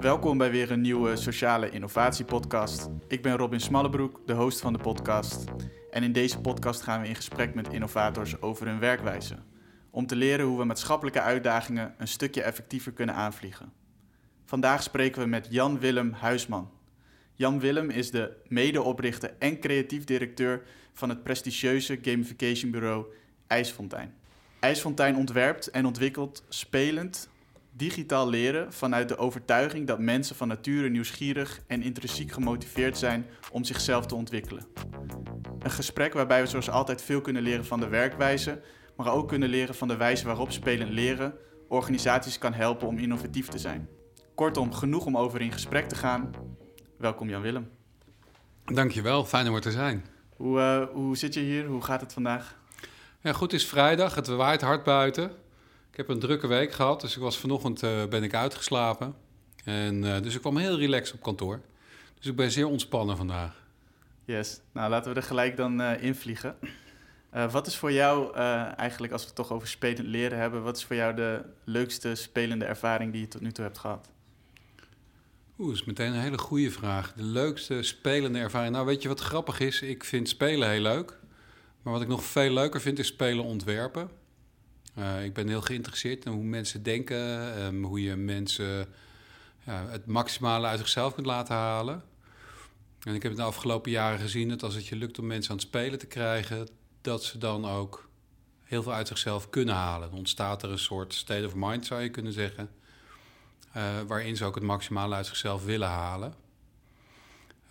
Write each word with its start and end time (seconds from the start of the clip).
Welkom 0.00 0.38
bij 0.38 0.50
weer 0.50 0.70
een 0.70 0.80
nieuwe 0.80 1.16
sociale 1.16 1.70
innovatiepodcast. 1.70 2.88
Ik 3.08 3.22
ben 3.22 3.36
Robin 3.36 3.60
Smallebroek, 3.60 4.20
de 4.26 4.32
host 4.32 4.60
van 4.60 4.72
de 4.72 4.78
podcast. 4.78 5.44
En 5.90 6.02
in 6.02 6.12
deze 6.12 6.40
podcast 6.40 6.82
gaan 6.82 7.00
we 7.00 7.08
in 7.08 7.14
gesprek 7.14 7.54
met 7.54 7.72
innovators 7.72 8.42
over 8.42 8.66
hun 8.66 8.78
werkwijze. 8.78 9.36
Om 9.90 10.06
te 10.06 10.16
leren 10.16 10.46
hoe 10.46 10.58
we 10.58 10.64
maatschappelijke 10.64 11.20
uitdagingen 11.20 11.94
een 11.98 12.08
stukje 12.08 12.42
effectiever 12.42 12.92
kunnen 12.92 13.14
aanvliegen. 13.14 13.72
Vandaag 14.44 14.82
spreken 14.82 15.22
we 15.22 15.28
met 15.28 15.46
Jan 15.50 15.78
Willem 15.78 16.12
Huisman. 16.12 16.70
Jan 17.34 17.60
Willem 17.60 17.90
is 17.90 18.10
de 18.10 18.36
medeoprichter 18.48 19.34
en 19.38 19.60
creatief 19.60 20.04
directeur 20.04 20.62
van 20.92 21.08
het 21.08 21.22
prestigieuze 21.22 21.98
gamification 22.02 22.70
bureau 22.70 23.06
IJsfontein. 23.46 24.14
IJsfontein 24.60 25.16
ontwerpt 25.16 25.70
en 25.70 25.86
ontwikkelt 25.86 26.44
spelend 26.48 27.30
digitaal 27.70 28.28
leren 28.28 28.72
vanuit 28.72 29.08
de 29.08 29.16
overtuiging 29.16 29.86
dat 29.86 29.98
mensen 29.98 30.36
van 30.36 30.48
nature 30.48 30.88
nieuwsgierig 30.88 31.60
en 31.66 31.82
intrinsiek 31.82 32.32
gemotiveerd 32.32 32.98
zijn 32.98 33.26
om 33.52 33.64
zichzelf 33.64 34.06
te 34.06 34.14
ontwikkelen. 34.14 34.66
Een 35.58 35.70
gesprek 35.70 36.12
waarbij 36.12 36.40
we 36.42 36.48
zoals 36.48 36.70
altijd 36.70 37.02
veel 37.02 37.20
kunnen 37.20 37.42
leren 37.42 37.64
van 37.64 37.80
de 37.80 37.88
werkwijze, 37.88 38.60
maar 38.96 39.12
ook 39.12 39.28
kunnen 39.28 39.48
leren 39.48 39.74
van 39.74 39.88
de 39.88 39.96
wijze 39.96 40.26
waarop 40.26 40.52
spelend 40.52 40.90
leren 40.90 41.34
organisaties 41.68 42.38
kan 42.38 42.52
helpen 42.52 42.88
om 42.88 42.98
innovatief 42.98 43.48
te 43.48 43.58
zijn. 43.58 43.88
Kortom, 44.34 44.72
genoeg 44.72 45.06
om 45.06 45.16
over 45.16 45.40
in 45.40 45.52
gesprek 45.52 45.88
te 45.88 45.94
gaan. 45.94 46.30
Welkom 46.98 47.28
Jan 47.28 47.42
Willem. 47.42 47.70
Dankjewel, 48.64 49.24
fijn 49.24 49.48
om 49.48 49.54
er 49.54 49.60
te 49.60 49.70
zijn. 49.70 50.04
Hoe, 50.36 50.58
uh, 50.58 50.94
hoe 50.94 51.16
zit 51.16 51.34
je 51.34 51.40
hier? 51.40 51.66
Hoe 51.66 51.82
gaat 51.82 52.00
het 52.00 52.12
vandaag? 52.12 52.58
Ja, 53.20 53.32
goed, 53.32 53.52
het 53.52 53.60
is 53.60 53.66
vrijdag, 53.66 54.14
het 54.14 54.26
waait 54.26 54.60
hard 54.60 54.84
buiten. 54.84 55.32
Ik 55.90 55.96
heb 55.96 56.08
een 56.08 56.18
drukke 56.18 56.46
week 56.46 56.72
gehad, 56.72 57.00
dus 57.00 57.16
ik 57.16 57.22
was 57.22 57.38
vanochtend 57.38 57.82
uh, 57.82 58.06
ben 58.06 58.22
ik 58.22 58.34
uitgeslapen. 58.34 59.14
En, 59.64 60.02
uh, 60.02 60.20
dus 60.20 60.34
ik 60.34 60.40
kwam 60.40 60.56
heel 60.56 60.78
relaxed 60.78 61.14
op 61.14 61.22
kantoor. 61.22 61.60
Dus 62.18 62.26
ik 62.26 62.36
ben 62.36 62.50
zeer 62.50 62.66
ontspannen 62.66 63.16
vandaag. 63.16 63.64
Yes, 64.24 64.60
nou 64.72 64.90
laten 64.90 65.12
we 65.12 65.16
er 65.16 65.26
gelijk 65.26 65.56
dan 65.56 65.82
invliegen. 65.82 66.56
wat 67.50 67.66
is 67.66 67.76
voor 67.76 67.92
jou 67.92 68.34
eigenlijk, 68.76 69.12
als 69.12 69.22
we 69.22 69.26
het 69.26 69.36
toch 69.36 69.52
over 69.52 69.68
spelend 69.68 70.06
leren 70.06 70.38
hebben, 70.38 70.62
wat 70.62 70.76
is 70.76 70.84
voor 70.84 70.96
jou 70.96 71.14
de 71.14 71.42
leukste 71.64 72.14
spelende 72.14 72.64
ervaring 72.64 73.12
die 73.12 73.20
je 73.20 73.28
tot 73.28 73.40
nu 73.40 73.52
toe 73.52 73.64
hebt 73.64 73.78
gehad? 73.78 74.10
Oeh, 75.60 75.68
dat 75.68 75.78
is 75.78 75.84
meteen 75.84 76.12
een 76.12 76.20
hele 76.20 76.38
goede 76.38 76.70
vraag. 76.70 77.12
De 77.12 77.22
leukste 77.22 77.82
spelende 77.82 78.38
ervaring. 78.38 78.72
Nou, 78.72 78.86
weet 78.86 79.02
je 79.02 79.08
wat 79.08 79.20
grappig 79.20 79.60
is? 79.60 79.82
Ik 79.82 80.04
vind 80.04 80.28
spelen 80.28 80.70
heel 80.70 80.80
leuk. 80.80 81.18
Maar 81.82 81.92
wat 81.92 82.02
ik 82.02 82.08
nog 82.08 82.24
veel 82.24 82.52
leuker 82.52 82.80
vind, 82.80 82.98
is 82.98 83.06
spelen 83.06 83.44
ontwerpen. 83.44 84.10
Uh, 84.98 85.24
ik 85.24 85.34
ben 85.34 85.48
heel 85.48 85.60
geïnteresseerd 85.60 86.24
in 86.24 86.32
hoe 86.32 86.42
mensen 86.44 86.82
denken, 86.82 87.18
um, 87.62 87.84
hoe 87.84 88.02
je 88.02 88.16
mensen 88.16 88.88
ja, 89.64 89.86
het 89.88 90.06
maximale 90.06 90.66
uit 90.66 90.78
zichzelf 90.78 91.14
kunt 91.14 91.26
laten 91.26 91.54
halen. 91.54 92.02
En 93.02 93.14
ik 93.14 93.22
heb 93.22 93.36
de 93.36 93.42
afgelopen 93.42 93.90
jaren 93.90 94.18
gezien 94.18 94.48
dat 94.48 94.62
als 94.62 94.74
het 94.74 94.86
je 94.86 94.96
lukt 94.96 95.18
om 95.18 95.26
mensen 95.26 95.50
aan 95.50 95.56
het 95.56 95.66
spelen 95.66 95.98
te 95.98 96.06
krijgen, 96.06 96.68
dat 97.00 97.24
ze 97.24 97.38
dan 97.38 97.66
ook 97.66 98.08
heel 98.62 98.82
veel 98.82 98.92
uit 98.92 99.08
zichzelf 99.08 99.50
kunnen 99.50 99.74
halen. 99.74 100.08
Dan 100.08 100.18
ontstaat 100.18 100.62
er 100.62 100.70
een 100.70 100.78
soort 100.78 101.14
state 101.14 101.46
of 101.46 101.54
mind, 101.54 101.86
zou 101.86 102.02
je 102.02 102.10
kunnen 102.10 102.32
zeggen, 102.32 102.70
uh, 103.76 104.00
waarin 104.06 104.36
ze 104.36 104.44
ook 104.44 104.54
het 104.54 104.64
maximale 104.64 105.14
uit 105.14 105.26
zichzelf 105.26 105.64
willen 105.64 105.88
halen. 105.88 106.34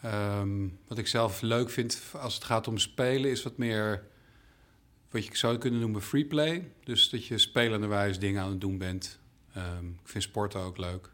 Um, 0.06 0.80
wat 0.88 0.98
ik 0.98 1.08
zelf 1.08 1.42
leuk 1.42 1.70
vind 1.70 2.02
als 2.14 2.34
het 2.34 2.44
gaat 2.44 2.68
om 2.68 2.78
spelen, 2.78 3.32
is 3.32 3.44
wat 3.44 3.58
meer 3.58 4.04
wat 5.10 5.26
je 5.26 5.38
zou 5.38 5.58
kunnen 5.58 5.80
noemen 5.80 6.02
free 6.02 6.26
play. 6.26 6.72
Dus 6.84 7.10
dat 7.10 7.26
je 7.26 7.38
spelenderwijs 7.38 8.20
dingen 8.20 8.42
aan 8.42 8.50
het 8.50 8.62
doen 8.62 8.78
bent. 8.78 9.20
Um, 9.58 10.00
ik 10.04 10.10
vind 10.10 10.24
sporten 10.24 10.60
ook 10.60 10.78
leuk. 10.78 11.10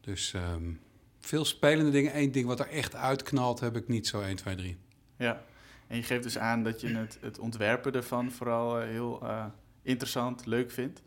Dus 0.00 0.32
um, 0.32 0.80
veel 1.20 1.44
spelende 1.44 1.90
dingen. 1.90 2.18
Eén 2.18 2.32
ding 2.32 2.46
wat 2.46 2.60
er 2.60 2.68
echt 2.68 2.94
uitknalt, 2.94 3.60
heb 3.60 3.76
ik 3.76 3.88
niet 3.88 4.06
zo 4.06 4.20
1, 4.20 4.36
2, 4.36 4.54
3. 4.54 4.76
Ja, 5.16 5.42
en 5.86 5.96
je 5.96 6.02
geeft 6.02 6.22
dus 6.22 6.38
aan 6.38 6.62
dat 6.62 6.80
je 6.80 6.88
het, 6.88 7.18
het 7.20 7.38
ontwerpen 7.38 7.92
ervan 7.92 8.30
vooral 8.30 8.80
uh, 8.80 8.86
heel 8.86 9.20
uh, 9.22 9.44
interessant, 9.82 10.46
leuk 10.46 10.70
vindt. 10.70 11.02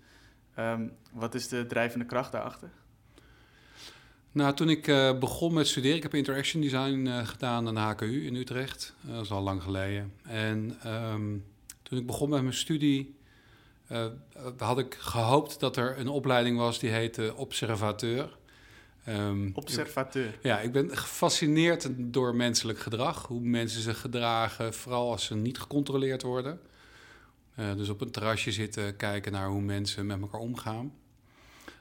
Um, 0.59 0.91
wat 1.11 1.35
is 1.35 1.47
de 1.47 1.65
drijvende 1.65 2.05
kracht 2.05 2.31
daarachter? 2.31 2.69
Nou, 4.31 4.53
toen 4.53 4.69
ik 4.69 4.87
uh, 4.87 5.19
begon 5.19 5.53
met 5.53 5.67
studeren, 5.67 5.97
ik 5.97 6.03
heb 6.03 6.13
interaction 6.13 6.61
design 6.61 7.07
gedaan 7.25 7.67
aan 7.67 7.75
de 7.75 7.79
HKU 7.79 8.25
in 8.25 8.35
Utrecht. 8.35 8.95
Dat 9.01 9.23
is 9.23 9.31
al 9.31 9.41
lang 9.41 9.63
geleden. 9.63 10.13
En 10.23 10.77
toen 11.87 11.99
ik 11.99 12.05
begon 12.05 12.29
met 12.29 12.41
mijn 12.41 12.53
studie, 12.53 13.15
had 14.57 14.79
ik 14.79 14.95
gehoopt 14.99 15.59
dat 15.59 15.77
er 15.77 15.99
een 15.99 16.07
opleiding 16.07 16.57
was 16.57 16.79
die 16.79 16.89
heette 16.89 17.33
observateur. 17.35 18.37
Um, 19.07 19.51
observateur? 19.53 20.27
Ik, 20.27 20.39
ja, 20.41 20.59
ik 20.59 20.71
ben 20.71 20.97
gefascineerd 20.97 21.87
door 21.95 22.35
menselijk 22.35 22.79
gedrag. 22.79 23.27
Hoe 23.27 23.41
mensen 23.41 23.81
zich 23.81 24.01
gedragen, 24.01 24.73
vooral 24.73 25.11
als 25.11 25.25
ze 25.25 25.35
niet 25.35 25.57
gecontroleerd 25.57 26.21
worden. 26.21 26.59
dus 27.55 27.89
op 27.89 28.01
een 28.01 28.11
terrasje 28.11 28.51
zitten, 28.51 28.95
kijken 28.95 29.31
naar 29.31 29.47
hoe 29.47 29.61
mensen 29.61 30.05
met 30.05 30.21
elkaar 30.21 30.39
omgaan. 30.39 30.93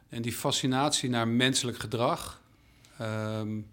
En 0.09 0.22
die 0.22 0.33
fascinatie 0.33 1.11
naar 1.11 1.28
menselijk 1.28 1.78
gedrag, 1.78 2.43
um, 3.00 3.66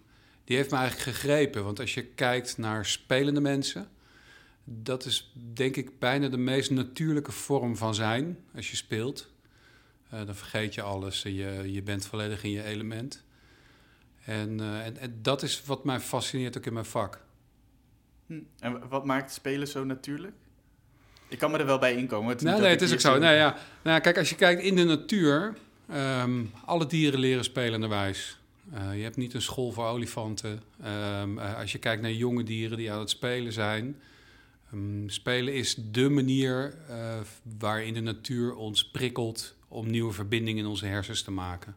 die 0.43 0.57
heeft 0.57 0.72
me 0.72 0.77
eigenlijk 0.77 1.09
gegrepen. 1.09 1.63
Want 1.63 1.79
als 1.79 1.93
je 1.93 2.05
kijkt 2.05 2.57
naar 2.57 2.85
spelende 2.85 3.41
mensen, 3.41 3.88
dat 4.63 5.06
is 5.06 5.34
denk 5.53 5.75
ik 5.75 6.00
bijna 6.00 6.28
de 6.28 6.38
meest 6.38 6.72
natuurlijke 6.72 7.31
vorm 7.31 7.78
van 7.78 7.96
zijn 7.96 8.38
als 8.56 8.69
je 8.69 8.75
speelt. 8.75 9.31
Uh, 10.13 10.25
dan 10.25 10.35
vergeet 10.35 10.74
je 10.74 10.81
alles 10.81 11.22
je, 11.22 11.63
je 11.66 11.81
bent 11.84 12.06
volledig 12.06 12.44
in 12.44 12.51
je 12.51 12.63
element. 12.63 13.23
En, 14.25 14.59
uh, 14.62 14.85
en, 14.85 14.97
en, 14.97 15.19
dat 15.22 15.44
is 15.44 15.63
wat 15.66 15.84
mij 15.84 16.00
fascineert 16.00 16.57
ook 16.57 16.66
in 16.66 16.73
mijn 16.73 16.85
vak. 16.85 17.19
Hm. 18.25 18.40
En 18.59 18.88
wat 18.90 19.06
maakt 19.06 19.34
spelen 19.34 19.68
zo 19.68 19.84
natuurlijk? 19.84 20.35
Ik 21.28 21.40
kan 21.40 21.52
me 21.52 21.57
er 21.57 21.66
wel 21.66 21.79
bij 21.79 21.96
inkomen. 21.96 22.29
Het 22.29 22.41
nee, 22.41 22.59
nee, 22.59 22.69
het 22.69 22.81
is 22.81 22.94
ook 22.94 23.00
zo. 23.00 23.18
Nee, 23.18 23.35
ja. 23.35 23.57
nou, 23.81 24.00
kijk, 24.00 24.18
als 24.18 24.29
je 24.29 24.35
kijkt 24.35 24.62
in 24.62 24.75
de 24.75 24.84
natuur, 24.84 25.53
um, 25.94 26.52
alle 26.66 26.85
dieren 26.85 27.19
leren 27.19 27.44
spelenderwijs. 27.44 28.38
Uh, 28.73 28.97
je 28.97 29.03
hebt 29.03 29.18
niet 29.18 29.34
een 29.34 29.41
school 29.41 29.72
voor 29.72 29.85
olifanten. 29.85 30.62
Um, 31.22 31.38
uh, 31.38 31.59
als 31.59 31.72
je 31.72 31.78
kijkt 31.78 32.02
naar 32.02 32.12
jonge 32.12 32.44
dieren 32.44 32.78
die 32.78 32.91
aan 32.91 33.00
het 33.00 33.09
spelen 33.09 33.53
zijn. 33.53 33.96
Um, 34.73 35.09
spelen 35.09 35.53
is 35.53 35.75
de 35.91 36.09
manier 36.09 36.78
uh, 36.89 37.19
waarin 37.59 37.94
de 37.94 38.00
natuur 38.00 38.56
ons 38.56 38.89
prikkelt 38.89 39.56
om 39.67 39.89
nieuwe 39.89 40.13
verbindingen 40.13 40.63
in 40.63 40.69
onze 40.69 40.85
hersens 40.85 41.22
te 41.22 41.31
maken. 41.31 41.75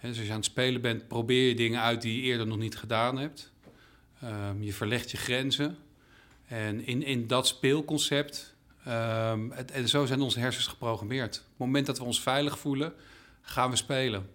Dus 0.00 0.16
als 0.16 0.26
je 0.26 0.32
aan 0.32 0.36
het 0.36 0.44
spelen 0.44 0.80
bent, 0.80 1.08
probeer 1.08 1.48
je 1.48 1.54
dingen 1.54 1.80
uit 1.80 2.02
die 2.02 2.16
je 2.16 2.22
eerder 2.22 2.46
nog 2.46 2.58
niet 2.58 2.76
gedaan 2.76 3.18
hebt. 3.18 3.52
Um, 4.24 4.62
je 4.62 4.72
verlegt 4.72 5.10
je 5.10 5.16
grenzen. 5.16 5.76
En 6.46 6.86
in, 6.86 7.02
in 7.02 7.26
dat 7.26 7.46
speelconcept, 7.46 8.54
het, 9.50 9.70
en 9.70 9.88
zo 9.88 10.06
zijn 10.06 10.20
onze 10.20 10.40
hersens 10.40 10.66
geprogrammeerd. 10.66 11.36
Op 11.36 11.42
het 11.42 11.58
moment 11.58 11.86
dat 11.86 11.98
we 11.98 12.04
ons 12.04 12.20
veilig 12.20 12.58
voelen, 12.58 12.92
gaan 13.40 13.70
we 13.70 13.76
spelen. 13.76 14.28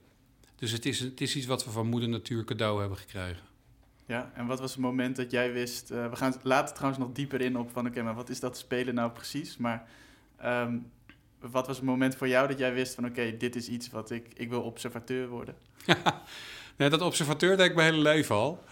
Dus 0.55 0.71
het 0.71 0.85
is, 0.85 0.99
het 0.99 1.21
is 1.21 1.35
iets 1.35 1.45
wat 1.45 1.65
we 1.65 1.71
van 1.71 1.88
moeder 1.88 2.09
natuur 2.09 2.44
cadeau 2.44 2.79
hebben 2.79 2.97
gekregen. 2.97 3.44
Ja, 4.07 4.31
en 4.34 4.45
wat 4.45 4.59
was 4.59 4.72
het 4.72 4.79
moment 4.79 5.16
dat 5.16 5.31
jij 5.31 5.53
wist... 5.53 5.91
Uh, 5.91 6.09
we 6.09 6.16
gaan 6.16 6.34
later 6.44 6.75
trouwens 6.75 7.03
nog 7.03 7.12
dieper 7.13 7.41
in 7.41 7.57
op 7.57 7.72
van... 7.72 7.88
oké, 7.88 8.01
maar 8.01 8.16
wat 8.16 8.29
is 8.29 8.40
dat 8.40 8.57
spelen 8.57 8.94
nou 8.94 9.12
precies? 9.12 9.57
Maar 9.57 9.88
um, 10.45 10.91
wat 11.39 11.68
was 11.68 11.75
het 11.75 11.86
moment 11.86 12.15
voor 12.15 12.27
jou 12.27 12.48
dat 12.48 12.59
jij 12.59 12.74
wist 12.74 12.95
van... 12.95 13.06
oké, 13.06 13.38
dit 13.38 13.56
is 13.56 13.68
iets 13.68 13.89
wat 13.89 14.12
ik... 14.12 14.27
ik 14.33 14.50
wil 14.50 14.62
observateur 14.62 15.27
worden? 15.27 15.56
nee, 16.77 16.89
dat 16.89 17.01
observateur 17.01 17.57
deed 17.57 17.69
ik 17.69 17.75
mijn 17.75 17.94
hele 17.94 18.04
leven 18.04 18.36
al. 18.36 18.63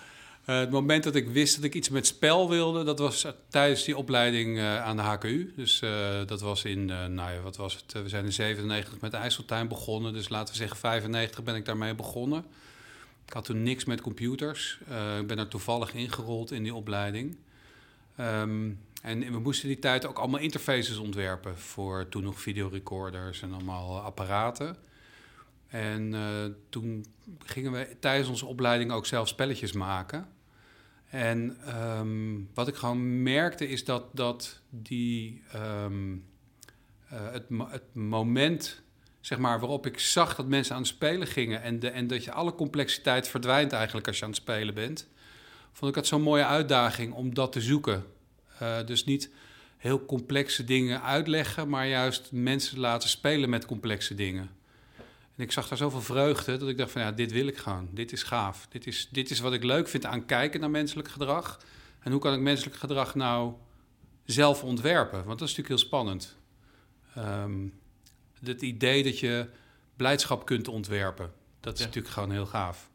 Uh, 0.49 0.59
het 0.59 0.71
moment 0.71 1.03
dat 1.03 1.15
ik 1.15 1.27
wist 1.27 1.55
dat 1.55 1.63
ik 1.63 1.73
iets 1.73 1.89
met 1.89 2.07
spel 2.07 2.49
wilde, 2.49 2.83
dat 2.83 2.99
was 2.99 3.27
tijdens 3.49 3.83
die 3.83 3.97
opleiding 3.97 4.57
uh, 4.57 4.83
aan 4.83 4.95
de 4.95 5.01
HKU. 5.01 5.53
Dus 5.55 5.79
dat 6.25 6.41
was 6.41 6.63
in, 6.63 6.85
nou 6.85 7.31
ja, 7.31 7.39
wat 7.43 7.55
was 7.55 7.73
het? 7.73 8.01
we 8.03 8.09
zijn 8.09 8.25
in 8.25 8.33
97 8.33 9.01
met 9.01 9.13
IJsseltuin 9.13 9.67
begonnen. 9.67 10.13
Dus 10.13 10.29
laten 10.29 10.53
we 10.53 10.59
zeggen 10.59 10.77
95 10.77 11.43
ben 11.43 11.55
ik 11.55 11.65
daarmee 11.65 11.95
begonnen. 11.95 12.45
Ik 13.25 13.33
had 13.33 13.45
toen 13.45 13.63
niks 13.63 13.85
met 13.85 14.01
computers. 14.01 14.79
ik 15.19 15.27
ben 15.27 15.39
er 15.39 15.47
toevallig 15.47 15.93
ingerold 15.93 16.51
in 16.51 16.63
die 16.63 16.73
opleiding. 16.73 17.37
Um, 18.19 18.79
en 19.01 19.31
we 19.31 19.39
moesten 19.39 19.67
die 19.67 19.79
tijd 19.79 20.05
ook 20.05 20.17
allemaal 20.17 20.39
interfaces 20.39 20.97
ontwerpen 20.97 21.57
voor 21.57 22.09
toen 22.09 22.23
nog 22.23 22.41
videorecorders 22.41 23.41
en 23.41 23.53
allemaal 23.53 23.99
apparaten. 23.99 24.75
En 25.67 26.15
toen 26.69 27.05
gingen 27.39 27.71
we 27.71 27.95
tijdens 27.99 28.29
onze 28.29 28.45
opleiding 28.45 28.91
ook 28.91 29.05
zelf 29.05 29.27
spelletjes 29.27 29.71
maken. 29.71 30.27
En 31.15 31.57
um, 31.97 32.49
wat 32.53 32.67
ik 32.67 32.75
gewoon 32.75 33.23
merkte 33.23 33.67
is 33.67 33.85
dat, 33.85 34.03
dat 34.13 34.61
die, 34.69 35.41
um, 35.55 36.25
uh, 37.13 37.31
het, 37.31 37.45
het, 37.49 37.93
moment 37.93 38.83
zeg 39.25 39.37
maar, 39.37 39.59
waarop 39.59 39.85
ik 39.85 39.99
zag 39.99 40.35
dat 40.35 40.47
mensen 40.47 40.75
aan 40.75 40.81
het 40.81 40.89
spelen 40.89 41.27
gingen 41.27 41.61
en, 41.61 41.79
de, 41.79 41.89
en 41.89 42.07
dat 42.07 42.23
je 42.23 42.31
alle 42.31 42.55
complexiteit 42.55 43.27
verdwijnt 43.27 43.71
eigenlijk 43.71 44.07
als 44.07 44.17
je 44.17 44.23
aan 44.23 44.29
het 44.29 44.39
spelen 44.39 44.73
bent, 44.73 45.07
vond 45.71 45.89
ik 45.89 45.95
dat 45.97 46.07
zo'n 46.07 46.21
mooie 46.21 46.45
uitdaging 46.45 47.13
om 47.13 47.33
dat 47.33 47.51
te 47.51 47.61
zoeken. 47.61 48.05
Uh, 48.61 48.77
dus 48.85 49.05
niet 49.05 49.29
heel 49.77 50.05
complexe 50.05 50.63
dingen 50.63 51.01
uitleggen, 51.01 51.69
maar 51.69 51.87
juist 51.87 52.31
mensen 52.31 52.79
laten 52.79 53.09
spelen 53.09 53.49
met 53.49 53.65
complexe 53.65 54.15
dingen. 54.15 54.49
En 55.35 55.43
ik 55.43 55.51
zag 55.51 55.67
daar 55.67 55.77
zoveel 55.77 56.01
vreugde 56.01 56.57
dat 56.57 56.69
ik 56.69 56.77
dacht 56.77 56.91
van 56.91 57.01
ja, 57.01 57.11
dit 57.11 57.31
wil 57.31 57.47
ik 57.47 57.57
gewoon. 57.57 57.87
Dit 57.91 58.11
is 58.11 58.23
gaaf. 58.23 58.67
Dit 58.69 58.87
is, 58.87 59.07
dit 59.11 59.29
is 59.29 59.39
wat 59.39 59.53
ik 59.53 59.63
leuk 59.63 59.87
vind 59.87 60.05
aan 60.05 60.25
kijken 60.25 60.59
naar 60.59 60.69
menselijk 60.69 61.07
gedrag. 61.07 61.59
En 61.99 62.11
hoe 62.11 62.21
kan 62.21 62.33
ik 62.33 62.39
menselijk 62.39 62.75
gedrag 62.75 63.15
nou 63.15 63.53
zelf 64.25 64.63
ontwerpen? 64.63 65.25
Want 65.25 65.39
dat 65.39 65.49
is 65.49 65.55
natuurlijk 65.55 65.67
heel 65.67 65.87
spannend. 65.87 66.37
Um, 67.17 67.73
het 68.43 68.61
idee 68.61 69.03
dat 69.03 69.19
je 69.19 69.49
blijdschap 69.95 70.45
kunt 70.45 70.67
ontwerpen, 70.67 71.31
dat 71.59 71.79
is 71.79 71.85
natuurlijk 71.85 72.13
gewoon 72.13 72.31
heel 72.31 72.45
gaaf. 72.45 72.89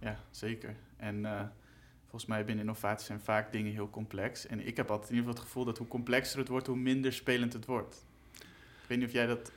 Ja, 0.00 0.18
zeker. 0.30 0.76
En 0.96 1.18
uh, 1.18 1.40
volgens 2.02 2.26
mij 2.26 2.44
binnen 2.44 2.64
innovatie 2.64 3.06
zijn 3.06 3.20
vaak 3.20 3.52
dingen 3.52 3.72
heel 3.72 3.90
complex. 3.90 4.46
En 4.46 4.66
ik 4.66 4.76
heb 4.76 4.90
altijd 4.90 5.10
in 5.10 5.16
ieder 5.16 5.28
geval 5.28 5.42
het 5.42 5.52
gevoel 5.52 5.64
dat 5.64 5.78
hoe 5.78 5.88
complexer 5.88 6.38
het 6.38 6.48
wordt, 6.48 6.66
hoe 6.66 6.76
minder 6.76 7.12
spelend 7.12 7.52
het 7.52 7.66
wordt. 7.66 8.04
Ik 8.82 8.88
weet 8.88 8.98
niet 8.98 9.06
of 9.06 9.12
jij 9.12 9.26
dat 9.26 9.52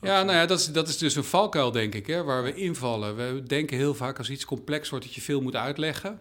ja, 0.00 0.22
nou 0.22 0.36
ja, 0.36 0.46
dat 0.46 0.58
is, 0.58 0.66
dat 0.72 0.88
is 0.88 0.98
dus 0.98 1.16
een 1.16 1.24
valkuil, 1.24 1.70
denk 1.70 1.94
ik, 1.94 2.06
hè, 2.06 2.22
waar 2.22 2.42
we 2.42 2.54
invallen. 2.54 3.16
We 3.16 3.42
denken 3.42 3.76
heel 3.76 3.94
vaak 3.94 4.18
als 4.18 4.30
iets 4.30 4.44
complex 4.44 4.88
wordt 4.88 5.04
dat 5.04 5.14
je 5.14 5.20
veel 5.20 5.40
moet 5.40 5.56
uitleggen. 5.56 6.20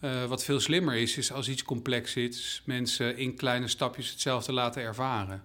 Uh, 0.00 0.24
wat 0.24 0.44
veel 0.44 0.60
slimmer 0.60 0.94
is, 0.94 1.16
is 1.16 1.32
als 1.32 1.48
iets 1.48 1.62
complex 1.62 2.16
is, 2.16 2.62
mensen 2.64 3.16
in 3.16 3.36
kleine 3.36 3.68
stapjes 3.68 4.10
hetzelfde 4.10 4.52
laten 4.52 4.82
ervaren. 4.82 5.44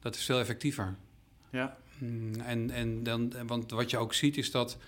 Dat 0.00 0.14
is 0.14 0.24
veel 0.24 0.38
effectiever. 0.38 0.96
Ja. 1.56 1.76
Mm, 1.98 2.40
en, 2.40 2.70
en 2.70 3.02
dan, 3.02 3.32
want 3.46 3.70
wat 3.70 3.90
je 3.90 3.98
ook 3.98 4.14
ziet 4.14 4.36
is 4.36 4.50
dat 4.50 4.78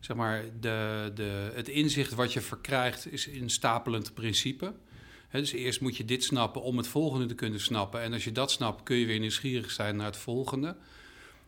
zeg 0.00 0.16
maar, 0.16 0.44
de, 0.60 1.10
de, 1.14 1.50
het 1.54 1.68
inzicht 1.68 2.14
wat 2.14 2.32
je 2.32 2.40
verkrijgt 2.40 3.12
is 3.12 3.26
een 3.26 3.50
stapelend 3.50 4.14
principe. 4.14 4.74
He, 5.28 5.40
dus 5.40 5.52
eerst 5.52 5.80
moet 5.80 5.96
je 5.96 6.04
dit 6.04 6.24
snappen 6.24 6.62
om 6.62 6.76
het 6.76 6.86
volgende 6.86 7.26
te 7.26 7.34
kunnen 7.34 7.60
snappen. 7.60 8.00
En 8.00 8.12
als 8.12 8.24
je 8.24 8.32
dat 8.32 8.50
snapt, 8.50 8.82
kun 8.82 8.96
je 8.96 9.06
weer 9.06 9.18
nieuwsgierig 9.18 9.70
zijn 9.70 9.96
naar 9.96 10.06
het 10.06 10.16
volgende. 10.16 10.76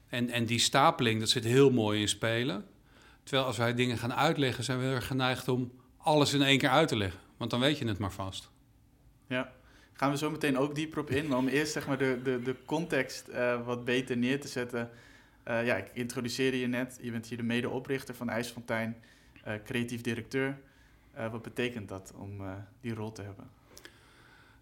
En, 0.08 0.30
en 0.30 0.44
die 0.44 0.58
stapeling, 0.58 1.20
dat 1.20 1.28
zit 1.28 1.44
heel 1.44 1.70
mooi 1.70 2.00
in 2.00 2.08
spelen. 2.08 2.66
Terwijl 3.22 3.46
als 3.46 3.56
wij 3.56 3.74
dingen 3.74 3.98
gaan 3.98 4.14
uitleggen, 4.14 4.64
zijn 4.64 4.78
we 4.78 4.84
er 4.84 5.02
geneigd 5.02 5.48
om 5.48 5.72
alles 5.96 6.32
in 6.32 6.42
één 6.42 6.58
keer 6.58 6.68
uit 6.68 6.88
te 6.88 6.96
leggen. 6.96 7.20
Want 7.36 7.50
dan 7.50 7.60
weet 7.60 7.78
je 7.78 7.86
het 7.86 7.98
maar 7.98 8.12
vast. 8.12 8.50
Ja, 9.28 9.52
gaan 9.94 10.10
we 10.10 10.16
zo 10.16 10.30
meteen 10.30 10.58
ook 10.58 10.74
dieper 10.74 11.00
op 11.00 11.10
in. 11.10 11.26
Maar 11.26 11.38
om 11.38 11.48
eerst 11.48 11.72
zeg 11.72 11.86
maar, 11.86 11.98
de, 11.98 12.20
de, 12.22 12.42
de 12.42 12.56
context 12.64 13.28
uh, 13.28 13.66
wat 13.66 13.84
beter 13.84 14.16
neer 14.16 14.40
te 14.40 14.48
zetten. 14.48 14.90
Uh, 15.48 15.66
ja, 15.66 15.76
ik 15.76 15.90
introduceerde 15.92 16.60
je 16.60 16.66
net. 16.66 16.98
Je 17.00 17.10
bent 17.10 17.26
hier 17.26 17.36
de 17.36 17.42
medeoprichter 17.42 18.14
van 18.14 18.28
IJsfontein, 18.28 18.96
uh, 19.48 19.54
creatief 19.64 20.00
directeur. 20.00 20.56
wat 21.30 21.42
betekent 21.42 21.88
dat 21.88 22.12
om 22.16 22.42
die 22.80 22.94
rol 22.94 23.12
te 23.12 23.22
hebben? 23.22 23.50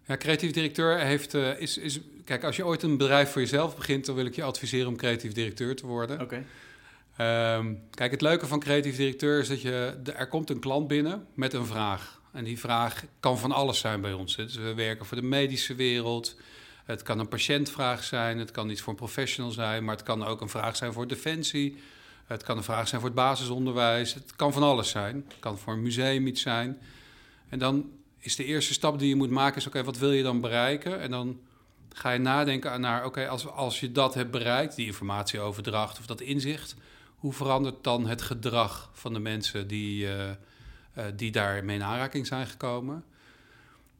Ja, 0.05 0.17
creatief 0.17 0.51
directeur 0.51 0.99
heeft, 0.99 1.33
is, 1.33 1.77
is... 1.77 1.99
Kijk, 2.25 2.43
als 2.43 2.55
je 2.55 2.65
ooit 2.65 2.83
een 2.83 2.97
bedrijf 2.97 3.31
voor 3.31 3.41
jezelf 3.41 3.75
begint... 3.75 4.05
dan 4.05 4.15
wil 4.15 4.25
ik 4.25 4.35
je 4.35 4.43
adviseren 4.43 4.87
om 4.87 4.95
creatief 4.95 5.31
directeur 5.31 5.75
te 5.75 5.85
worden. 5.85 6.21
Oké. 6.21 6.43
Um, 7.55 7.81
kijk, 7.89 8.11
het 8.11 8.21
leuke 8.21 8.47
van 8.47 8.59
creatief 8.59 8.95
directeur 8.95 9.39
is 9.39 9.47
dat 9.47 9.61
je... 9.61 10.01
er 10.15 10.27
komt 10.27 10.49
een 10.49 10.59
klant 10.59 10.87
binnen 10.87 11.27
met 11.33 11.53
een 11.53 11.65
vraag. 11.65 12.21
En 12.33 12.43
die 12.43 12.59
vraag 12.59 13.03
kan 13.19 13.37
van 13.37 13.51
alles 13.51 13.79
zijn 13.79 14.01
bij 14.01 14.13
ons. 14.13 14.35
Dus 14.35 14.55
we 14.55 14.73
werken 14.73 15.05
voor 15.05 15.17
de 15.17 15.23
medische 15.23 15.75
wereld. 15.75 16.35
Het 16.85 17.03
kan 17.03 17.19
een 17.19 17.27
patiëntvraag 17.27 18.03
zijn. 18.03 18.37
Het 18.37 18.51
kan 18.51 18.69
iets 18.69 18.81
voor 18.81 18.93
een 18.93 18.99
professional 18.99 19.51
zijn. 19.51 19.83
Maar 19.83 19.95
het 19.95 20.05
kan 20.05 20.25
ook 20.25 20.41
een 20.41 20.49
vraag 20.49 20.75
zijn 20.75 20.93
voor 20.93 21.07
defensie. 21.07 21.77
Het 22.25 22.43
kan 22.43 22.57
een 22.57 22.63
vraag 22.63 22.87
zijn 22.87 23.01
voor 23.01 23.09
het 23.09 23.19
basisonderwijs. 23.19 24.13
Het 24.13 24.35
kan 24.35 24.53
van 24.53 24.63
alles 24.63 24.89
zijn. 24.89 25.15
Het 25.27 25.39
kan 25.39 25.57
voor 25.57 25.73
een 25.73 25.81
museum 25.81 26.27
iets 26.27 26.41
zijn. 26.41 26.79
En 27.49 27.59
dan 27.59 27.91
is 28.19 28.35
de 28.35 28.45
eerste 28.45 28.73
stap 28.73 28.99
die 28.99 29.09
je 29.09 29.15
moet 29.15 29.29
maken, 29.29 29.57
is 29.57 29.67
oké, 29.67 29.83
wat 29.83 29.97
wil 29.97 30.11
je 30.11 30.23
dan 30.23 30.41
bereiken? 30.41 30.99
En 30.99 31.11
dan 31.11 31.39
ga 31.93 32.11
je 32.11 32.19
nadenken 32.19 32.81
naar, 32.81 33.05
oké, 33.05 33.27
als, 33.27 33.47
als 33.47 33.79
je 33.79 33.91
dat 33.91 34.13
hebt 34.13 34.31
bereikt, 34.31 34.75
die 34.75 34.85
informatieoverdracht 34.85 35.99
of 35.99 36.05
dat 36.05 36.21
inzicht, 36.21 36.75
hoe 37.15 37.33
verandert 37.33 37.83
dan 37.83 38.07
het 38.07 38.21
gedrag 38.21 38.89
van 38.93 39.13
de 39.13 39.19
mensen 39.19 39.67
die, 39.67 40.05
uh, 40.05 40.31
uh, 40.97 41.05
die 41.15 41.31
daarmee 41.31 41.75
in 41.75 41.83
aanraking 41.83 42.27
zijn 42.27 42.47
gekomen? 42.47 42.95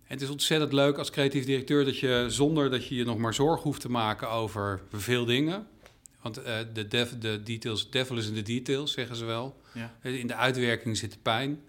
En 0.04 0.20
het 0.20 0.22
is 0.22 0.30
ontzettend 0.30 0.74
leuk 0.74 0.98
als 0.98 1.10
creatief 1.10 1.46
directeur 1.46 1.86
dat 1.86 2.00
je 2.00 2.26
zonder 2.28 2.70
dat 2.70 2.88
je 2.88 2.96
je 2.96 3.06
nog 3.06 3.18
maar 3.18 3.34
zorgen 3.34 3.64
hoeft 3.64 3.82
te 3.82 3.90
maken 3.90 4.30
over 4.30 4.82
veel 4.92 5.26
dingen. 5.26 5.68
Want 6.22 6.40
uh, 6.40 6.46
de, 6.74 7.42
details, 7.44 7.90
devil 7.90 8.18
is 8.18 8.28
in 8.28 8.34
de 8.34 8.42
details, 8.42 8.92
zeggen 8.92 9.16
ze 9.16 9.26
wel. 9.26 9.62
Ja. 9.74 9.94
In 10.02 10.28
de 10.28 10.36
uitwerking 10.36 10.98
zit 10.98 11.12
de 11.12 11.18
pijn. 11.22 11.62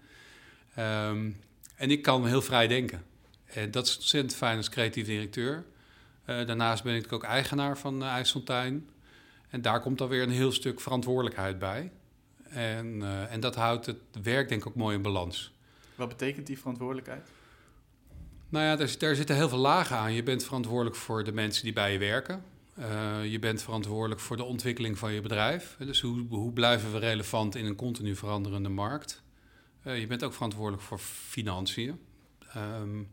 Um, 0.79 1.37
en 1.75 1.91
ik 1.91 2.01
kan 2.01 2.25
heel 2.25 2.41
vrij 2.41 2.67
denken. 2.67 3.03
En 3.45 3.71
dat 3.71 3.85
is 3.85 3.95
ontzettend 3.95 4.35
fijn 4.35 4.57
als 4.57 4.69
creatief 4.69 5.05
directeur. 5.05 5.65
Uh, 6.25 6.45
daarnaast 6.45 6.83
ben 6.83 6.95
ik 6.95 7.13
ook 7.13 7.23
eigenaar 7.23 7.77
van 7.77 8.01
uh, 8.01 8.07
IJsseltuin. 8.07 8.89
En 9.49 9.61
daar 9.61 9.81
komt 9.81 9.97
dan 9.97 10.07
weer 10.07 10.23
een 10.23 10.29
heel 10.29 10.51
stuk 10.51 10.81
verantwoordelijkheid 10.81 11.59
bij. 11.59 11.91
En, 12.55 12.99
uh, 13.01 13.31
en 13.31 13.39
dat 13.39 13.55
houdt 13.55 13.85
het 13.85 13.97
werk 14.23 14.49
denk 14.49 14.61
ik 14.61 14.67
ook 14.67 14.75
mooi 14.75 14.95
in 14.95 15.01
balans. 15.01 15.53
Wat 15.95 16.07
betekent 16.07 16.47
die 16.47 16.57
verantwoordelijkheid? 16.57 17.29
Nou 18.49 18.65
ja, 18.65 18.75
daar, 18.75 18.95
daar 18.97 19.15
zitten 19.15 19.35
heel 19.35 19.49
veel 19.49 19.57
lagen 19.57 19.97
aan. 19.97 20.13
Je 20.13 20.23
bent 20.23 20.43
verantwoordelijk 20.43 20.95
voor 20.95 21.23
de 21.23 21.31
mensen 21.31 21.63
die 21.63 21.73
bij 21.73 21.91
je 21.91 21.99
werken. 21.99 22.43
je 23.23 23.37
bent 23.39 23.61
verantwoordelijk 23.61 24.21
voor 24.21 24.37
de 24.37 24.43
ontwikkeling 24.43 24.97
van 24.97 25.13
je 25.13 25.21
bedrijf. 25.21 25.75
Dus 25.79 26.01
hoe, 26.01 26.25
hoe 26.29 26.53
blijven 26.53 26.91
we 26.91 26.99
relevant 26.99 27.55
in 27.55 27.65
een 27.65 27.75
continu 27.75 28.15
veranderende 28.15 28.69
markt? 28.69 29.23
Uh, 29.87 29.99
je 29.99 30.07
bent 30.07 30.23
ook 30.23 30.33
verantwoordelijk 30.33 30.83
voor 30.83 30.99
financiën. 30.99 31.99
Um, 32.55 33.09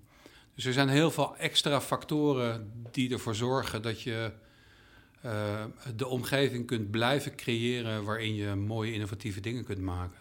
dus 0.55 0.65
er 0.65 0.73
zijn 0.73 0.89
heel 0.89 1.11
veel 1.11 1.37
extra 1.37 1.81
factoren 1.81 2.73
die 2.91 3.13
ervoor 3.13 3.35
zorgen 3.35 3.83
dat 3.83 4.03
je 4.03 4.33
uh, 5.25 5.65
de 5.97 6.07
omgeving 6.07 6.67
kunt 6.67 6.91
blijven 6.91 7.37
creëren 7.37 8.05
waarin 8.05 8.35
je 8.35 8.55
mooie 8.55 8.93
innovatieve 8.93 9.41
dingen 9.41 9.65
kunt 9.65 9.81
maken. 9.81 10.19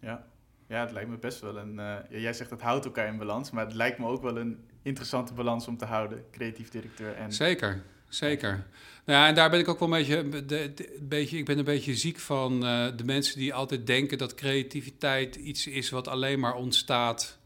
Ja, 0.00 0.26
ja 0.66 0.80
het 0.80 0.92
lijkt 0.92 1.10
me 1.10 1.18
best 1.18 1.40
wel 1.40 1.58
een. 1.58 1.74
Uh, 1.74 1.96
jij 2.10 2.32
zegt 2.32 2.50
het 2.50 2.60
houdt 2.60 2.84
elkaar 2.84 3.06
in 3.06 3.18
balans, 3.18 3.50
maar 3.50 3.64
het 3.64 3.74
lijkt 3.74 3.98
me 3.98 4.06
ook 4.06 4.22
wel 4.22 4.36
een 4.36 4.58
interessante 4.82 5.32
balans 5.32 5.68
om 5.68 5.76
te 5.76 5.84
houden, 5.84 6.24
creatief 6.30 6.68
directeur 6.68 7.14
en. 7.14 7.32
Zeker, 7.32 7.82
zeker. 8.08 8.66
Nou 9.04 9.18
ja, 9.18 9.28
en 9.28 9.34
daar 9.34 9.50
ben 9.50 9.60
ik 9.60 9.68
ook 9.68 9.78
wel 9.78 9.92
een 9.92 9.98
beetje, 9.98 10.46
de, 10.46 10.98
beetje 11.00 11.38
ik 11.38 11.44
ben 11.44 11.58
een 11.58 11.64
beetje 11.64 11.96
ziek 11.96 12.18
van 12.18 12.64
uh, 12.64 12.86
de 12.96 13.04
mensen 13.04 13.38
die 13.38 13.54
altijd 13.54 13.86
denken 13.86 14.18
dat 14.18 14.34
creativiteit 14.34 15.36
iets 15.36 15.66
is 15.66 15.90
wat 15.90 16.08
alleen 16.08 16.40
maar 16.40 16.54
ontstaat 16.54 17.38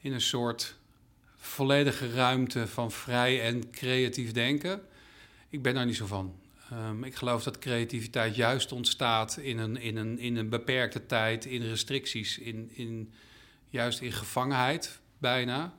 in 0.00 0.12
een 0.12 0.20
soort 0.20 0.76
volledige 1.36 2.12
ruimte 2.12 2.66
van 2.66 2.90
vrij 2.90 3.42
en 3.42 3.70
creatief 3.70 4.32
denken. 4.32 4.82
Ik 5.52 5.62
ben 5.62 5.74
daar 5.74 5.86
niet 5.86 5.96
zo 5.96 6.06
van. 6.06 6.34
Um, 6.72 7.04
ik 7.04 7.14
geloof 7.14 7.42
dat 7.42 7.58
creativiteit 7.58 8.36
juist 8.36 8.72
ontstaat 8.72 9.36
in 9.36 9.58
een, 9.58 9.76
in 9.76 9.96
een, 9.96 10.18
in 10.18 10.36
een 10.36 10.48
beperkte 10.48 11.06
tijd, 11.06 11.44
in 11.44 11.62
restricties, 11.62 12.38
in, 12.38 12.70
in, 12.74 13.12
juist 13.68 14.00
in 14.00 14.12
gevangenheid 14.12 15.00
bijna. 15.18 15.74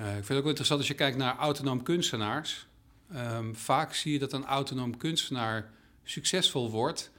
Uh, 0.00 0.06
ik 0.06 0.12
vind 0.12 0.28
het 0.28 0.38
ook 0.38 0.46
interessant 0.46 0.80
als 0.80 0.88
je 0.88 0.94
kijkt 0.94 1.16
naar 1.16 1.36
autonoom 1.36 1.82
kunstenaars. 1.82 2.66
Um, 3.14 3.56
vaak 3.56 3.94
zie 3.94 4.12
je 4.12 4.18
dat 4.18 4.32
een 4.32 4.44
autonoom 4.44 4.96
kunstenaar 4.96 5.70
succesvol 6.04 6.70
wordt 6.70 7.10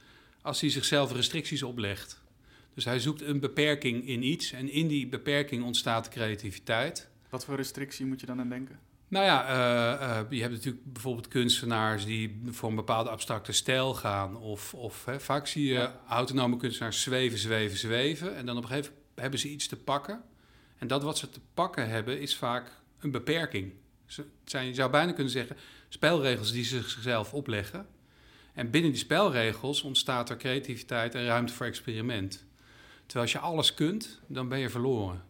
als 0.42 0.60
hij 0.60 0.70
zichzelf 0.70 1.12
restricties 1.12 1.62
oplegt. 1.62 2.20
Dus 2.74 2.84
hij 2.84 2.98
zoekt 2.98 3.22
een 3.22 3.40
beperking 3.40 4.06
in 4.06 4.22
iets 4.22 4.52
en 4.52 4.70
in 4.70 4.88
die 4.88 5.06
beperking 5.06 5.64
ontstaat 5.64 6.08
creativiteit. 6.08 7.08
Wat 7.30 7.44
voor 7.44 7.56
restrictie 7.56 8.06
moet 8.06 8.20
je 8.20 8.26
dan 8.26 8.40
aan 8.40 8.48
denken? 8.48 8.85
Nou 9.08 9.24
ja, 9.24 9.48
uh, 9.48 10.00
uh, 10.00 10.30
je 10.30 10.40
hebt 10.40 10.52
natuurlijk 10.52 10.92
bijvoorbeeld 10.92 11.28
kunstenaars 11.28 12.04
die 12.04 12.40
voor 12.46 12.68
een 12.68 12.74
bepaalde 12.74 13.10
abstracte 13.10 13.52
stijl 13.52 13.94
gaan. 13.94 14.36
Of, 14.36 14.74
of 14.74 15.04
hè, 15.04 15.20
vaak 15.20 15.46
zie 15.46 15.66
je 15.66 15.72
ja. 15.72 16.00
autonome 16.08 16.56
kunstenaars 16.56 17.02
zweven, 17.02 17.38
zweven, 17.38 17.78
zweven. 17.78 18.36
En 18.36 18.46
dan 18.46 18.56
op 18.56 18.62
een 18.62 18.68
gegeven 18.68 18.90
moment 18.92 19.10
hebben 19.14 19.40
ze 19.40 19.48
iets 19.48 19.66
te 19.66 19.76
pakken. 19.76 20.22
En 20.78 20.86
dat 20.86 21.02
wat 21.02 21.18
ze 21.18 21.30
te 21.30 21.40
pakken 21.54 21.88
hebben 21.88 22.20
is 22.20 22.36
vaak 22.36 22.70
een 22.98 23.10
beperking. 23.10 23.72
Zijn, 24.44 24.66
je 24.66 24.74
zou 24.74 24.90
bijna 24.90 25.12
kunnen 25.12 25.32
zeggen, 25.32 25.56
spelregels 25.88 26.52
die 26.52 26.64
ze 26.64 26.82
zichzelf 26.88 27.34
opleggen. 27.34 27.86
En 28.54 28.70
binnen 28.70 28.90
die 28.90 29.00
spelregels 29.00 29.82
ontstaat 29.82 30.30
er 30.30 30.36
creativiteit 30.36 31.14
en 31.14 31.24
ruimte 31.24 31.52
voor 31.52 31.66
experiment. 31.66 32.46
Terwijl 33.06 33.24
als 33.24 33.32
je 33.32 33.38
alles 33.38 33.74
kunt, 33.74 34.20
dan 34.26 34.48
ben 34.48 34.58
je 34.58 34.70
verloren. 34.70 35.24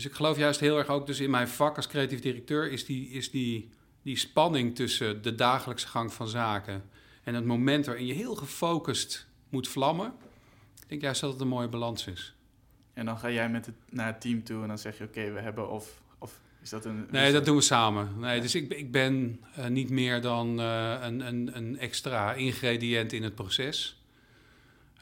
Dus 0.00 0.08
ik 0.08 0.14
geloof 0.14 0.36
juist 0.36 0.60
heel 0.60 0.78
erg 0.78 0.88
ook 0.88 1.06
dus 1.06 1.20
in 1.20 1.30
mijn 1.30 1.48
vak 1.48 1.76
als 1.76 1.86
creatief 1.86 2.20
directeur 2.20 2.72
is 2.72 2.84
die, 2.84 3.08
is 3.08 3.30
die, 3.30 3.70
die 4.02 4.16
spanning 4.16 4.74
tussen 4.74 5.22
de 5.22 5.34
dagelijkse 5.34 5.86
gang 5.86 6.12
van 6.12 6.28
zaken 6.28 6.84
en 7.22 7.34
het 7.34 7.44
moment 7.44 7.86
waarin 7.86 8.06
je 8.06 8.12
heel 8.12 8.34
gefocust 8.34 9.26
moet 9.48 9.68
vlammen. 9.68 10.12
Ik 10.82 10.88
denk 10.88 11.02
juist 11.02 11.20
dat 11.20 11.32
het 11.32 11.40
een 11.40 11.48
mooie 11.48 11.68
balans 11.68 12.06
is. 12.06 12.34
En 12.92 13.04
dan 13.04 13.18
ga 13.18 13.30
jij 13.30 13.48
met 13.48 13.66
het, 13.66 13.74
naar 13.90 14.06
het 14.06 14.20
team 14.20 14.44
toe 14.44 14.62
en 14.62 14.68
dan 14.68 14.78
zeg 14.78 14.98
je: 14.98 15.04
Oké, 15.04 15.32
we 15.32 15.40
hebben 15.40 15.70
of 15.70 16.02
is 16.62 16.70
dat 16.70 16.84
een, 16.84 17.06
nee, 17.10 17.32
dat 17.32 17.44
doen 17.44 17.56
we 17.56 17.62
samen. 17.62 18.08
Nee, 18.18 18.40
Dus 18.40 18.54
ik, 18.54 18.72
ik 18.72 18.90
ben 18.90 19.40
uh, 19.58 19.66
niet 19.66 19.90
meer 19.90 20.20
dan 20.20 20.60
uh, 20.60 20.98
een, 21.00 21.20
een, 21.20 21.56
een, 21.56 21.78
extra 21.78 22.32
ingrediënt 22.32 23.12
in 23.12 23.22
het 23.22 23.34
proces. 23.34 24.02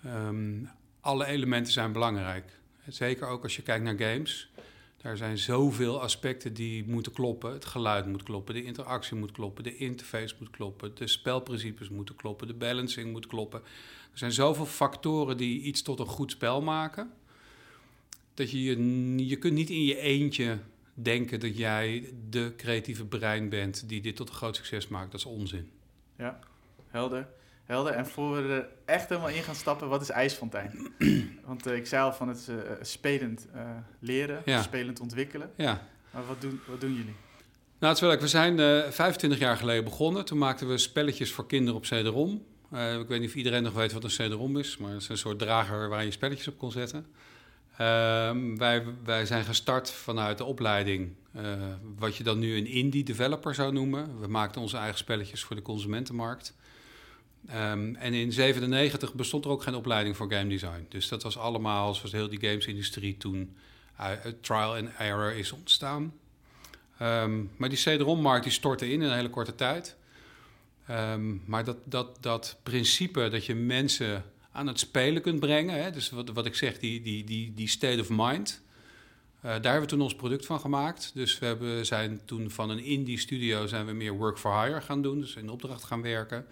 Um, 0.07 0.71
alle 1.00 1.26
elementen 1.26 1.73
zijn 1.73 1.93
belangrijk. 1.93 2.45
Zeker 2.87 3.26
ook 3.26 3.43
als 3.43 3.57
je 3.57 3.62
kijkt 3.62 3.85
naar 3.85 3.99
games. 3.99 4.50
Daar 5.02 5.17
zijn 5.17 5.38
zoveel 5.38 6.02
aspecten 6.02 6.55
die 6.55 6.85
moeten 6.88 7.12
kloppen. 7.12 7.52
Het 7.52 7.64
geluid 7.64 8.07
moet 8.07 8.23
kloppen, 8.23 8.55
de 8.55 8.64
interactie 8.64 9.17
moet 9.17 9.33
kloppen, 9.33 9.64
de 9.64 9.76
interface 9.76 10.35
moet 10.38 10.50
kloppen, 10.50 10.95
de 10.95 11.07
spelprincipes 11.07 11.88
moeten 11.88 12.14
kloppen, 12.14 12.47
de 12.47 12.55
balancing 12.55 13.12
moet 13.12 13.26
kloppen. 13.26 13.61
Er 14.12 14.19
zijn 14.19 14.33
zoveel 14.33 14.67
factoren 14.67 15.37
die 15.37 15.61
iets 15.61 15.83
tot 15.83 15.99
een 15.99 16.07
goed 16.07 16.31
spel 16.31 16.62
maken. 16.62 17.12
Dat 18.35 18.50
je, 18.50 18.62
je, 18.62 19.28
je 19.28 19.37
kunt 19.37 19.55
niet 19.55 19.71
in 19.71 19.85
je 19.85 19.97
eentje 19.97 20.59
denken 20.95 21.40
dat 21.40 21.57
jij 21.57 22.12
de 22.31 22.52
creatieve 22.57 23.05
brein 23.05 23.49
bent 23.49 23.88
die 23.88 24.00
dit 24.00 24.17
tot 24.17 24.28
een 24.28 24.35
groot 24.35 24.57
succes 24.57 24.88
maakt. 24.88 25.11
Dat 25.11 25.21
is 25.21 25.26
onzin. 25.26 25.71
Ja, 26.17 26.38
helder. 26.88 27.28
Helder. 27.68 27.92
En 27.92 28.06
voor 28.06 28.42
we 28.42 28.52
er 28.52 28.68
echt 28.84 29.08
helemaal 29.08 29.30
in 29.30 29.42
gaan 29.42 29.54
stappen, 29.54 29.88
wat 29.88 30.00
is 30.00 30.10
IJsfontein? 30.10 30.92
Want 31.46 31.66
uh, 31.66 31.76
ik 31.76 31.87
zei 31.87 32.02
al 32.02 32.12
van 32.12 32.28
het 32.28 32.46
uh, 32.50 32.56
spelend 32.82 33.46
uh, 33.54 33.60
leren, 33.98 34.42
ja. 34.44 34.62
spelend 34.62 35.00
ontwikkelen. 35.00 35.50
Ja. 35.56 35.87
Maar 36.10 36.26
wat 36.26 36.40
doen, 36.40 36.60
wat 36.66 36.80
doen 36.80 36.90
jullie? 36.90 37.14
Nou, 37.78 37.92
het 37.92 37.94
is 37.94 38.00
wel 38.00 38.10
leuk. 38.10 38.20
We 38.20 38.28
zijn 38.28 38.58
25 38.92 39.38
jaar 39.38 39.56
geleden 39.56 39.84
begonnen. 39.84 40.25
Toen 40.25 40.38
maakten 40.38 40.68
we 40.68 40.78
spelletjes 40.78 41.32
voor 41.32 41.46
kinderen 41.46 41.75
op 41.75 41.82
CD-ROM. 41.82 42.44
ik 43.00 43.08
weet 43.08 43.20
niet 43.20 43.28
of 43.28 43.34
iedereen 43.34 43.62
nog 43.62 43.72
weet 43.72 43.92
wat 43.92 44.04
een 44.04 44.10
CD-ROM 44.10 44.56
is, 44.58 44.76
maar 44.76 44.92
het 44.92 45.02
is 45.02 45.08
een 45.08 45.18
soort 45.18 45.38
drager 45.38 45.88
waar 45.88 46.04
je 46.04 46.10
spelletjes 46.10 46.48
op 46.48 46.58
kon 46.58 46.72
zetten. 46.72 47.06
Ehm, 47.76 48.56
wij, 48.56 48.84
wij 49.04 49.26
zijn 49.26 49.44
gestart 49.44 49.90
vanuit 49.90 50.38
de 50.38 50.44
opleiding, 50.44 51.14
wat 51.98 52.16
je 52.16 52.25
dan 52.25 52.38
nu 52.38 52.56
een 52.56 52.66
indie 52.66 53.04
developer 53.04 53.54
zou 53.54 53.72
noemen. 53.72 54.20
We 54.20 54.26
maakten 54.26 54.60
onze 54.60 54.76
eigen 54.76 54.98
spelletjes 54.98 55.44
voor 55.44 55.56
de 55.56 55.62
consumentenmarkt. 55.62 56.54
Um, 57.55 57.97
en 57.97 58.14
in 58.14 58.33
97 58.33 59.14
bestond 59.14 59.45
er 59.45 59.50
ook 59.50 59.62
geen 59.62 59.75
opleiding 59.75 60.17
voor 60.17 60.33
game 60.33 60.49
design. 60.49 60.87
Dus 60.88 61.09
dat 61.09 61.23
was 61.23 61.38
allemaal, 61.38 61.95
zoals 61.95 62.12
heel 62.12 62.28
die 62.28 62.40
gamesindustrie 62.40 63.17
toen 63.17 63.57
uh, 64.00 64.11
trial 64.40 64.75
and 64.75 64.88
error 64.99 65.37
is 65.37 65.52
ontstaan. 65.52 66.12
Um, 67.02 67.50
maar 67.57 67.69
die 67.69 67.78
CD-ROM-markt 67.78 68.45
die 68.45 68.52
stortte 68.52 68.87
in 68.87 68.93
in 68.93 69.09
een 69.09 69.14
hele 69.14 69.31
korte 69.31 69.55
tijd. 69.55 69.97
Um, 70.90 71.43
maar 71.45 71.64
dat, 71.64 71.76
dat, 71.85 72.17
dat 72.21 72.57
principe 72.62 73.28
dat 73.28 73.47
je 73.47 73.55
mensen 73.55 74.25
aan 74.52 74.67
het 74.67 74.78
spelen 74.78 75.23
kunt 75.23 75.40
brengen, 75.40 75.83
hè, 75.83 75.90
dus 75.90 76.11
wat, 76.11 76.28
wat 76.28 76.47
ik 76.47 76.55
zeg, 76.55 76.78
die, 76.78 77.02
die, 77.02 77.25
die, 77.25 77.55
die 77.55 77.69
state 77.69 78.00
of 78.00 78.09
mind, 78.11 78.62
uh, 79.37 79.43
daar 79.43 79.62
hebben 79.62 79.81
we 79.81 79.87
toen 79.87 80.00
ons 80.00 80.14
product 80.14 80.47
van 80.47 80.61
gemaakt. 80.61 81.11
Dus 81.14 81.38
we 81.38 81.47
hebben, 81.47 81.87
zijn 81.87 82.21
toen 82.25 82.50
van 82.50 82.71
een 82.71 82.85
indie 82.85 83.19
studio 83.19 83.67
zijn 83.67 83.87
we 83.87 83.93
meer 83.93 84.12
work 84.12 84.38
for 84.38 84.62
hire 84.62 84.81
gaan 84.81 85.02
doen, 85.02 85.21
dus 85.21 85.35
in 85.35 85.50
opdracht 85.50 85.85
gaan 85.85 86.02
werken. 86.02 86.47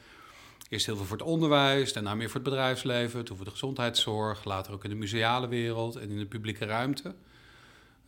Eerst 0.69 0.87
heel 0.87 0.97
veel 0.97 1.05
voor 1.05 1.17
het 1.17 1.27
onderwijs, 1.27 1.93
daarna 1.93 2.15
meer 2.15 2.27
voor 2.27 2.41
het 2.41 2.49
bedrijfsleven, 2.49 3.25
toen 3.25 3.37
voor 3.37 3.45
de 3.45 3.51
gezondheidszorg, 3.51 4.45
later 4.45 4.73
ook 4.73 4.85
in 4.85 4.91
de 4.91 4.97
museale 4.97 5.49
wereld 5.49 5.97
en 5.97 6.11
in 6.11 6.19
de 6.19 6.27
publieke 6.27 6.65
ruimte. 6.65 7.15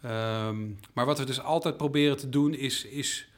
Um, 0.05 0.79
maar 0.93 1.07
wat 1.07 1.19
we 1.19 1.25
dus 1.25 1.41
altijd 1.41 1.77
proberen 1.77 2.17
te 2.17 2.29
doen 2.29 2.55
is, 2.55 2.85
is 2.85 3.29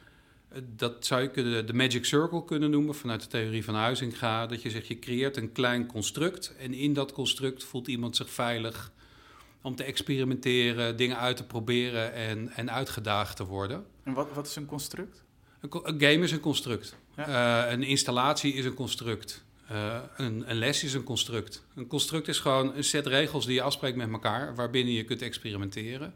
dat 0.77 1.07
zou 1.07 1.23
je 1.23 1.31
kunnen, 1.31 1.67
de 1.67 1.75
magic 1.75 2.05
circle 2.05 2.45
kunnen 2.45 2.71
noemen 2.71 2.95
vanuit 2.95 3.21
de 3.21 3.27
theorie 3.27 3.65
van 3.65 3.75
Huizinga. 3.75 4.47
Dat 4.47 4.63
je 4.63 4.71
zegt, 4.71 4.87
je 4.87 4.99
creëert 4.99 5.37
een 5.37 5.53
klein 5.53 5.87
construct 5.87 6.55
en 6.59 6.75
in 6.75 6.93
dat 6.93 7.13
construct 7.13 7.65
voelt 7.65 7.87
iemand 7.87 8.17
zich 8.17 8.31
veilig 8.31 8.93
om 9.63 9.75
te 9.77 9.85
experimenteren, 9.85 10.97
dingen 10.97 11.19
uit 11.19 11.37
te 11.37 11.47
proberen 11.47 12.13
en, 12.13 12.49
en 12.49 12.71
uitgedaagd 12.71 13.37
te 13.37 13.45
worden. 13.45 13.85
En 14.03 14.13
wat, 14.13 14.33
wat 14.33 14.47
is 14.47 14.57
een 14.57 14.67
construct? 14.67 15.25
Een, 15.61 16.01
game 16.01 16.25
is 16.25 16.33
een 16.33 16.41
construct. 16.41 16.97
Ja. 17.17 17.67
Uh, 17.67 17.73
een 17.73 17.83
installatie 17.83 18.53
is 18.55 18.65
een 18.65 18.75
construct. 18.75 19.45
Uh, 19.73 19.99
een, 20.17 20.51
een, 20.51 20.57
les 20.57 20.85
is 20.85 20.95
een 20.95 21.03
construct. 21.03 21.63
Een 21.75 21.87
construct 21.87 22.29
is 22.29 22.39
gewoon 22.39 22.77
een 22.77 22.85
set 22.85 23.07
regels 23.07 23.47
die 23.47 23.55
je 23.55 23.63
afspreekt 23.63 23.97
met 23.97 24.13
elkaar, 24.13 24.55
waarbinnen 24.55 24.95
je 24.95 25.05
kunt 25.05 25.23
experimenteren. 25.23 26.15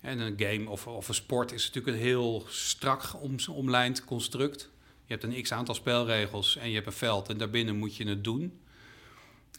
En 0.00 0.18
een 0.18 0.34
game 0.36 0.70
of, 0.70 0.86
of 0.86 1.08
een 1.08 1.14
sport 1.14 1.52
is 1.52 1.66
natuurlijk 1.66 1.96
een 1.96 2.02
heel 2.02 2.44
strak 2.48 3.02
om, 3.20 3.36
omlijnd 3.50 4.04
construct. 4.04 4.70
Je 5.04 5.12
hebt 5.12 5.24
een 5.24 5.42
x 5.42 5.52
aantal 5.52 5.74
spelregels 5.74 6.56
en 6.56 6.68
je 6.68 6.74
hebt 6.74 6.86
een 6.86 6.92
veld 6.92 7.28
en 7.28 7.38
daarbinnen 7.38 7.76
moet 7.76 7.96
je 7.96 8.08
het 8.08 8.24
doen. 8.24 8.60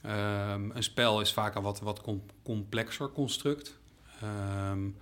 Um, 0.05 0.71
een 0.71 0.83
spel 0.83 1.21
is 1.21 1.33
vaak 1.33 1.55
een 1.55 1.61
wat, 1.61 1.79
wat 1.79 2.03
complexer 2.43 3.11
construct. 3.11 3.77
Um, 4.23 4.97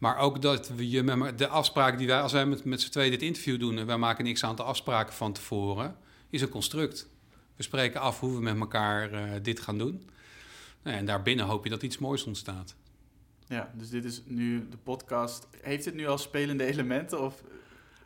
maar 0.00 0.18
ook 0.18 0.42
dat 0.42 0.68
we 0.68 0.90
je 0.90 1.02
met 1.02 1.38
de 1.38 1.48
afspraak 1.48 1.98
die 1.98 2.06
wij, 2.06 2.20
als 2.20 2.32
wij 2.32 2.46
met, 2.46 2.64
met 2.64 2.80
z'n 2.80 2.90
tweeën 2.90 3.10
dit 3.10 3.22
interview 3.22 3.60
doen 3.60 3.78
en 3.78 3.86
wij 3.86 3.96
maken 3.96 4.26
een 4.26 4.34
x 4.34 4.44
aantal 4.44 4.64
afspraken 4.64 5.14
van 5.14 5.32
tevoren, 5.32 5.96
is 6.30 6.42
een 6.42 6.48
construct. 6.48 7.08
We 7.56 7.62
spreken 7.62 8.00
af 8.00 8.20
hoe 8.20 8.34
we 8.34 8.40
met 8.40 8.58
elkaar 8.58 9.12
uh, 9.12 9.30
dit 9.42 9.60
gaan 9.60 9.78
doen. 9.78 10.10
Nou, 10.82 10.96
en 10.96 11.04
daarbinnen 11.04 11.46
hoop 11.46 11.64
je 11.64 11.70
dat 11.70 11.82
iets 11.82 11.98
moois 11.98 12.24
ontstaat. 12.24 12.74
Ja, 13.46 13.70
dus 13.74 13.88
dit 13.88 14.04
is 14.04 14.22
nu 14.24 14.68
de 14.70 14.76
podcast. 14.76 15.46
Heeft 15.60 15.84
het 15.84 15.94
nu 15.94 16.06
al 16.06 16.18
spelende 16.18 16.64
elementen? 16.64 17.20
Of, 17.20 17.42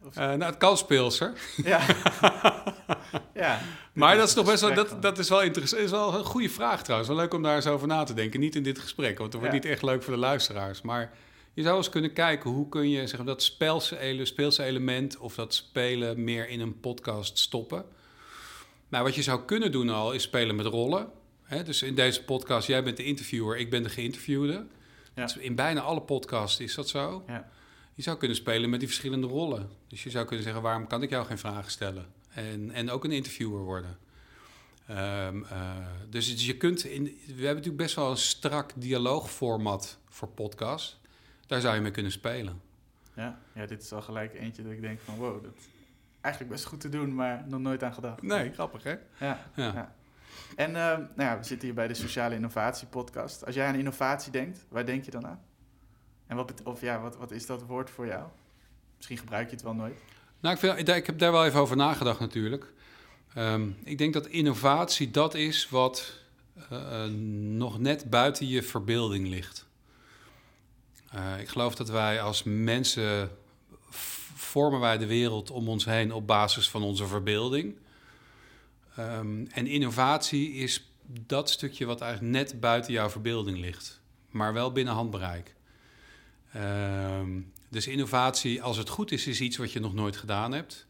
of... 0.03 0.17
Uh, 0.17 0.25
nou, 0.25 0.43
het 0.43 0.57
kan 0.57 0.77
speelser. 0.77 1.33
Ja. 1.57 1.81
ja 3.35 3.61
maar 3.93 4.17
dat 4.17 4.29
is 4.29 4.35
toch 4.35 4.47
best 4.47 4.61
wel, 4.61 4.75
dat, 4.75 5.03
dat 5.03 5.19
is 5.19 5.29
wel 5.29 5.43
interessant. 5.43 5.83
is 5.83 5.91
wel 5.91 6.15
een 6.15 6.25
goede 6.25 6.49
vraag 6.49 6.83
trouwens. 6.83 7.11
Wel 7.11 7.19
leuk 7.19 7.35
om 7.35 7.43
daar 7.43 7.57
eens 7.57 7.67
over 7.67 7.87
na 7.87 8.05
te 8.05 8.15
denken. 8.15 8.41
Niet 8.41 8.57
in 8.57 8.63
dit 8.63 8.79
gesprek, 8.79 9.19
want 9.19 9.33
het 9.33 9.43
wordt 9.43 9.57
ja. 9.57 9.61
niet 9.63 9.71
echt 9.71 9.83
leuk 9.83 10.03
voor 10.03 10.13
de 10.13 10.19
luisteraars. 10.19 10.83
Maar 10.83 11.13
je 11.55 11.63
zou 11.63 11.77
eens 11.77 11.89
kunnen 11.89 12.13
kijken 12.13 12.51
hoe 12.51 12.69
kun 12.69 12.89
je 12.89 13.07
zeg, 13.07 13.21
dat 13.21 13.43
speelse, 13.43 14.21
speelse 14.23 14.63
element 14.63 15.19
of 15.19 15.35
dat 15.35 15.55
spelen 15.55 16.25
meer 16.25 16.49
in 16.49 16.61
een 16.61 16.81
podcast 16.81 17.39
stoppen. 17.39 17.85
Nou, 18.89 19.05
wat 19.05 19.15
je 19.15 19.23
zou 19.23 19.45
kunnen 19.45 19.73
doen 19.73 19.89
al 19.89 20.13
is 20.13 20.23
spelen 20.23 20.57
met 20.57 20.67
rollen. 20.67 21.11
dus 21.65 21.83
in 21.83 21.95
deze 21.95 22.25
podcast, 22.25 22.67
jij 22.67 22.83
bent 22.83 22.97
de 22.97 23.05
interviewer, 23.05 23.57
ik 23.57 23.71
ben 23.71 23.83
de 23.83 23.89
geïnterviewde. 23.89 24.67
Ja. 25.15 25.23
Dus 25.23 25.37
in 25.37 25.55
bijna 25.55 25.81
alle 25.81 26.03
podcasts 26.03 26.61
is 26.61 26.75
dat 26.75 26.89
zo. 26.89 27.25
Ja. 27.27 27.51
Je 27.95 28.03
zou 28.03 28.17
kunnen 28.17 28.37
spelen 28.37 28.71
met 28.71 28.79
die 28.79 28.89
verschillende 28.89 29.27
rollen. 29.27 29.71
Dus 29.89 30.03
je 30.03 30.11
zou 30.11 30.25
kunnen 30.27 30.45
zeggen, 30.45 30.63
waarom 30.63 30.87
kan 30.87 31.03
ik 31.03 31.11
jou 31.11 31.27
geen 31.27 31.39
vragen 31.39 31.71
stellen? 31.71 32.07
En, 32.29 32.71
en 32.71 32.91
ook 32.91 33.05
een 33.05 33.13
interviewer 33.13 33.61
worden. 33.61 33.99
Um, 34.91 35.45
uh, 35.53 35.77
dus 36.11 36.47
je 36.47 36.57
kunt, 36.57 36.85
in, 36.85 37.05
we 37.05 37.11
hebben 37.27 37.45
natuurlijk 37.45 37.77
best 37.77 37.95
wel 37.95 38.11
een 38.11 38.17
strak 38.17 38.73
dialoogformat 38.77 39.99
voor 40.09 40.29
podcasts. 40.29 40.99
Daar 41.47 41.61
zou 41.61 41.75
je 41.75 41.81
mee 41.81 41.91
kunnen 41.91 42.13
spelen. 42.13 42.61
Ja, 43.15 43.39
ja, 43.53 43.67
dit 43.67 43.83
is 43.83 43.93
al 43.93 44.03
gelijk 44.03 44.35
eentje 44.35 44.63
dat 44.63 44.73
ik 44.73 44.81
denk 44.81 45.01
van 45.01 45.17
wow, 45.17 45.43
dat 45.43 45.53
is 45.57 45.69
eigenlijk 46.21 46.55
best 46.55 46.67
goed 46.67 46.81
te 46.81 46.89
doen, 46.89 47.15
maar 47.15 47.45
nog 47.47 47.61
nooit 47.61 47.83
aan 47.83 47.95
gedacht. 47.95 48.23
Nee, 48.23 48.53
grappig 48.53 48.83
hè? 48.83 48.91
Ja. 48.91 49.47
ja. 49.55 49.73
ja. 49.73 49.95
En 50.57 50.71
uh, 50.71 50.75
nou 50.75 51.09
ja, 51.17 51.39
we 51.39 51.45
zitten 51.45 51.67
hier 51.67 51.77
bij 51.77 51.89
de 51.89 51.95
Sociale 51.95 52.35
Innovatie 52.35 52.87
Podcast. 52.87 53.47
Als 53.47 53.55
jij 53.55 53.67
aan 53.67 53.75
innovatie 53.75 54.33
denkt, 54.33 54.65
waar 54.69 54.87
denk 54.87 55.05
je 55.05 55.11
dan 55.11 55.27
aan? 55.27 55.41
En 56.27 56.37
wat, 56.37 56.63
of 56.63 56.81
ja, 56.81 57.01
wat, 57.01 57.17
wat 57.17 57.31
is 57.31 57.47
dat 57.47 57.63
woord 57.63 57.91
voor 57.91 58.07
jou? 58.07 58.25
Misschien 58.97 59.19
gebruik 59.19 59.49
je 59.49 59.55
het 59.55 59.65
wel 59.65 59.75
nooit. 59.75 60.01
Nou, 60.41 60.55
ik, 60.55 60.61
vind, 60.61 60.89
ik 60.89 61.07
heb 61.07 61.19
daar 61.19 61.33
wel 61.33 61.45
even 61.45 61.61
over 61.61 61.77
nagedacht 61.77 62.21
natuurlijk. 62.21 62.73
Um, 63.37 63.77
ik 63.85 63.99
denk 63.99 64.13
dat 64.13 64.27
innovatie 64.27 65.11
dat 65.11 65.35
is 65.35 65.69
wat 65.69 66.21
uh, 66.73 67.05
nog 67.57 67.79
net 67.79 68.11
buiten 68.11 68.49
je 68.49 68.63
verbeelding 68.63 69.29
ligt. 69.29 69.64
Uh, 71.15 71.41
ik 71.41 71.49
geloof 71.49 71.75
dat 71.75 71.89
wij 71.89 72.21
als 72.21 72.43
mensen 72.43 73.31
vormen 74.35 74.81
wij 74.81 74.99
de 74.99 75.07
wereld 75.07 75.51
om 75.51 75.69
ons 75.69 75.85
heen 75.85 76.13
op 76.13 76.27
basis 76.27 76.69
van 76.69 76.83
onze 76.83 77.07
verbeelding. 77.07 77.77
Um, 78.99 79.47
en 79.51 79.67
innovatie 79.67 80.53
is 80.53 80.91
dat 81.07 81.51
stukje 81.51 81.85
wat 81.85 82.01
eigenlijk 82.01 82.33
net 82.33 82.61
buiten 82.61 82.93
jouw 82.93 83.11
verbeelding 83.11 83.59
ligt, 83.59 84.01
maar 84.31 84.53
wel 84.53 84.73
binnen 84.73 84.95
handbereik. 84.95 85.55
Um, 86.57 87.53
dus 87.69 87.87
innovatie, 87.87 88.63
als 88.63 88.77
het 88.77 88.89
goed 88.89 89.13
is, 89.13 89.27
is 89.27 89.41
iets 89.41 89.57
wat 89.57 89.73
je 89.73 89.81
nog 89.81 89.95
nooit 89.95 90.17
gedaan 90.17 90.53
hebt. 90.53 90.87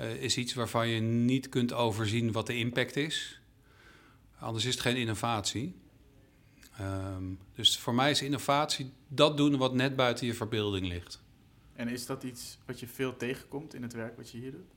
Uh, 0.00 0.14
is 0.14 0.36
iets 0.36 0.54
waarvan 0.54 0.88
je 0.88 1.00
niet 1.00 1.48
kunt 1.48 1.72
overzien 1.72 2.32
wat 2.32 2.46
de 2.46 2.56
impact 2.56 2.96
is. 2.96 3.40
Anders 4.38 4.64
is 4.64 4.72
het 4.72 4.82
geen 4.82 4.96
innovatie. 4.96 5.74
Um, 6.80 7.38
dus 7.54 7.78
voor 7.78 7.94
mij 7.94 8.10
is 8.10 8.22
innovatie 8.22 8.92
dat 9.08 9.36
doen 9.36 9.56
wat 9.56 9.74
net 9.74 9.96
buiten 9.96 10.26
je 10.26 10.34
verbeelding 10.34 10.86
ligt. 10.86 11.22
En 11.74 11.88
is 11.88 12.06
dat 12.06 12.22
iets 12.22 12.58
wat 12.66 12.80
je 12.80 12.86
veel 12.86 13.16
tegenkomt 13.16 13.74
in 13.74 13.82
het 13.82 13.92
werk 13.92 14.16
wat 14.16 14.30
je 14.30 14.38
hier 14.38 14.50
doet? 14.50 14.74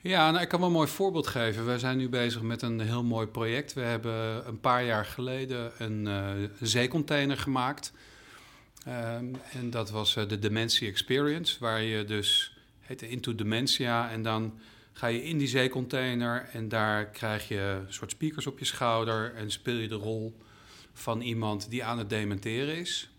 Ja, 0.00 0.30
nou, 0.30 0.42
ik 0.42 0.48
kan 0.48 0.58
wel 0.58 0.68
een 0.68 0.74
mooi 0.74 0.88
voorbeeld 0.88 1.26
geven. 1.26 1.66
We 1.66 1.78
zijn 1.78 1.98
nu 1.98 2.08
bezig 2.08 2.42
met 2.42 2.62
een 2.62 2.80
heel 2.80 3.04
mooi 3.04 3.26
project. 3.26 3.72
We 3.72 3.80
hebben 3.80 4.48
een 4.48 4.60
paar 4.60 4.84
jaar 4.84 5.04
geleden 5.04 5.72
een 5.78 6.06
uh, 6.06 6.48
zeecontainer 6.60 7.36
gemaakt. 7.36 7.92
Um, 8.88 9.36
en 9.52 9.70
dat 9.70 9.90
was 9.90 10.16
uh, 10.16 10.28
de 10.28 10.38
Dementia 10.38 10.88
Experience, 10.88 11.56
waar 11.60 11.82
je 11.82 12.04
dus 12.04 12.56
heette 12.80 13.08
Into 13.08 13.34
Dementia. 13.34 14.10
En 14.10 14.22
dan 14.22 14.58
ga 14.92 15.06
je 15.06 15.24
in 15.24 15.38
die 15.38 15.48
zeecontainer 15.48 16.48
en 16.52 16.68
daar 16.68 17.06
krijg 17.06 17.48
je 17.48 17.82
een 17.86 17.92
soort 17.92 18.10
speakers 18.10 18.46
op 18.46 18.58
je 18.58 18.64
schouder 18.64 19.34
en 19.34 19.50
speel 19.50 19.76
je 19.76 19.88
de 19.88 19.94
rol 19.94 20.36
van 20.92 21.20
iemand 21.20 21.70
die 21.70 21.84
aan 21.84 21.98
het 21.98 22.10
dementeren 22.10 22.76
is. 22.76 23.10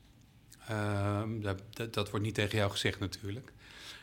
Um, 0.72 1.42
dat, 1.42 1.62
dat, 1.70 1.94
dat, 1.94 2.10
wordt 2.10 2.26
niet 2.26 2.36
tegen 2.36 2.58
jou 2.58 2.72
gezegd 2.72 3.00
natuurlijk. 3.00 3.52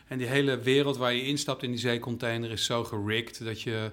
En 0.07 0.17
die 0.17 0.27
hele 0.27 0.59
wereld 0.59 0.97
waar 0.97 1.13
je 1.13 1.25
instapt 1.25 1.63
in 1.63 1.69
die 1.69 1.79
zeecontainer 1.79 2.51
is 2.51 2.65
zo 2.65 2.83
gerigged 2.83 3.43
dat 3.43 3.61
je 3.61 3.91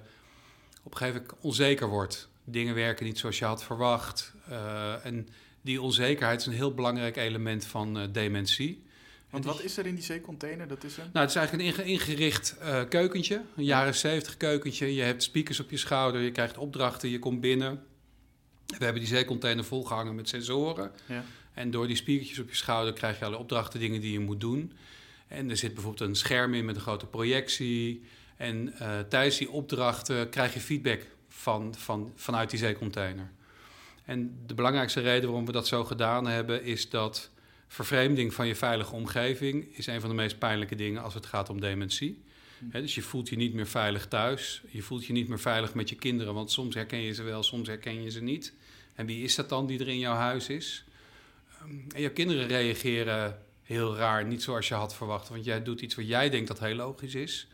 op 0.82 0.92
een 0.92 0.98
gegeven 0.98 1.20
moment 1.20 1.40
onzeker 1.40 1.88
wordt. 1.88 2.28
Dingen 2.44 2.74
werken 2.74 3.04
niet 3.04 3.18
zoals 3.18 3.38
je 3.38 3.44
had 3.44 3.64
verwacht. 3.64 4.32
Uh, 4.50 5.06
en 5.06 5.28
die 5.60 5.82
onzekerheid 5.82 6.40
is 6.40 6.46
een 6.46 6.52
heel 6.52 6.74
belangrijk 6.74 7.16
element 7.16 7.64
van 7.64 7.98
uh, 7.98 8.04
dementie. 8.12 8.86
Want 9.30 9.44
wat 9.44 9.62
is 9.62 9.76
er 9.76 9.86
in 9.86 9.94
die 9.94 10.04
zeecontainer? 10.04 10.68
Dat 10.68 10.84
is 10.84 10.96
een... 10.96 11.10
Nou, 11.12 11.18
het 11.26 11.28
is 11.28 11.36
eigenlijk 11.36 11.78
een 11.78 11.84
ingericht 11.84 12.56
uh, 12.62 12.82
keukentje, 12.88 13.42
een 13.56 13.64
jaren 13.64 13.94
70 13.94 14.36
keukentje. 14.36 14.94
Je 14.94 15.02
hebt 15.02 15.22
speakers 15.22 15.60
op 15.60 15.70
je 15.70 15.76
schouder, 15.76 16.20
je 16.20 16.32
krijgt 16.32 16.58
opdrachten, 16.58 17.08
je 17.08 17.18
komt 17.18 17.40
binnen. 17.40 17.82
We 18.76 18.84
hebben 18.84 19.02
die 19.02 19.10
zeecontainer 19.10 19.64
volgehangen 19.64 20.14
met 20.14 20.28
sensoren. 20.28 20.90
Ja. 21.06 21.24
En 21.54 21.70
door 21.70 21.86
die 21.86 21.96
speakertjes 21.96 22.38
op 22.38 22.48
je 22.48 22.56
schouder 22.56 22.92
krijg 22.92 23.18
je 23.18 23.24
alle 23.24 23.36
opdrachten, 23.36 23.80
dingen 23.80 24.00
die 24.00 24.12
je 24.12 24.20
moet 24.20 24.40
doen. 24.40 24.72
En 25.28 25.50
er 25.50 25.56
zit 25.56 25.74
bijvoorbeeld 25.74 26.08
een 26.08 26.16
scherm 26.16 26.54
in 26.54 26.64
met 26.64 26.74
een 26.76 26.80
grote 26.80 27.06
projectie. 27.06 28.02
En 28.36 28.74
uh, 28.80 28.98
tijdens 29.08 29.36
die 29.38 29.50
opdrachten 29.50 30.28
krijg 30.28 30.54
je 30.54 30.60
feedback 30.60 31.06
van, 31.28 31.74
van, 31.74 32.12
vanuit 32.14 32.50
die 32.50 32.58
zeecontainer. 32.58 33.30
En 34.04 34.38
de 34.46 34.54
belangrijkste 34.54 35.00
reden 35.00 35.28
waarom 35.28 35.46
we 35.46 35.52
dat 35.52 35.66
zo 35.66 35.84
gedaan 35.84 36.26
hebben, 36.26 36.64
is 36.64 36.90
dat 36.90 37.30
vervreemding 37.68 38.34
van 38.34 38.46
je 38.46 38.54
veilige 38.54 38.94
omgeving 38.94 39.76
is 39.76 39.86
een 39.86 40.00
van 40.00 40.08
de 40.08 40.16
meest 40.16 40.38
pijnlijke 40.38 40.74
dingen 40.74 41.02
als 41.02 41.14
het 41.14 41.26
gaat 41.26 41.50
om 41.50 41.60
dementie. 41.60 42.22
Dus 42.60 42.94
je 42.94 43.02
voelt 43.02 43.28
je 43.28 43.36
niet 43.36 43.54
meer 43.54 43.66
veilig 43.66 44.08
thuis. 44.08 44.62
Je 44.68 44.82
voelt 44.82 45.06
je 45.06 45.12
niet 45.12 45.28
meer 45.28 45.40
veilig 45.40 45.74
met 45.74 45.88
je 45.88 45.94
kinderen, 45.94 46.34
want 46.34 46.50
soms 46.50 46.74
herken 46.74 47.00
je 47.00 47.14
ze 47.14 47.22
wel, 47.22 47.42
soms 47.42 47.68
herken 47.68 48.02
je 48.02 48.10
ze 48.10 48.22
niet. 48.22 48.54
En 48.94 49.06
wie 49.06 49.22
is 49.22 49.34
dat 49.34 49.48
dan 49.48 49.66
die 49.66 49.78
er 49.78 49.88
in 49.88 49.98
jouw 49.98 50.14
huis 50.14 50.48
is? 50.48 50.84
Ehm, 51.58 51.70
en 51.94 52.00
je 52.00 52.10
kinderen 52.10 52.46
reageren 52.46 53.42
heel 53.62 53.96
raar, 53.96 54.26
niet 54.26 54.42
zoals 54.42 54.68
je 54.68 54.74
had 54.74 54.94
verwacht. 54.94 55.28
Want 55.28 55.44
jij 55.44 55.62
doet 55.62 55.80
iets 55.80 55.94
wat 55.94 56.08
jij 56.08 56.30
denkt 56.30 56.48
dat 56.48 56.60
heel 56.60 56.74
logisch 56.74 57.14
is. 57.14 57.48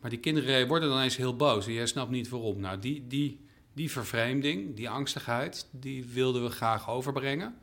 Maar 0.00 0.10
die 0.10 0.18
kinderen 0.18 0.68
worden 0.68 0.88
dan 0.88 1.00
eens 1.00 1.16
heel 1.16 1.36
boos 1.36 1.66
en 1.66 1.72
jij 1.72 1.86
snapt 1.86 2.10
niet 2.10 2.28
waarom. 2.28 2.60
Nou, 2.60 2.78
die, 2.78 3.06
die, 3.06 3.40
die 3.72 3.90
vervreemding, 3.90 4.76
die 4.76 4.88
angstigheid, 4.88 5.68
die 5.70 6.04
wilden 6.04 6.42
we 6.42 6.50
graag 6.50 6.90
overbrengen. 6.90 7.58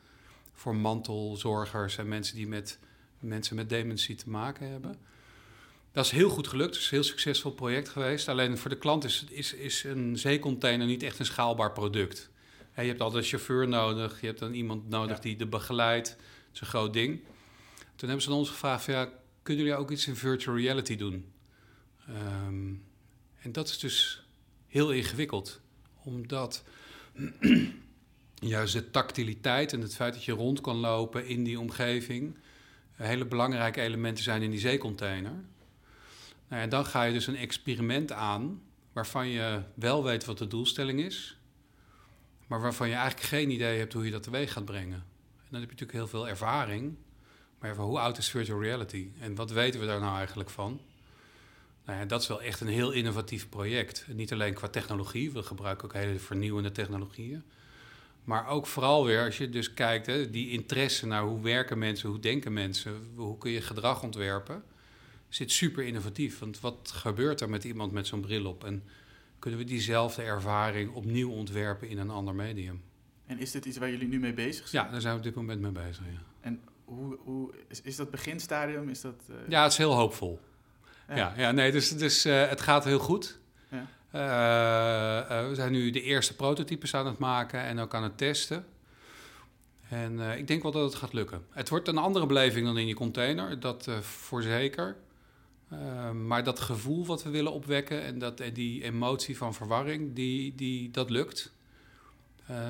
Voor 0.54 0.75
mantelzorgers 0.75 1.98
en 1.98 2.08
mensen 2.08 2.36
die 2.36 2.48
met 2.48 2.80
mensen 3.20 3.56
met 3.56 3.70
dementie 3.70 4.16
te 4.16 4.30
maken 4.30 4.70
hebben. 4.70 4.96
Dat 5.96 6.06
is 6.06 6.12
heel 6.12 6.30
goed 6.30 6.48
gelukt. 6.48 6.74
Het 6.74 6.84
is 6.84 6.92
een 6.92 6.98
heel 6.98 7.04
succesvol 7.04 7.52
project 7.52 7.90
geweest. 7.90 8.28
Alleen 8.28 8.58
voor 8.58 8.70
de 8.70 8.78
klant 8.78 9.04
is, 9.04 9.25
is, 9.30 9.54
is 9.54 9.84
een 9.84 10.18
zeecontainer 10.18 10.88
niet 10.88 11.04
echt 11.04 11.20
een 11.20 11.25
schaalbaar 11.25 11.72
product. 11.72 12.30
je 12.75 12.82
hebt 12.82 13.02
altijd 13.02 13.24
een 13.24 13.30
chauffeur 13.30 13.68
nodig. 13.68 14.22
Je 14.22 14.28
hebt 14.28 14.40
dan 14.40 14.54
iemand 14.54 14.90
nodig 14.90 15.20
die 15.20 15.36
de 15.36 15.46
begeleidt. 15.46 16.10
Het 16.10 16.18
is 16.54 16.62
een 16.62 16.68
groot 16.68 16.94
ding. 16.94 17.20
Toen 17.96 18.08
hebben 18.08 18.22
ze 18.22 18.30
aan 18.30 18.36
ons 18.36 18.50
gevraagd: 18.50 18.86
ja, 18.86 19.10
kunnen 19.42 19.64
jullie 19.64 19.80
ook 19.80 19.92
iets 19.92 20.08
in 20.08 20.16
virtual 20.16 20.58
reality 20.58 20.96
doen? 20.96 21.32
Ehm, 22.08 22.74
en 23.42 23.52
dat 23.52 23.70
is 23.70 23.80
dus 23.80 24.24
heel 24.68 24.92
ingewikkeld, 24.92 25.60
omdat 26.04 26.64
juist 28.56 28.74
de 28.74 28.92
tactiliteit 28.92 29.74
en 29.74 29.82
het 29.82 29.96
feit 29.96 30.14
dat 30.14 30.24
je 30.24 30.32
rond 30.32 30.62
kan 30.62 30.75
lopen 30.75 31.28
in 31.28 31.44
die 31.44 31.60
omgeving 31.60 32.38
hele 32.96 33.25
belangrijke 33.25 33.82
elementen 33.82 34.24
zijn 34.24 34.42
in 34.42 34.52
die 34.52 34.60
zeecontainer. 34.60 35.34
Nou, 36.48 36.62
en 36.62 36.70
dan 36.70 36.86
ga 36.86 37.04
je 37.04 37.14
dus 37.14 37.28
een 37.28 37.36
experiment 37.36 38.12
aan 38.12 38.62
waarvan 38.94 39.28
je 39.28 39.62
wel 39.74 40.04
weet 40.04 40.25
wat 40.25 40.38
de 40.38 40.48
doelstelling 40.48 41.00
is, 41.00 41.38
maar 42.48 42.62
waarvan 42.62 42.88
je 42.88 42.96
eigenlijk 42.96 43.28
geen 43.28 43.50
idee 43.50 43.78
hebt 43.78 43.94
hoe 43.94 44.06
je 44.06 44.12
dat 44.12 44.24
teweeg 44.24 44.52
gaat 44.52 44.66
brengen. 44.66 45.04
En 45.38 45.52
dan 45.52 45.60
heb 45.60 45.70
je 45.70 45.75
natuurlijk 45.75 45.92
heel 45.92 46.08
veel 46.08 46.28
ervaring. 46.28 46.96
Maar 47.60 47.75
hoe 47.75 48.00
oud 48.00 48.18
is 48.18 48.30
virtual 48.30 48.62
reality? 48.62 49.10
En 49.20 49.36
wat 49.36 49.52
weten 49.52 49.80
we 49.80 49.86
daar 49.86 50.00
nou 50.00 50.18
eigenlijk 50.18 50.50
van? 50.50 50.80
Nou 51.86 52.00
ja, 52.00 52.06
dat 52.06 52.22
is 52.22 52.28
wel 52.28 52.42
echt 52.42 52.62
een 52.62 52.68
heel 52.68 52.92
innovatief 52.92 53.50
project. 53.50 54.06
niet 54.08 54.34
alleen 54.34 54.54
qua 54.54 54.68
technologie, 54.68 55.32
we 55.32 55.44
gebruiken 55.44 55.86
ook 55.86 55.93
hele 55.93 56.19
vernieuwende 56.19 56.72
technologieën. 56.72 57.43
Maar 58.24 58.48
ook 58.48 58.67
vooral 58.67 59.06
weer 59.06 59.26
als 59.26 59.38
je 59.38 59.50
dus 59.50 59.74
kijkt, 59.74 60.06
hè, 60.06 60.30
die 60.30 60.50
interesse 60.50 61.08
naar 61.08 61.24
hoe 61.24 61.41
werken 61.41 61.78
mensen, 61.78 62.10
hoe 62.10 62.19
denken 62.19 62.54
mensen, 62.54 63.12
hoe 63.15 63.38
kun 63.38 63.52
je 63.52 63.62
gedrag 63.62 64.04
ontwerpen, 64.04 64.63
zit 65.30 65.52
super 65.52 65.84
innovatief. 65.84 66.40
Want 66.40 66.60
wat 66.60 66.92
gebeurt 66.94 67.42
er 67.42 67.50
met 67.50 67.64
iemand 67.64 67.92
met 67.92 68.08
zo'n 68.08 68.22
bril 68.22 68.46
op? 68.46 68.64
En 68.64 68.84
kunnen 69.40 69.60
we 69.60 69.66
diezelfde 69.66 70.22
ervaring 70.22 70.94
opnieuw 70.94 71.32
ontwerpen 71.32 71.90
in 71.90 71.98
een 71.98 72.10
ander 72.10 72.36
medium? 72.36 72.84
En 73.26 73.40
is 73.40 73.52
dit 73.52 73.66
iets 73.66 73.78
waar 73.78 73.90
jullie 73.90 74.08
nu 74.08 74.20
mee 74.20 74.34
bezig 74.34 74.68
zijn? 74.68 74.86
Ja, 74.86 74.92
daar 74.92 75.02
zijn 75.02 75.14
we 75.14 75.20
op 75.20 75.26
dit 75.26 75.36
moment 75.36 75.62
mee 75.62 75.72
bezig. 75.72 76.04
Ja. 76.12 76.22
En 76.42 76.62
hoe, 76.84 77.18
hoe, 77.24 77.54
is, 77.68 77.82
is 77.82 77.96
dat 77.96 78.12
beginstadium? 78.12 78.90
Is 78.90 79.02
dat, 79.02 79.22
uh... 79.30 79.36
Ja, 79.50 79.64
het 79.64 79.72
is 79.72 79.78
heel 79.78 79.94
hoopvol. 79.94 80.40
Ja, 81.08 81.34
ja, 81.38 81.52
nee, 81.52 81.72
dus, 81.72 81.90
dus 81.98 82.26
uh, 82.26 82.48
het 82.48 82.62
gaat 82.62 82.84
heel 82.84 83.00
goed. 83.00 83.40
Ja. 83.70 83.88
Uh, 84.16 85.48
we 85.50 85.56
zijn 85.56 85.72
nu 85.72 85.90
de 85.90 86.02
eerste 86.02 86.36
prototypes 86.36 86.94
aan 86.94 87.06
het 87.06 87.18
maken 87.18 87.62
en 87.62 87.80
ook 87.80 87.94
aan 87.94 88.04
het 88.04 88.18
testen. 88.18 88.66
En 89.90 90.20
ik 90.20 90.48
denk 90.48 90.64
wel 90.64 90.72
dat 90.72 90.84
het 90.84 90.96
gaat 90.96 91.14
lukken. 91.14 91.46
Het 91.50 91.70
wordt 91.70 91.88
een 91.88 91.98
andere 91.98 92.26
beleving 92.26 92.66
dan 92.66 92.78
in 92.78 92.88
je 92.88 92.94
container, 92.94 93.60
dat 93.60 93.90
voor 94.02 94.42
zeker. 94.42 94.96
Maar 96.25 96.43
dat 96.43 96.60
gevoel 96.60 97.06
wat 97.06 97.23
we 97.23 97.30
willen 97.30 97.51
opwekken 97.51 98.01
en 98.01 98.19
dat, 98.19 98.41
die 98.54 98.84
emotie 98.84 99.38
van 99.38 99.54
verwarring, 99.54 100.15
die, 100.15 100.56
die, 100.56 100.91
dat 100.91 101.10
lukt. 101.10 101.51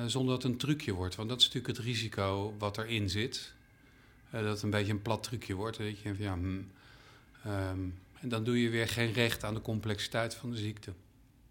zonder 0.06 0.34
dat 0.34 0.42
het 0.42 0.52
een 0.52 0.58
trucje 0.58 0.92
wordt. 0.92 1.14
Want 1.14 1.28
dat 1.28 1.40
is 1.40 1.46
natuurlijk 1.46 1.76
het 1.76 1.86
risico 1.86 2.54
wat 2.58 2.78
erin 2.78 3.10
zit. 3.10 3.52
dat 4.30 4.44
het 4.44 4.62
een 4.62 4.70
beetje 4.70 4.92
een 4.92 5.02
plat 5.02 5.22
trucje 5.22 5.54
wordt. 5.54 5.76
Weet 5.76 5.98
je, 5.98 6.14
ja, 6.18 6.32
hmm, 6.32 6.70
um, 7.46 7.98
en 8.20 8.28
dan 8.28 8.44
doe 8.44 8.62
je 8.62 8.70
weer 8.70 8.88
geen 8.88 9.12
recht 9.12 9.44
aan 9.44 9.54
de 9.54 9.60
complexiteit 9.60 10.34
van 10.34 10.50
de 10.50 10.56
ziekte. 10.56 10.92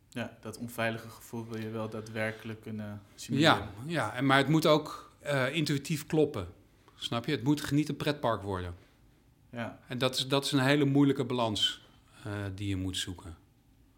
Ja, 0.10 0.38
dat 0.41 0.58
onveilige 0.58 1.10
gevoel 1.10 1.47
wil 1.47 1.62
je 1.62 1.69
wel 1.69 1.89
daadwerkelijk 1.89 2.62
kunnen 2.62 3.01
simuleren. 3.15 3.58
Ja, 3.58 3.69
ja 3.86 4.15
en, 4.15 4.25
maar 4.25 4.38
het 4.38 4.47
moet 4.47 4.65
ook 4.65 5.12
intuïtief 5.51 6.05
kloppen. 6.05 6.47
Snap 6.95 7.25
je? 7.25 7.31
Het 7.31 7.43
moet 7.43 7.71
niet 7.71 7.89
een 7.89 7.97
pretpark 7.97 8.41
worden. 8.41 8.75
Ja. 9.56 9.80
En 9.88 9.98
dat 9.98 10.15
is, 10.15 10.28
dat 10.28 10.46
is 10.46 10.52
een 10.52 10.60
hele 10.60 10.86
moeilijke 10.86 11.26
balans 11.26 11.88
uh, 12.28 12.34
die 12.56 12.68
je 12.68 12.76
moet 12.76 12.98
zoeken. 12.98 13.36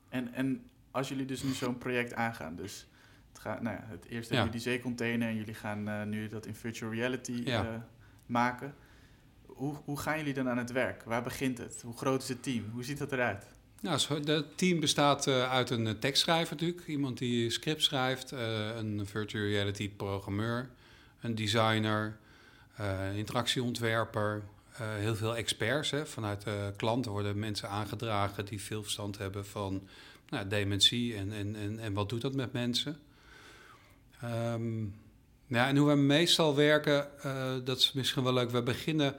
En, 0.09 0.33
en 0.33 0.69
als 0.91 1.09
jullie 1.09 1.25
dus 1.25 1.43
nu 1.43 1.51
zo'n 1.51 1.77
project 1.77 2.13
aangaan, 2.13 2.55
dus 2.55 2.87
het, 3.29 3.39
gaat, 3.39 3.61
nou 3.61 3.75
ja, 3.75 3.83
het 3.87 4.05
eerste 4.05 4.33
ja. 4.33 4.39
jullie 4.39 4.53
die 4.53 4.61
zeecontainer 4.61 5.27
en 5.27 5.35
jullie 5.35 5.53
gaan 5.53 5.89
uh, 5.89 6.03
nu 6.03 6.27
dat 6.27 6.45
in 6.45 6.55
virtual 6.55 6.91
reality 6.91 7.41
ja. 7.45 7.87
maken 8.25 8.73
hoe, 9.45 9.75
hoe 9.83 9.99
gaan 9.99 10.17
jullie 10.17 10.33
dan 10.33 10.49
aan 10.49 10.57
het 10.57 10.71
werk? 10.71 11.03
Waar 11.03 11.23
begint 11.23 11.57
het? 11.57 11.81
Hoe 11.81 11.97
groot 11.97 12.21
is 12.21 12.29
het 12.29 12.43
team? 12.43 12.69
Hoe 12.71 12.83
ziet 12.83 12.97
dat 12.97 13.11
eruit? 13.11 13.45
Nou, 13.81 13.99
het 14.25 14.57
team 14.57 14.79
bestaat 14.79 15.27
uit 15.27 15.69
een 15.69 15.87
eh, 15.87 15.93
tekstschrijver 15.93 16.55
natuurlijk. 16.55 16.87
Iemand 16.87 17.17
die 17.17 17.49
script 17.49 17.83
schrijft, 17.83 18.31
een 18.31 19.05
virtual 19.05 19.43
reality 19.43 19.89
programmeur, 19.89 20.69
een 21.21 21.35
designer, 21.35 22.17
uh, 22.79 23.17
interactieontwerper. 23.17 24.43
Heel 24.83 25.15
veel 25.15 25.35
experts. 25.35 25.91
Hè. 25.91 26.05
Vanuit 26.05 26.45
klanten 26.75 27.11
worden 27.11 27.39
mensen 27.39 27.69
aangedragen 27.69 28.45
die 28.45 28.61
veel 28.61 28.83
verstand 28.83 29.17
hebben 29.17 29.45
van 29.45 29.87
nou, 30.29 30.47
dementie 30.47 31.15
en, 31.15 31.31
en, 31.31 31.55
en, 31.55 31.79
en 31.79 31.93
wat 31.93 32.09
doet 32.09 32.21
dat 32.21 32.33
met 32.33 32.53
mensen. 32.53 32.99
Um, 34.23 34.95
ja, 35.47 35.67
en 35.67 35.77
hoe 35.77 35.87
we 35.89 35.95
meestal 35.95 36.55
werken, 36.55 37.07
uh, 37.25 37.53
dat 37.63 37.77
is 37.77 37.91
misschien 37.93 38.23
wel 38.23 38.33
leuk. 38.33 38.49
We 38.49 38.63
beginnen. 38.63 39.15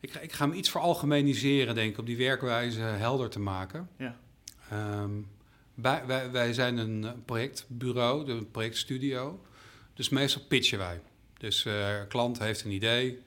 Ik 0.00 0.10
ga, 0.10 0.20
ik 0.20 0.32
ga 0.32 0.46
hem 0.46 0.56
iets 0.56 0.70
veralgemeniseren, 0.70 1.74
denk 1.74 1.92
ik, 1.92 1.98
om 1.98 2.04
die 2.04 2.16
werkwijze 2.16 2.80
helder 2.80 3.28
te 3.28 3.40
maken. 3.40 3.88
Ja. 3.96 4.16
Um, 5.02 5.28
wij, 5.74 6.06
wij, 6.06 6.30
wij, 6.30 6.52
zijn 6.52 6.76
een 6.76 7.24
projectbureau, 7.24 8.30
een 8.30 8.50
projectstudio. 8.50 9.44
Dus 9.94 10.08
meestal 10.08 10.42
pitchen 10.48 10.78
wij. 10.78 11.00
Dus 11.38 11.64
uh, 11.64 11.88
klant 12.08 12.38
heeft 12.38 12.64
een 12.64 12.70
idee, 12.70 13.22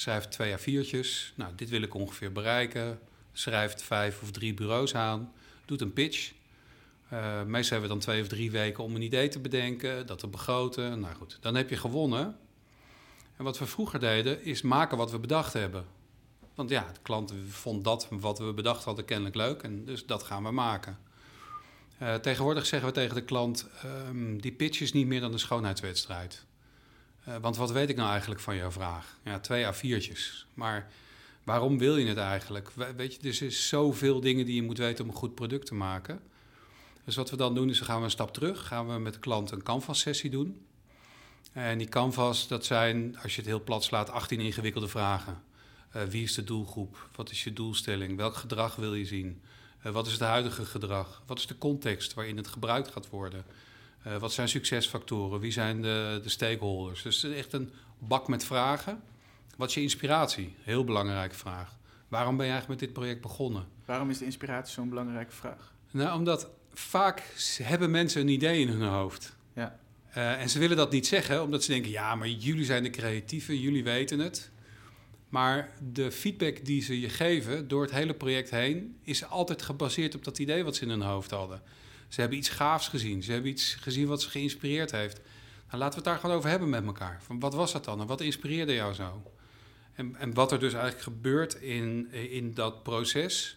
schrijft 0.00 0.30
twee 0.30 0.56
A4'tjes. 0.58 1.34
Nou, 1.34 1.54
dit 1.54 1.68
wil 1.68 1.82
ik 1.82 1.94
ongeveer 1.94 2.32
bereiken. 2.32 2.98
Schrijft 3.32 3.82
vijf 3.82 4.22
of 4.22 4.30
drie 4.30 4.54
bureaus 4.54 4.94
aan, 4.94 5.32
doet 5.64 5.80
een 5.80 5.92
pitch. 5.92 6.32
Uh, 7.12 7.42
meestal 7.42 7.78
hebben 7.78 7.80
we 7.80 7.94
dan 7.94 7.98
twee 7.98 8.22
of 8.22 8.28
drie 8.28 8.50
weken 8.50 8.84
om 8.84 8.94
een 8.94 9.02
idee 9.02 9.28
te 9.28 9.40
bedenken, 9.40 10.06
dat 10.06 10.18
te 10.18 10.26
begroten. 10.26 11.00
Nou 11.00 11.14
goed, 11.14 11.38
dan 11.40 11.54
heb 11.54 11.70
je 11.70 11.76
gewonnen. 11.76 12.36
En 13.36 13.44
wat 13.44 13.58
we 13.58 13.66
vroeger 13.66 14.00
deden, 14.00 14.44
is 14.44 14.62
maken 14.62 14.96
wat 14.96 15.10
we 15.10 15.18
bedacht 15.18 15.52
hebben. 15.52 15.84
Want 16.54 16.70
ja, 16.70 16.86
de 16.92 17.00
klant 17.02 17.34
vond 17.48 17.84
dat 17.84 18.08
wat 18.10 18.38
we 18.38 18.52
bedacht 18.52 18.84
hadden 18.84 19.04
kennelijk 19.04 19.36
leuk 19.36 19.62
en 19.62 19.84
dus 19.84 20.06
dat 20.06 20.22
gaan 20.22 20.42
we 20.42 20.50
maken. 20.50 20.98
Uh, 22.02 22.14
tegenwoordig 22.14 22.66
zeggen 22.66 22.88
we 22.88 22.94
tegen 22.94 23.14
de 23.14 23.24
klant, 23.24 23.66
um, 24.08 24.40
die 24.40 24.52
pitch 24.52 24.80
is 24.80 24.92
niet 24.92 25.06
meer 25.06 25.20
dan 25.20 25.32
een 25.32 25.38
schoonheidswedstrijd. 25.38 26.44
Uh, 27.30 27.36
want 27.40 27.56
wat 27.56 27.70
weet 27.70 27.88
ik 27.88 27.96
nou 27.96 28.10
eigenlijk 28.10 28.40
van 28.40 28.56
jouw 28.56 28.70
vraag? 28.70 29.18
Ja, 29.24 29.38
twee 29.40 29.64
A4'tjes. 29.64 30.46
Maar 30.54 30.90
waarom 31.44 31.78
wil 31.78 31.96
je 31.96 32.08
het 32.08 32.16
eigenlijk? 32.16 32.70
weet 32.96 33.14
je, 33.14 33.28
er 33.28 33.42
is 33.42 33.68
zoveel 33.68 34.20
dingen 34.20 34.46
die 34.46 34.54
je 34.54 34.62
moet 34.62 34.78
weten 34.78 35.04
om 35.04 35.10
een 35.10 35.16
goed 35.16 35.34
product 35.34 35.66
te 35.66 35.74
maken. 35.74 36.20
Dus 37.04 37.16
wat 37.16 37.30
we 37.30 37.36
dan 37.36 37.54
doen 37.54 37.70
is, 37.70 37.78
dan 37.78 37.86
gaan 37.86 37.98
we 37.98 38.04
een 38.04 38.10
stap 38.10 38.34
terug. 38.34 38.66
Gaan 38.66 38.88
we 38.88 38.98
met 38.98 39.12
de 39.12 39.18
klant 39.18 39.50
een 39.50 39.62
canvas-sessie 39.62 40.30
doen. 40.30 40.66
En 41.52 41.78
die 41.78 41.88
canvas, 41.88 42.48
dat 42.48 42.64
zijn, 42.64 43.18
als 43.22 43.34
je 43.34 43.40
het 43.40 43.50
heel 43.50 43.62
plat 43.62 43.84
slaat, 43.84 44.10
18 44.10 44.40
ingewikkelde 44.40 44.88
vragen. 44.88 45.42
Uh, 45.96 46.02
wie 46.02 46.22
is 46.22 46.34
de 46.34 46.44
doelgroep? 46.44 47.08
Wat 47.16 47.30
is 47.30 47.44
je 47.44 47.52
doelstelling? 47.52 48.16
Welk 48.16 48.34
gedrag 48.34 48.76
wil 48.76 48.94
je 48.94 49.04
zien? 49.04 49.42
Uh, 49.86 49.92
wat 49.92 50.06
is 50.06 50.12
het 50.12 50.20
huidige 50.20 50.64
gedrag? 50.64 51.22
Wat 51.26 51.38
is 51.38 51.46
de 51.46 51.58
context 51.58 52.14
waarin 52.14 52.36
het 52.36 52.48
gebruikt 52.48 52.90
gaat 52.90 53.08
worden? 53.08 53.44
Uh, 54.06 54.16
wat 54.16 54.32
zijn 54.32 54.48
succesfactoren? 54.48 55.40
Wie 55.40 55.52
zijn 55.52 55.82
de, 55.82 56.20
de 56.22 56.28
stakeholders? 56.28 57.02
Dus 57.02 57.24
echt 57.24 57.52
een 57.52 57.72
bak 57.98 58.28
met 58.28 58.44
vragen. 58.44 59.02
Wat 59.56 59.68
is 59.68 59.74
je 59.74 59.80
inspiratie? 59.80 60.54
Heel 60.60 60.84
belangrijke 60.84 61.34
vraag. 61.34 61.78
Waarom 62.08 62.36
ben 62.36 62.46
je 62.46 62.52
eigenlijk 62.52 62.80
met 62.80 62.88
dit 62.90 62.98
project 62.98 63.20
begonnen? 63.20 63.66
Waarom 63.84 64.10
is 64.10 64.18
de 64.18 64.24
inspiratie 64.24 64.74
zo'n 64.74 64.88
belangrijke 64.88 65.32
vraag? 65.32 65.72
Nou, 65.90 66.18
omdat 66.18 66.48
vaak 66.72 67.22
hebben 67.62 67.90
mensen 67.90 68.20
een 68.20 68.28
idee 68.28 68.60
in 68.60 68.68
hun 68.68 68.88
hoofd. 68.88 69.36
Ja. 69.54 69.78
Uh, 70.16 70.40
en 70.40 70.48
ze 70.48 70.58
willen 70.58 70.76
dat 70.76 70.90
niet 70.90 71.06
zeggen, 71.06 71.42
omdat 71.42 71.64
ze 71.64 71.70
denken: 71.70 71.90
ja, 71.90 72.14
maar 72.14 72.28
jullie 72.28 72.64
zijn 72.64 72.82
de 72.82 72.90
creatieven, 72.90 73.58
jullie 73.58 73.84
weten 73.84 74.18
het. 74.18 74.50
Maar 75.28 75.70
de 75.92 76.12
feedback 76.12 76.64
die 76.64 76.82
ze 76.82 77.00
je 77.00 77.08
geven 77.08 77.68
door 77.68 77.82
het 77.82 77.90
hele 77.90 78.14
project 78.14 78.50
heen 78.50 78.96
is 79.02 79.24
altijd 79.24 79.62
gebaseerd 79.62 80.14
op 80.14 80.24
dat 80.24 80.38
idee 80.38 80.64
wat 80.64 80.76
ze 80.76 80.82
in 80.82 80.90
hun 80.90 81.02
hoofd 81.02 81.30
hadden. 81.30 81.62
Ze 82.10 82.20
hebben 82.20 82.38
iets 82.38 82.48
gaafs 82.48 82.88
gezien, 82.88 83.22
ze 83.22 83.32
hebben 83.32 83.50
iets 83.50 83.74
gezien 83.74 84.06
wat 84.06 84.22
ze 84.22 84.30
geïnspireerd 84.30 84.90
heeft. 84.90 85.20
Nou, 85.66 85.78
laten 85.82 85.88
we 85.88 85.94
het 85.94 86.04
daar 86.04 86.18
gewoon 86.18 86.36
over 86.36 86.50
hebben 86.50 86.68
met 86.68 86.84
elkaar. 86.84 87.22
Van 87.22 87.40
wat 87.40 87.54
was 87.54 87.72
dat 87.72 87.84
dan 87.84 88.00
en 88.00 88.06
wat 88.06 88.20
inspireerde 88.20 88.74
jou 88.74 88.94
zo? 88.94 89.22
En, 89.94 90.16
en 90.16 90.34
wat 90.34 90.52
er 90.52 90.58
dus 90.58 90.72
eigenlijk 90.72 91.02
gebeurt 91.02 91.54
in, 91.54 92.12
in 92.12 92.54
dat 92.54 92.82
proces, 92.82 93.56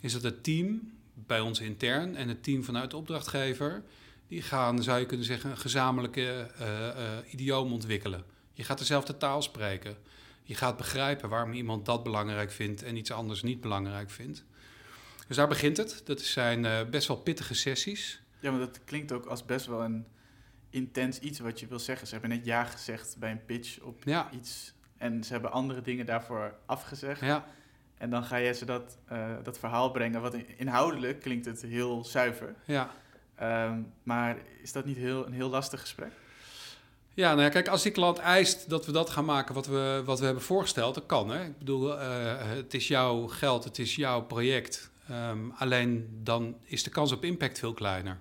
is 0.00 0.12
dat 0.12 0.22
het 0.22 0.44
team 0.44 0.92
bij 1.14 1.40
ons 1.40 1.60
intern 1.60 2.16
en 2.16 2.28
het 2.28 2.42
team 2.42 2.64
vanuit 2.64 2.90
de 2.90 2.96
opdrachtgever, 2.96 3.82
die 4.28 4.42
gaan, 4.42 4.82
zou 4.82 4.98
je 4.98 5.06
kunnen 5.06 5.26
zeggen, 5.26 5.50
een 5.50 5.58
gezamenlijke 5.58 6.50
uh, 6.60 7.32
idioom 7.32 7.72
ontwikkelen. 7.72 8.24
Je 8.52 8.64
gaat 8.64 8.78
dezelfde 8.78 9.16
taal 9.16 9.42
spreken. 9.42 9.96
Je 10.42 10.54
gaat 10.54 10.76
begrijpen 10.76 11.28
waarom 11.28 11.52
iemand 11.52 11.86
dat 11.86 12.02
belangrijk 12.02 12.50
vindt 12.50 12.82
en 12.82 12.96
iets 12.96 13.12
anders 13.12 13.42
niet 13.42 13.60
belangrijk 13.60 14.10
vindt. 14.10 14.44
Dus 15.28 15.36
daar 15.36 15.48
begint 15.48 15.76
het. 15.76 16.02
Dat 16.04 16.20
zijn 16.20 16.64
uh, 16.64 16.80
best 16.90 17.08
wel 17.08 17.16
pittige 17.16 17.54
sessies. 17.54 18.22
Ja, 18.40 18.50
maar 18.50 18.60
dat 18.60 18.84
klinkt 18.84 19.12
ook 19.12 19.26
als 19.26 19.44
best 19.44 19.66
wel 19.66 19.82
een 19.82 20.06
intens 20.70 21.18
iets 21.18 21.38
wat 21.38 21.60
je 21.60 21.66
wil 21.66 21.78
zeggen. 21.78 22.06
Ze 22.06 22.12
hebben 22.12 22.30
net 22.30 22.44
ja 22.44 22.64
gezegd 22.64 23.16
bij 23.18 23.30
een 23.30 23.44
pitch 23.44 23.80
op 23.80 24.02
ja. 24.04 24.30
iets. 24.30 24.72
En 24.96 25.24
ze 25.24 25.32
hebben 25.32 25.52
andere 25.52 25.82
dingen 25.82 26.06
daarvoor 26.06 26.54
afgezegd. 26.66 27.20
Ja. 27.20 27.46
En 27.98 28.10
dan 28.10 28.24
ga 28.24 28.36
je 28.36 28.52
ze 28.52 28.64
dat, 28.64 28.98
uh, 29.12 29.30
dat 29.42 29.58
verhaal 29.58 29.90
brengen. 29.90 30.20
Wat 30.20 30.34
inhoudelijk 30.56 31.20
klinkt 31.20 31.46
het 31.46 31.62
heel 31.62 32.04
zuiver. 32.04 32.54
Ja. 32.64 32.90
Um, 33.42 33.92
maar 34.02 34.36
is 34.62 34.72
dat 34.72 34.84
niet 34.84 34.96
heel, 34.96 35.26
een 35.26 35.32
heel 35.32 35.48
lastig 35.48 35.80
gesprek? 35.80 36.12
Ja, 37.14 37.30
nou 37.30 37.42
ja, 37.42 37.48
kijk, 37.48 37.68
als 37.68 37.82
die 37.82 37.92
klant 37.92 38.18
eist 38.18 38.68
dat 38.68 38.86
we 38.86 38.92
dat 38.92 39.10
gaan 39.10 39.24
maken 39.24 39.54
wat 39.54 39.66
we, 39.66 40.02
wat 40.04 40.18
we 40.18 40.24
hebben 40.24 40.42
voorgesteld, 40.42 40.94
dat 40.94 41.06
kan. 41.06 41.30
Hè? 41.30 41.44
Ik 41.44 41.58
bedoel, 41.58 42.00
uh, 42.00 42.02
het 42.38 42.74
is 42.74 42.88
jouw 42.88 43.26
geld, 43.26 43.64
het 43.64 43.78
is 43.78 43.94
jouw 43.94 44.22
project. 44.22 44.90
Um, 45.10 45.52
alleen 45.56 46.20
dan 46.22 46.56
is 46.62 46.82
de 46.82 46.90
kans 46.90 47.12
op 47.12 47.24
impact 47.24 47.58
veel 47.58 47.74
kleiner. 47.74 48.18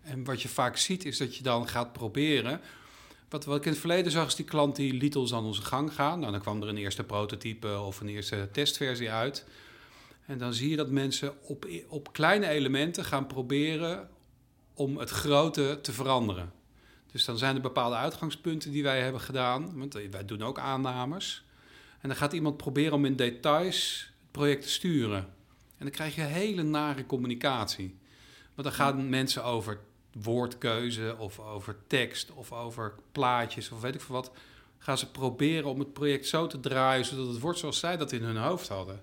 En 0.00 0.24
wat 0.24 0.42
je 0.42 0.48
vaak 0.48 0.76
ziet, 0.76 1.04
is 1.04 1.18
dat 1.18 1.36
je 1.36 1.42
dan 1.42 1.68
gaat 1.68 1.92
proberen. 1.92 2.60
Wat, 3.28 3.44
wat 3.44 3.56
ik 3.56 3.64
in 3.64 3.70
het 3.70 3.80
verleden 3.80 4.12
zag, 4.12 4.26
is 4.26 4.34
die 4.34 4.44
klant 4.44 4.76
die 4.76 4.92
liet 4.92 5.16
ons 5.16 5.34
aan 5.34 5.44
onze 5.44 5.62
gang 5.62 5.94
gaan. 5.94 6.18
Nou, 6.18 6.32
dan 6.32 6.40
kwam 6.40 6.62
er 6.62 6.68
een 6.68 6.76
eerste 6.76 7.04
prototype 7.04 7.78
of 7.78 8.00
een 8.00 8.08
eerste 8.08 8.48
testversie 8.52 9.10
uit. 9.10 9.46
En 10.26 10.38
dan 10.38 10.54
zie 10.54 10.70
je 10.70 10.76
dat 10.76 10.90
mensen 10.90 11.34
op, 11.42 11.66
op 11.88 12.12
kleine 12.12 12.48
elementen 12.48 13.04
gaan 13.04 13.26
proberen 13.26 14.08
om 14.74 14.98
het 14.98 15.10
grote 15.10 15.78
te 15.82 15.92
veranderen. 15.92 16.52
Dus 17.12 17.24
dan 17.24 17.38
zijn 17.38 17.56
er 17.56 17.62
bepaalde 17.62 17.96
uitgangspunten 17.96 18.70
die 18.70 18.82
wij 18.82 19.00
hebben 19.00 19.20
gedaan. 19.20 19.78
Want 19.78 19.98
wij 20.10 20.24
doen 20.24 20.42
ook 20.42 20.58
aannames. 20.58 21.44
En 22.00 22.08
dan 22.08 22.18
gaat 22.18 22.32
iemand 22.32 22.56
proberen 22.56 22.92
om 22.92 23.04
in 23.04 23.16
details 23.16 24.10
het 24.20 24.30
project 24.30 24.62
te 24.62 24.68
sturen. 24.68 25.28
En 25.84 25.90
dan 25.90 25.98
krijg 25.98 26.14
je 26.14 26.34
hele 26.34 26.62
nare 26.62 27.06
communicatie. 27.06 27.96
Want 28.54 28.68
dan 28.68 28.76
gaan 28.76 29.08
mensen 29.08 29.44
over 29.44 29.78
woordkeuze 30.12 31.16
of 31.18 31.40
over 31.40 31.76
tekst 31.86 32.30
of 32.32 32.52
over 32.52 32.94
plaatjes 33.12 33.70
of 33.70 33.80
weet 33.80 33.94
ik 33.94 34.00
veel 34.00 34.14
wat. 34.14 34.32
Gaan 34.78 34.98
ze 34.98 35.10
proberen 35.10 35.70
om 35.70 35.78
het 35.78 35.92
project 35.92 36.26
zo 36.26 36.46
te 36.46 36.60
draaien 36.60 37.04
zodat 37.04 37.26
het 37.26 37.38
wordt 37.38 37.58
zoals 37.58 37.78
zij 37.78 37.96
dat 37.96 38.12
in 38.12 38.22
hun 38.22 38.36
hoofd 38.36 38.68
hadden. 38.68 39.02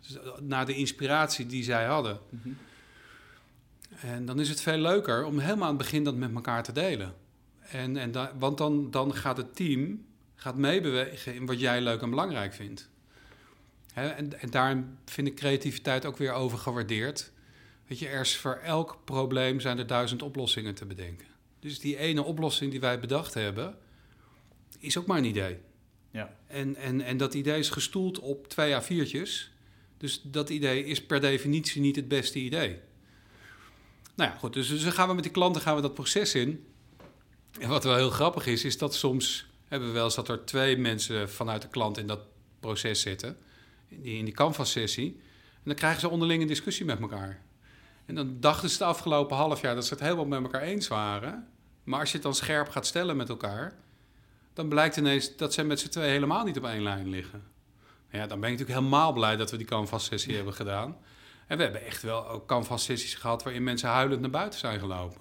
Dus 0.00 0.18
eh, 0.18 0.38
naar 0.40 0.66
de 0.66 0.74
inspiratie 0.74 1.46
die 1.46 1.64
zij 1.64 1.84
hadden. 1.84 2.18
Mhm. 2.28 2.48
En 4.00 4.24
dan 4.24 4.40
is 4.40 4.48
het 4.48 4.60
veel 4.60 4.78
leuker 4.78 5.24
om 5.24 5.38
helemaal 5.38 5.68
aan 5.68 5.74
het 5.76 5.82
begin 5.82 6.04
dat 6.04 6.14
met 6.14 6.34
elkaar 6.34 6.62
te 6.62 6.72
delen. 6.72 7.14
En, 7.60 7.96
en 7.96 8.12
da, 8.12 8.32
want 8.38 8.58
dan, 8.58 8.90
dan 8.90 9.14
gaat 9.14 9.36
het 9.36 9.56
team 9.56 10.04
gaat 10.34 10.56
meebewegen 10.56 11.34
in 11.34 11.46
wat 11.46 11.60
jij 11.60 11.80
leuk 11.80 12.02
en 12.02 12.10
belangrijk 12.10 12.54
vindt. 12.54 12.88
En, 14.04 14.40
en 14.40 14.50
daarin 14.50 14.98
vind 15.04 15.26
ik 15.26 15.34
creativiteit 15.34 16.04
ook 16.04 16.16
weer 16.16 16.32
overgewaardeerd. 16.32 17.32
Weet 17.86 17.98
je, 17.98 18.08
er 18.08 18.20
is 18.20 18.36
voor 18.36 18.54
elk 18.54 18.98
probleem 19.04 19.60
zijn 19.60 19.78
er 19.78 19.86
duizend 19.86 20.22
oplossingen 20.22 20.74
te 20.74 20.86
bedenken. 20.86 21.26
Dus 21.60 21.78
die 21.78 21.96
ene 21.96 22.22
oplossing 22.22 22.70
die 22.70 22.80
wij 22.80 23.00
bedacht 23.00 23.34
hebben, 23.34 23.78
is 24.78 24.98
ook 24.98 25.06
maar 25.06 25.18
een 25.18 25.24
idee. 25.24 25.58
Ja. 26.10 26.36
En, 26.46 26.76
en, 26.76 27.00
en 27.00 27.16
dat 27.16 27.34
idee 27.34 27.58
is 27.58 27.70
gestoeld 27.70 28.18
op 28.18 28.48
twee 28.48 28.74
A4'tjes. 28.82 29.54
Dus 29.98 30.20
dat 30.22 30.50
idee 30.50 30.84
is 30.84 31.06
per 31.06 31.20
definitie 31.20 31.80
niet 31.80 31.96
het 31.96 32.08
beste 32.08 32.38
idee. 32.38 32.78
Nou 34.14 34.30
ja, 34.30 34.36
goed. 34.36 34.52
Dus, 34.52 34.68
dus 34.68 34.82
dan 34.82 34.92
gaan 34.92 35.08
we 35.08 35.14
met 35.14 35.22
die 35.22 35.32
klanten 35.32 35.62
gaan 35.62 35.76
we 35.76 35.82
dat 35.82 35.94
proces 35.94 36.34
in. 36.34 36.66
En 37.58 37.68
wat 37.68 37.84
wel 37.84 37.96
heel 37.96 38.10
grappig 38.10 38.46
is, 38.46 38.64
is 38.64 38.78
dat 38.78 38.94
soms 38.94 39.46
hebben 39.68 39.88
we 39.88 39.94
wel 39.94 40.04
eens 40.04 40.14
dat 40.14 40.28
er 40.28 40.44
twee 40.44 40.76
mensen 40.76 41.30
vanuit 41.30 41.62
de 41.62 41.68
klant 41.68 41.98
in 41.98 42.06
dat 42.06 42.20
proces 42.60 43.00
zitten. 43.00 43.36
In 43.88 44.02
die, 44.02 44.18
in 44.18 44.24
die 44.24 44.34
canvas-sessie. 44.34 45.12
En 45.54 45.62
dan 45.64 45.74
krijgen 45.74 46.00
ze 46.00 46.08
onderling 46.08 46.42
een 46.42 46.48
discussie 46.48 46.84
met 46.84 47.00
elkaar. 47.00 47.42
En 48.06 48.14
dan 48.14 48.40
dachten 48.40 48.68
ze 48.68 48.74
het 48.74 48.84
afgelopen 48.84 49.36
half 49.36 49.60
jaar 49.60 49.74
dat 49.74 49.86
ze 49.86 49.94
het 49.94 50.02
helemaal 50.02 50.24
met 50.24 50.42
elkaar 50.42 50.60
eens 50.60 50.88
waren. 50.88 51.48
Maar 51.84 52.00
als 52.00 52.08
je 52.08 52.14
het 52.14 52.24
dan 52.24 52.34
scherp 52.34 52.68
gaat 52.68 52.86
stellen 52.86 53.16
met 53.16 53.28
elkaar, 53.28 53.74
dan 54.52 54.68
blijkt 54.68 54.96
ineens 54.96 55.36
dat 55.36 55.54
ze 55.54 55.62
met 55.62 55.80
z'n 55.80 55.88
twee 55.88 56.10
helemaal 56.10 56.44
niet 56.44 56.56
op 56.56 56.64
één 56.64 56.82
lijn 56.82 57.08
liggen. 57.08 57.42
Ja, 58.10 58.26
dan 58.26 58.40
ben 58.40 58.50
ik 58.50 58.58
natuurlijk 58.58 58.86
helemaal 58.86 59.12
blij 59.12 59.36
dat 59.36 59.50
we 59.50 59.56
die 59.56 59.66
canvas-sessie 59.66 60.34
hebben 60.34 60.54
gedaan. 60.54 60.96
En 61.46 61.56
we 61.56 61.62
hebben 61.62 61.84
echt 61.84 62.02
wel 62.02 62.28
ook 62.28 62.46
canvas-sessies 62.46 63.14
gehad 63.14 63.42
waarin 63.42 63.62
mensen 63.62 63.88
huilend 63.88 64.20
naar 64.20 64.30
buiten 64.30 64.58
zijn 64.58 64.80
gelopen. 64.80 65.20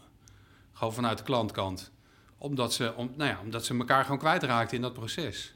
Gewoon 0.74 0.94
vanuit 0.94 1.18
de 1.18 1.24
klantkant 1.24 1.94
omdat 2.38 2.74
ze, 2.74 2.94
om, 2.96 3.12
nou 3.16 3.30
ja, 3.30 3.40
omdat 3.44 3.66
ze 3.66 3.78
elkaar 3.78 4.04
gewoon 4.04 4.20
kwijtraakten 4.20 4.76
in 4.76 4.82
dat 4.82 4.94
proces. 4.94 5.55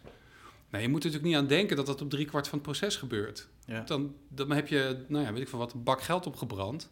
Nou, 0.69 0.83
je 0.83 0.89
moet 0.89 1.03
er 1.03 1.09
natuurlijk 1.09 1.33
niet 1.33 1.35
aan 1.43 1.57
denken 1.57 1.75
dat 1.75 1.85
dat 1.85 2.01
op 2.01 2.09
drie 2.09 2.25
kwart 2.25 2.47
van 2.47 2.57
het 2.57 2.67
proces 2.67 2.95
gebeurt. 2.95 3.47
Ja. 3.65 3.81
Dan, 3.81 4.15
dan 4.27 4.51
heb 4.51 4.67
je, 4.67 5.05
nou 5.07 5.25
ja, 5.25 5.33
weet 5.33 5.41
ik 5.41 5.47
van 5.47 5.59
wat, 5.59 5.73
een 5.73 5.83
bak 5.83 6.01
geld 6.01 6.25
opgebrand. 6.25 6.89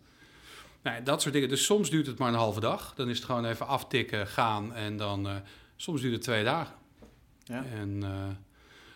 Nou, 0.81 1.03
dat 1.03 1.21
soort 1.21 1.33
dingen. 1.33 1.49
Dus 1.49 1.65
soms 1.65 1.89
duurt 1.89 2.07
het 2.07 2.17
maar 2.17 2.27
een 2.27 2.33
halve 2.33 2.59
dag. 2.59 2.93
Dan 2.95 3.09
is 3.09 3.15
het 3.15 3.25
gewoon 3.25 3.45
even 3.45 3.67
aftikken, 3.67 4.27
gaan 4.27 4.73
en 4.73 4.97
dan... 4.97 5.27
Uh, 5.27 5.35
soms 5.75 6.01
duurt 6.01 6.13
het 6.13 6.21
twee 6.21 6.43
dagen. 6.43 6.75
Ja. 7.43 7.65
En, 7.65 8.01
uh, 8.03 8.27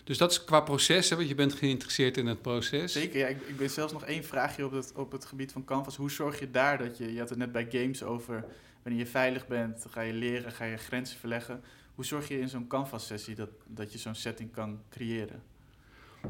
dus 0.03 0.17
dat 0.17 0.31
is 0.31 0.43
qua 0.43 0.59
proces, 0.59 1.09
hè, 1.09 1.15
want 1.15 1.27
je 1.27 1.35
bent 1.35 1.53
geïnteresseerd 1.53 2.17
in 2.17 2.25
het 2.25 2.41
proces. 2.41 2.91
Zeker, 2.91 3.19
ja. 3.19 3.27
Ik, 3.27 3.41
ik 3.41 3.57
ben 3.57 3.69
zelfs 3.69 3.93
nog 3.93 4.05
één 4.05 4.23
vraagje 4.23 4.65
op 4.65 4.71
het, 4.71 4.91
op 4.95 5.11
het 5.11 5.25
gebied 5.25 5.51
van 5.51 5.65
Canvas. 5.65 5.95
Hoe 5.95 6.11
zorg 6.11 6.39
je 6.39 6.51
daar 6.51 6.77
dat 6.77 6.97
je... 6.97 7.13
Je 7.13 7.19
had 7.19 7.29
het 7.29 7.37
net 7.37 7.51
bij 7.51 7.67
games 7.71 8.03
over 8.03 8.45
wanneer 8.83 9.01
je 9.01 9.07
veilig 9.07 9.47
bent, 9.47 9.85
ga 9.89 10.01
je 10.01 10.13
leren, 10.13 10.51
ga 10.51 10.65
je 10.65 10.77
grenzen 10.77 11.19
verleggen. 11.19 11.63
Hoe 11.95 12.05
zorg 12.05 12.27
je 12.27 12.39
in 12.39 12.49
zo'n 12.49 12.67
canvas-sessie 12.67 13.35
dat, 13.35 13.49
dat 13.67 13.91
je 13.91 13.97
zo'n 13.97 14.15
setting 14.15 14.51
kan 14.51 14.81
creëren? 14.89 15.43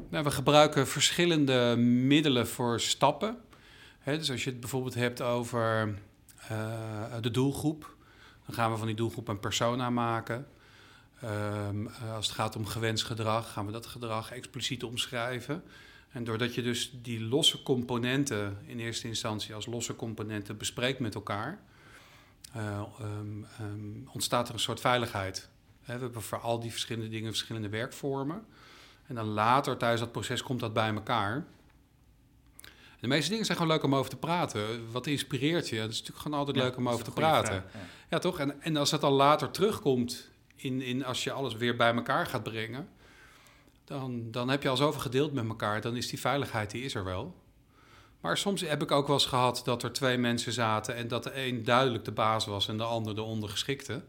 Nou, 0.10 0.24
we 0.24 0.32
gebruiken 0.32 0.88
verschillende 0.88 1.76
middelen 1.78 2.48
voor 2.48 2.80
stappen. 2.80 3.38
dus 4.04 4.32
als 4.32 4.44
je 4.44 4.50
het 4.50 4.60
bijvoorbeeld 4.60 4.94
hebt 4.94 5.22
over 5.22 5.96
uh, 6.52 7.16
de 7.22 7.32
doelgroep, 7.32 7.96
dan 8.46 8.56
gaan 8.56 8.72
we 8.72 8.78
van 8.78 8.88
die 8.88 8.96
doelgroep 8.96 9.28
een 9.28 9.40
persona 9.40 9.90
maken. 9.90 10.48
Um, 11.24 11.88
als 11.88 12.28
het 12.28 12.36
gaat 12.36 12.56
om 12.56 12.66
gewenst 12.66 13.04
gedrag, 13.04 13.52
gaan 13.52 13.66
we 13.66 13.72
dat 13.72 13.86
gedrag 13.86 14.32
expliciet 14.32 14.84
omschrijven. 14.84 15.64
En 16.12 16.24
doordat 16.24 16.56
je 16.56 16.62
dus 16.62 16.92
die 17.02 17.22
losse 17.22 17.64
componenten 17.64 18.58
in 18.66 18.80
eerste 18.80 19.08
instantie 19.08 19.56
als 19.56 19.66
losse 19.66 19.96
componenten 19.96 20.58
bespreekt 20.58 21.00
met 21.00 21.16
elkaar, 21.16 21.60
uh, 22.58 22.82
ontstaat 24.14 24.48
er 24.48 24.54
een 24.54 24.60
soort 24.60 24.80
veiligheid. 24.80 25.50
we 25.86 25.92
hebben 25.92 26.22
voor 26.22 26.40
al 26.40 26.60
die 26.60 26.72
verschillende 26.72 27.10
dingen 27.10 27.30
verschillende 27.30 27.70
werkvormen. 27.70 28.46
En 29.08 29.16
dan 29.16 29.26
later 29.26 29.78
tijdens 29.78 30.02
dat 30.02 30.12
proces 30.12 30.44
komt 30.44 30.60
dat 30.60 30.74
bij 30.74 30.94
elkaar. 30.94 31.46
De 33.00 33.08
meeste 33.08 33.30
dingen 33.30 33.46
zijn 33.46 33.58
gewoon 33.58 33.74
leuk 33.74 33.84
om 33.84 33.96
over 33.96 34.10
te 34.10 34.18
praten. 34.18 34.92
Wat 34.92 35.08
inspireert 35.08 35.70
je? 35.70 35.76
Het 35.76 35.92
is 35.92 35.98
natuurlijk 35.98 36.24
gewoon 36.24 36.40
altijd 36.40 36.58
leuk 36.58 36.78
om 36.78 36.90
over 36.90 37.04
te 37.04 37.12
praten. 37.12 37.64
ja. 38.10 38.20
toch? 38.20 38.40
En, 38.40 38.62
en 38.62 38.78
als 38.78 38.90
dat 38.90 39.02
dan 39.02 39.14
later 39.14 39.52
terugkomt, 39.52 40.30
in, 40.56 40.82
in, 40.82 41.06
als 41.06 41.24
je 41.24 41.32
alles 41.32 41.56
weer 41.56 41.76
bij 41.76 41.94
elkaar 41.94 42.26
gaat 42.26 42.44
brengen, 42.44 42.90
dan, 43.84 44.32
dan 44.32 44.50
heb 44.50 44.64
je 44.64 44.70
al 44.70 44.78
zoveel 44.78 45.02
gedeeld 45.02 45.34
met 45.34 45.48
elkaar. 45.48 45.82
Dan 45.82 45.96
is 45.96 46.10
die 46.10 46.20
veiligheid, 46.20 46.72
die 46.72 46.84
is 46.84 46.96
er 46.96 47.04
wel. 47.04 47.36
Maar 48.22 48.38
soms 48.38 48.62
heb 48.62 48.82
ik 48.82 48.92
ook 48.92 49.08
wel 49.08 49.16
eens 49.16 49.26
gehad 49.26 49.62
dat 49.66 49.84
er 49.84 49.92
twee 49.92 50.18
mensen 50.18 50.52
zaten 50.54 50.96
en 50.96 51.08
dat 51.08 51.24
de 51.24 51.46
een 51.48 51.64
duidelijk 51.64 52.06
de 52.06 52.12
baas 52.12 52.46
was 52.46 52.68
en 52.68 52.78
de 52.78 52.84
ander 52.84 53.16
de 53.16 53.22
ondergeschikte. 53.22 54.02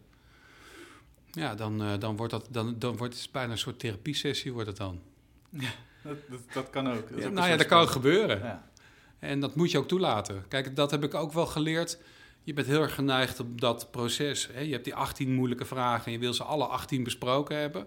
Ja, 1.30 1.54
dan, 1.54 1.82
uh, 1.82 1.92
dan 1.98 2.16
wordt 2.16 2.32
dat 2.32 2.46
dan, 2.50 2.78
dan 2.78 2.96
wordt 2.96 3.14
het 3.14 3.32
bijna 3.32 3.52
een 3.52 3.58
soort 3.58 3.78
therapiesessie 3.78 4.52
wordt 4.52 4.68
het 4.68 4.76
dan. 4.76 5.00
Ja, 5.48 5.70
dat, 6.02 6.16
dat, 6.52 6.70
kan 6.70 6.92
ook. 6.92 7.10
nou 7.10 7.48
ja, 7.48 7.56
dat 7.56 7.66
kan 7.66 7.88
gebeuren. 7.88 8.38
Ja. 8.38 8.70
En 9.18 9.40
dat 9.40 9.54
moet 9.54 9.70
je 9.70 9.78
ook 9.78 9.88
toelaten. 9.88 10.44
Kijk, 10.48 10.76
dat 10.76 10.90
heb 10.90 11.04
ik 11.04 11.14
ook 11.14 11.32
wel 11.32 11.46
geleerd 11.46 11.98
je 12.44 12.52
bent 12.52 12.66
heel 12.66 12.82
erg 12.82 12.94
geneigd 12.94 13.40
op 13.40 13.60
dat 13.60 13.90
proces. 13.90 14.48
Hè? 14.52 14.60
Je 14.60 14.72
hebt 14.72 14.84
die 14.84 14.94
18 14.94 15.34
moeilijke 15.34 15.64
vragen 15.64 16.06
en 16.06 16.12
je 16.12 16.18
wil 16.18 16.34
ze 16.34 16.44
alle 16.44 16.66
18 16.66 17.02
besproken 17.02 17.56
hebben. 17.56 17.86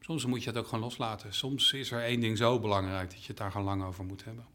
Soms 0.00 0.26
moet 0.26 0.42
je 0.42 0.48
het 0.48 0.58
ook 0.58 0.66
gewoon 0.66 0.84
loslaten. 0.84 1.34
Soms 1.34 1.72
is 1.72 1.90
er 1.90 2.02
één 2.02 2.20
ding 2.20 2.38
zo 2.38 2.60
belangrijk 2.60 3.10
dat 3.10 3.20
je 3.20 3.26
het 3.26 3.36
daar 3.36 3.50
gewoon 3.50 3.66
lang 3.66 3.84
over 3.84 4.04
moet 4.04 4.24
hebben. 4.24 4.46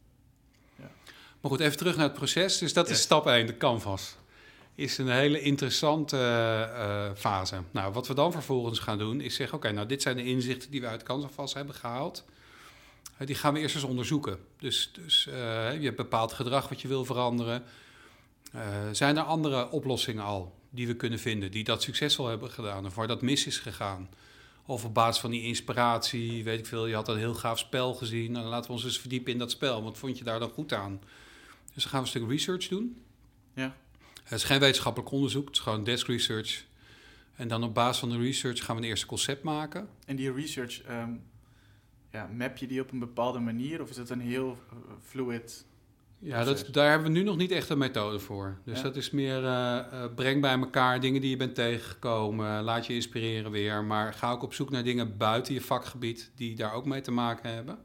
Maar 1.41 1.51
goed, 1.51 1.59
even 1.59 1.77
terug 1.77 1.95
naar 1.95 2.05
het 2.05 2.13
proces. 2.13 2.57
Dus 2.57 2.73
dat 2.73 2.89
is 2.89 3.01
stap 3.01 3.27
1, 3.27 3.45
de 3.45 3.57
canvas. 3.57 4.15
Is 4.75 4.97
een 4.97 5.09
hele 5.09 5.41
interessante 5.41 6.17
uh, 6.17 7.09
fase. 7.15 7.61
Nou, 7.71 7.93
wat 7.93 8.07
we 8.07 8.13
dan 8.13 8.31
vervolgens 8.31 8.79
gaan 8.79 8.97
doen, 8.97 9.21
is 9.21 9.35
zeggen: 9.35 9.57
oké, 9.57 9.71
nou, 9.71 9.87
dit 9.87 10.01
zijn 10.01 10.15
de 10.15 10.23
inzichten 10.23 10.71
die 10.71 10.81
we 10.81 10.87
uit 10.87 11.03
canvas 11.03 11.53
hebben 11.53 11.75
gehaald. 11.75 12.25
Uh, 13.19 13.27
die 13.27 13.35
gaan 13.35 13.53
we 13.53 13.59
eerst 13.59 13.75
eens 13.75 13.83
onderzoeken. 13.83 14.39
Dus, 14.59 14.91
dus 14.93 15.23
je 15.23 15.79
hebt 15.81 15.95
bepaald 15.95 16.33
gedrag 16.33 16.69
wat 16.69 16.81
je 16.81 16.87
wil 16.87 17.05
veranderen. 17.05 17.63
zijn 18.91 19.17
er 19.17 19.23
andere 19.23 19.69
oplossingen 19.69 20.23
al 20.23 20.57
die 20.69 20.87
we 20.87 20.95
kunnen 20.95 21.19
vinden, 21.19 21.51
die 21.51 21.63
dat 21.63 21.81
succesvol 21.81 22.27
hebben 22.27 22.51
gedaan 22.51 22.85
of 22.85 22.95
waar 22.95 23.07
dat 23.07 23.21
mis 23.21 23.45
is 23.45 23.57
gegaan? 23.57 24.09
Of 24.65 24.85
op 24.85 24.93
basis 24.93 25.21
van 25.21 25.31
die 25.31 25.43
inspiratie, 25.43 26.43
weet 26.43 26.59
ik 26.59 26.65
veel, 26.65 26.85
je 26.85 26.95
had 26.95 27.07
een 27.07 27.17
heel 27.17 27.33
gaaf 27.33 27.59
spel 27.59 27.93
gezien. 27.93 28.25
En 28.25 28.31
nou, 28.31 28.45
laten 28.45 28.67
we 28.67 28.75
ons 28.75 28.83
eens 28.83 28.99
verdiepen 28.99 29.31
in 29.31 29.39
dat 29.39 29.51
spel. 29.51 29.83
Wat 29.83 29.97
vond 29.97 30.17
je 30.17 30.23
daar 30.23 30.39
dan 30.39 30.49
goed 30.49 30.73
aan? 30.73 31.01
Dus 31.79 31.91
dan 31.91 31.99
gaan 31.99 32.09
we 32.09 32.17
een 32.17 32.21
stuk 32.21 32.37
research 32.37 32.67
doen. 32.67 33.01
Ja. 33.53 33.75
Het 34.23 34.37
is 34.37 34.43
geen 34.43 34.59
wetenschappelijk 34.59 35.11
onderzoek, 35.11 35.45
het 35.45 35.55
is 35.55 35.61
gewoon 35.61 35.83
desk 35.83 36.07
research. 36.07 36.65
En 37.35 37.47
dan 37.47 37.63
op 37.63 37.73
basis 37.73 37.99
van 37.99 38.09
de 38.09 38.17
research 38.17 38.65
gaan 38.65 38.75
we 38.75 38.81
een 38.81 38.87
eerste 38.87 39.05
concept 39.05 39.43
maken. 39.43 39.89
En 40.05 40.15
die 40.15 40.33
research, 40.33 40.89
um, 40.89 41.21
ja, 42.11 42.29
map 42.33 42.57
je 42.57 42.67
die 42.67 42.81
op 42.81 42.91
een 42.91 42.99
bepaalde 42.99 43.39
manier 43.39 43.81
of 43.81 43.89
is 43.89 43.97
het 43.97 44.09
een 44.09 44.19
heel 44.19 44.57
eh, 44.71 44.77
fluid 45.01 45.65
ja, 46.21 46.43
dat, 46.43 46.67
daar 46.71 46.89
hebben 46.89 47.11
we 47.11 47.17
nu 47.17 47.23
nog 47.23 47.37
niet 47.37 47.51
echt 47.51 47.69
een 47.69 47.77
methode 47.77 48.19
voor. 48.19 48.57
Dus 48.65 48.81
dat 48.81 48.95
is 48.95 49.09
meer 49.09 49.43
uh, 49.43 49.85
breng 50.15 50.41
bij 50.41 50.59
elkaar 50.59 50.99
dingen 50.99 51.21
die 51.21 51.29
je 51.29 51.37
bent 51.37 51.55
tegengekomen. 51.55 52.63
Laat 52.63 52.85
je 52.85 52.93
inspireren 52.93 53.51
weer. 53.51 53.83
Maar 53.83 54.13
ga 54.13 54.31
ook 54.31 54.43
op 54.43 54.53
zoek 54.53 54.69
naar 54.69 54.83
dingen 54.83 55.17
buiten 55.17 55.53
je 55.53 55.61
vakgebied 55.61 56.31
die 56.35 56.55
daar 56.55 56.73
ook 56.73 56.85
mee 56.85 57.01
te 57.01 57.11
maken 57.11 57.53
hebben. 57.53 57.79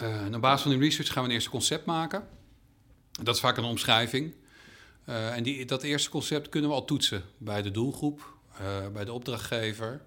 En 0.00 0.34
op 0.34 0.40
basis 0.40 0.62
van 0.62 0.70
die 0.70 0.80
research 0.80 1.12
gaan 1.12 1.22
we 1.22 1.28
een 1.28 1.34
eerste 1.34 1.50
concept 1.50 1.84
maken. 1.84 2.28
Dat 3.22 3.34
is 3.34 3.40
vaak 3.40 3.56
een 3.56 3.64
omschrijving. 3.64 4.34
en 5.04 5.42
die, 5.42 5.64
dat 5.64 5.82
eerste 5.82 6.10
concept 6.10 6.48
kunnen 6.48 6.70
we 6.70 6.76
al 6.76 6.84
toetsen 6.84 7.22
bij 7.38 7.62
de 7.62 7.70
doelgroep, 7.70 8.36
bij 8.92 9.04
de 9.04 9.12
opdrachtgever. 9.12 10.02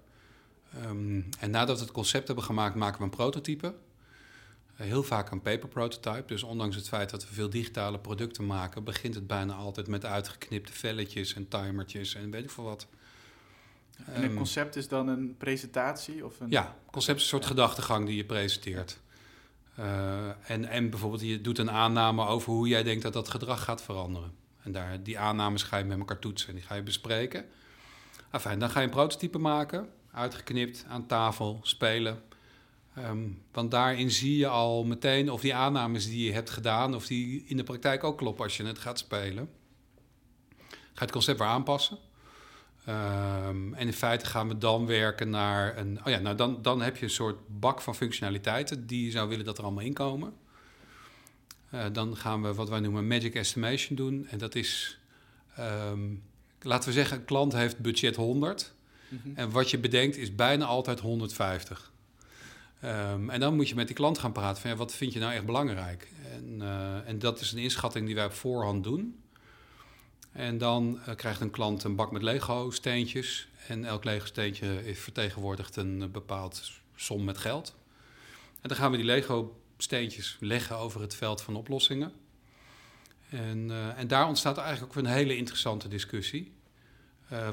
Um, 0.84 1.28
en 1.38 1.50
nadat 1.50 1.78
we 1.78 1.84
het 1.84 1.92
concept 1.92 2.26
hebben 2.26 2.44
gemaakt, 2.44 2.74
maken 2.74 2.98
we 2.98 3.04
een 3.04 3.10
prototype 3.10 3.74
heel 4.76 5.02
vaak 5.02 5.30
een 5.30 5.42
paper 5.42 5.68
prototype. 5.68 6.26
Dus 6.26 6.42
ondanks 6.42 6.76
het 6.76 6.88
feit 6.88 7.10
dat 7.10 7.28
we 7.28 7.34
veel 7.34 7.50
digitale 7.50 7.98
producten 7.98 8.46
maken, 8.46 8.84
begint 8.84 9.14
het 9.14 9.26
bijna 9.26 9.54
altijd 9.54 9.86
met 9.86 10.04
uitgeknipte 10.04 10.72
velletjes 10.72 11.34
en 11.34 11.48
timertjes 11.48 12.14
en 12.14 12.30
weet 12.30 12.44
ik 12.44 12.50
veel 12.50 12.64
wat. 12.64 12.86
En 14.04 14.16
een 14.16 14.28
ehm, 14.28 14.36
concept 14.36 14.76
is 14.76 14.88
dan 14.88 15.08
een 15.08 15.34
presentatie? 15.36 16.24
Of 16.24 16.40
een... 16.40 16.50
Ja, 16.50 16.76
concept 16.90 17.16
is 17.16 17.22
een 17.22 17.28
soort 17.28 17.46
gedachtegang 17.46 18.06
die 18.06 18.16
je 18.16 18.24
presenteert. 18.24 18.98
Uh, 19.78 20.50
en, 20.50 20.64
en 20.64 20.90
bijvoorbeeld, 20.90 21.22
je 21.22 21.40
doet 21.40 21.58
een 21.58 21.70
aanname 21.70 22.26
over 22.26 22.52
hoe 22.52 22.68
jij 22.68 22.82
denkt 22.82 23.02
dat 23.02 23.12
dat 23.12 23.28
gedrag 23.28 23.62
gaat 23.62 23.82
veranderen. 23.82 24.34
En 24.62 24.72
daar, 24.72 25.02
die 25.02 25.18
aannames 25.18 25.62
ga 25.62 25.76
je 25.76 25.84
met 25.84 25.98
elkaar 25.98 26.18
toetsen 26.18 26.48
en 26.48 26.54
die 26.54 26.64
ga 26.64 26.74
je 26.74 26.82
bespreken. 26.82 27.44
Enfin, 28.30 28.58
dan 28.58 28.70
ga 28.70 28.80
je 28.80 28.86
een 28.86 28.92
prototype 28.92 29.38
maken, 29.38 29.88
uitgeknipt, 30.12 30.84
aan 30.88 31.06
tafel, 31.06 31.60
spelen. 31.62 32.22
Um, 32.98 33.42
want 33.52 33.70
daarin 33.70 34.10
zie 34.10 34.36
je 34.36 34.46
al 34.46 34.84
meteen 34.84 35.30
of 35.30 35.40
die 35.40 35.54
aannames 35.54 36.06
die 36.06 36.24
je 36.24 36.32
hebt 36.32 36.50
gedaan, 36.50 36.94
of 36.94 37.06
die 37.06 37.44
in 37.46 37.56
de 37.56 37.62
praktijk 37.62 38.04
ook 38.04 38.18
kloppen 38.18 38.44
als 38.44 38.56
je 38.56 38.64
het 38.64 38.78
gaat 38.78 38.98
spelen. 38.98 39.50
Ga 40.58 40.66
je 40.92 41.00
het 41.00 41.10
concept 41.10 41.38
weer 41.38 41.48
aanpassen. 41.48 41.98
Um, 42.88 43.74
en 43.74 43.86
in 43.86 43.92
feite 43.92 44.26
gaan 44.26 44.48
we 44.48 44.58
dan 44.58 44.86
werken 44.86 45.30
naar 45.30 45.78
een. 45.78 45.98
Oh 46.04 46.12
ja, 46.12 46.18
nou 46.18 46.36
dan, 46.36 46.62
dan 46.62 46.82
heb 46.82 46.96
je 46.96 47.04
een 47.04 47.10
soort 47.10 47.36
bak 47.46 47.80
van 47.80 47.94
functionaliteiten 47.94 48.86
die 48.86 49.04
je 49.04 49.10
zou 49.10 49.28
willen 49.28 49.44
dat 49.44 49.58
er 49.58 49.64
allemaal 49.64 49.84
in 49.84 49.92
komen. 49.92 50.34
Uh, 51.74 51.84
dan 51.92 52.16
gaan 52.16 52.42
we 52.42 52.54
wat 52.54 52.68
wij 52.68 52.80
noemen 52.80 53.06
magic 53.06 53.34
estimation 53.34 53.96
doen. 53.96 54.26
En 54.28 54.38
dat 54.38 54.54
is, 54.54 54.98
um, 55.90 56.22
laten 56.60 56.88
we 56.88 56.94
zeggen, 56.94 57.16
een 57.16 57.24
klant 57.24 57.52
heeft 57.52 57.78
budget 57.78 58.16
100. 58.16 58.72
Mm 59.08 59.20
-hmm. 59.22 59.36
En 59.36 59.50
wat 59.50 59.70
je 59.70 59.78
bedenkt 59.78 60.16
is 60.16 60.34
bijna 60.34 60.64
altijd 60.64 61.00
150. 61.00 61.92
Um, 62.84 63.30
en 63.30 63.40
dan 63.40 63.54
moet 63.54 63.68
je 63.68 63.74
met 63.74 63.86
die 63.86 63.96
klant 63.96 64.18
gaan 64.18 64.32
praten 64.32 64.60
van 64.60 64.70
ja, 64.70 64.76
wat 64.76 64.94
vind 64.94 65.12
je 65.12 65.18
nou 65.18 65.32
echt 65.32 65.46
belangrijk? 65.46 66.08
En, 66.32 66.58
uh, 66.58 67.08
en 67.08 67.18
dat 67.18 67.40
is 67.40 67.52
een 67.52 67.58
inschatting 67.58 68.06
die 68.06 68.14
wij 68.14 68.24
op 68.24 68.32
voorhand 68.32 68.84
doen. 68.84 69.20
En 70.36 70.58
dan 70.58 71.00
uh, 71.08 71.14
krijgt 71.14 71.40
een 71.40 71.50
klant 71.50 71.84
een 71.84 71.96
bak 71.96 72.10
met 72.10 72.22
Lego-steentjes. 72.22 73.48
En 73.68 73.84
elk 73.84 74.04
Lego-steentje 74.04 74.94
vertegenwoordigt 74.94 75.76
een 75.76 76.10
bepaald 76.10 76.72
som 76.94 77.24
met 77.24 77.38
geld. 77.38 77.74
En 78.60 78.68
dan 78.68 78.76
gaan 78.76 78.90
we 78.90 78.96
die 78.96 79.06
Lego-steentjes 79.06 80.36
leggen 80.40 80.76
over 80.76 81.00
het 81.00 81.14
veld 81.14 81.42
van 81.42 81.56
oplossingen. 81.56 82.12
En, 83.30 83.68
uh, 83.68 83.98
en 83.98 84.08
daar 84.08 84.26
ontstaat 84.26 84.58
eigenlijk 84.58 84.92
ook 84.92 85.04
een 85.04 85.10
hele 85.10 85.36
interessante 85.36 85.88
discussie. 85.88 86.52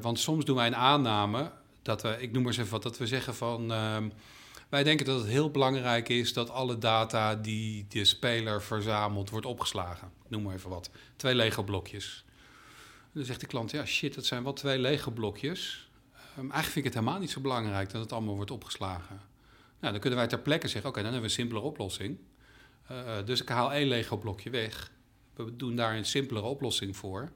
want 0.02 0.20
soms 0.20 0.46
doen 0.46 0.56
wij 0.56 0.68
een 0.68 0.76
aanname 0.76 1.52
dat 1.82 2.02
we, 2.02 2.18
ik 2.20 2.32
noem 2.32 2.44
maar 2.44 2.52
eens 2.52 2.62
even 2.62 2.72
wat, 2.72 2.84
dat 2.84 2.98
we 2.98 3.08
zeggen 3.08 3.36
van 3.36 3.72
ehm, 3.72 4.10
wij 4.70 4.84
denken 4.84 5.06
dat 5.06 5.20
het 5.20 5.30
heel 5.30 5.52
belangrijk 5.52 6.10
is 6.10 6.34
dat 6.34 6.50
alle 6.50 6.78
data 6.78 7.36
die 7.36 7.86
de 7.90 8.06
speler 8.06 8.62
verzamelt, 8.62 9.30
wordt 9.30 9.46
opgeslagen. 9.46 10.12
noem 10.28 10.42
maar 10.42 10.54
even 10.54 10.70
wat. 10.70 10.90
Twee 11.16 11.36
Lego-blokjes. 11.36 12.26
Dan 13.14 13.26
zegt 13.26 13.40
de 13.40 13.48
klant, 13.48 13.72
ja 13.72 13.86
shit, 13.86 14.16
dat 14.16 14.26
zijn 14.26 14.44
wel 14.44 14.54
twee 14.54 14.80
Lego-blokjes. 14.80 15.90
Um, 16.14 16.52
eigenlijk 16.52 16.64
vind 16.64 16.76
ik 16.76 16.84
het 16.84 16.94
helemaal 16.94 17.20
niet 17.20 17.32
zo 17.32 17.42
belangrijk 17.42 17.92
dat 17.92 18.02
het 18.02 18.12
allemaal 18.12 18.36
wordt 18.36 18.52
opgeslagen. 18.52 19.22
Nou, 19.80 19.92
dan 19.92 20.00
kunnen 20.00 20.20
wij 20.20 20.28
ter 20.28 20.40
plekke 20.40 20.68
zeggen, 20.68 20.90
oké, 20.90 21.02
dan 21.02 21.12
hebben 21.12 21.30
we 21.30 21.36
een 21.36 21.42
simpelere 21.42 21.66
oplossing. 21.66 22.18
Uh, 22.92 22.98
dus 23.26 23.42
ik 23.42 23.50
haal 23.50 23.74
één 23.74 23.88
Lego-blokje 23.88 24.50
weg. 24.50 24.92
We 25.34 25.56
doen 25.56 25.76
daar 25.76 25.96
een 25.96 26.06
simpelere 26.06 26.46
oplossing 26.46 26.98
voor. 26.98 27.32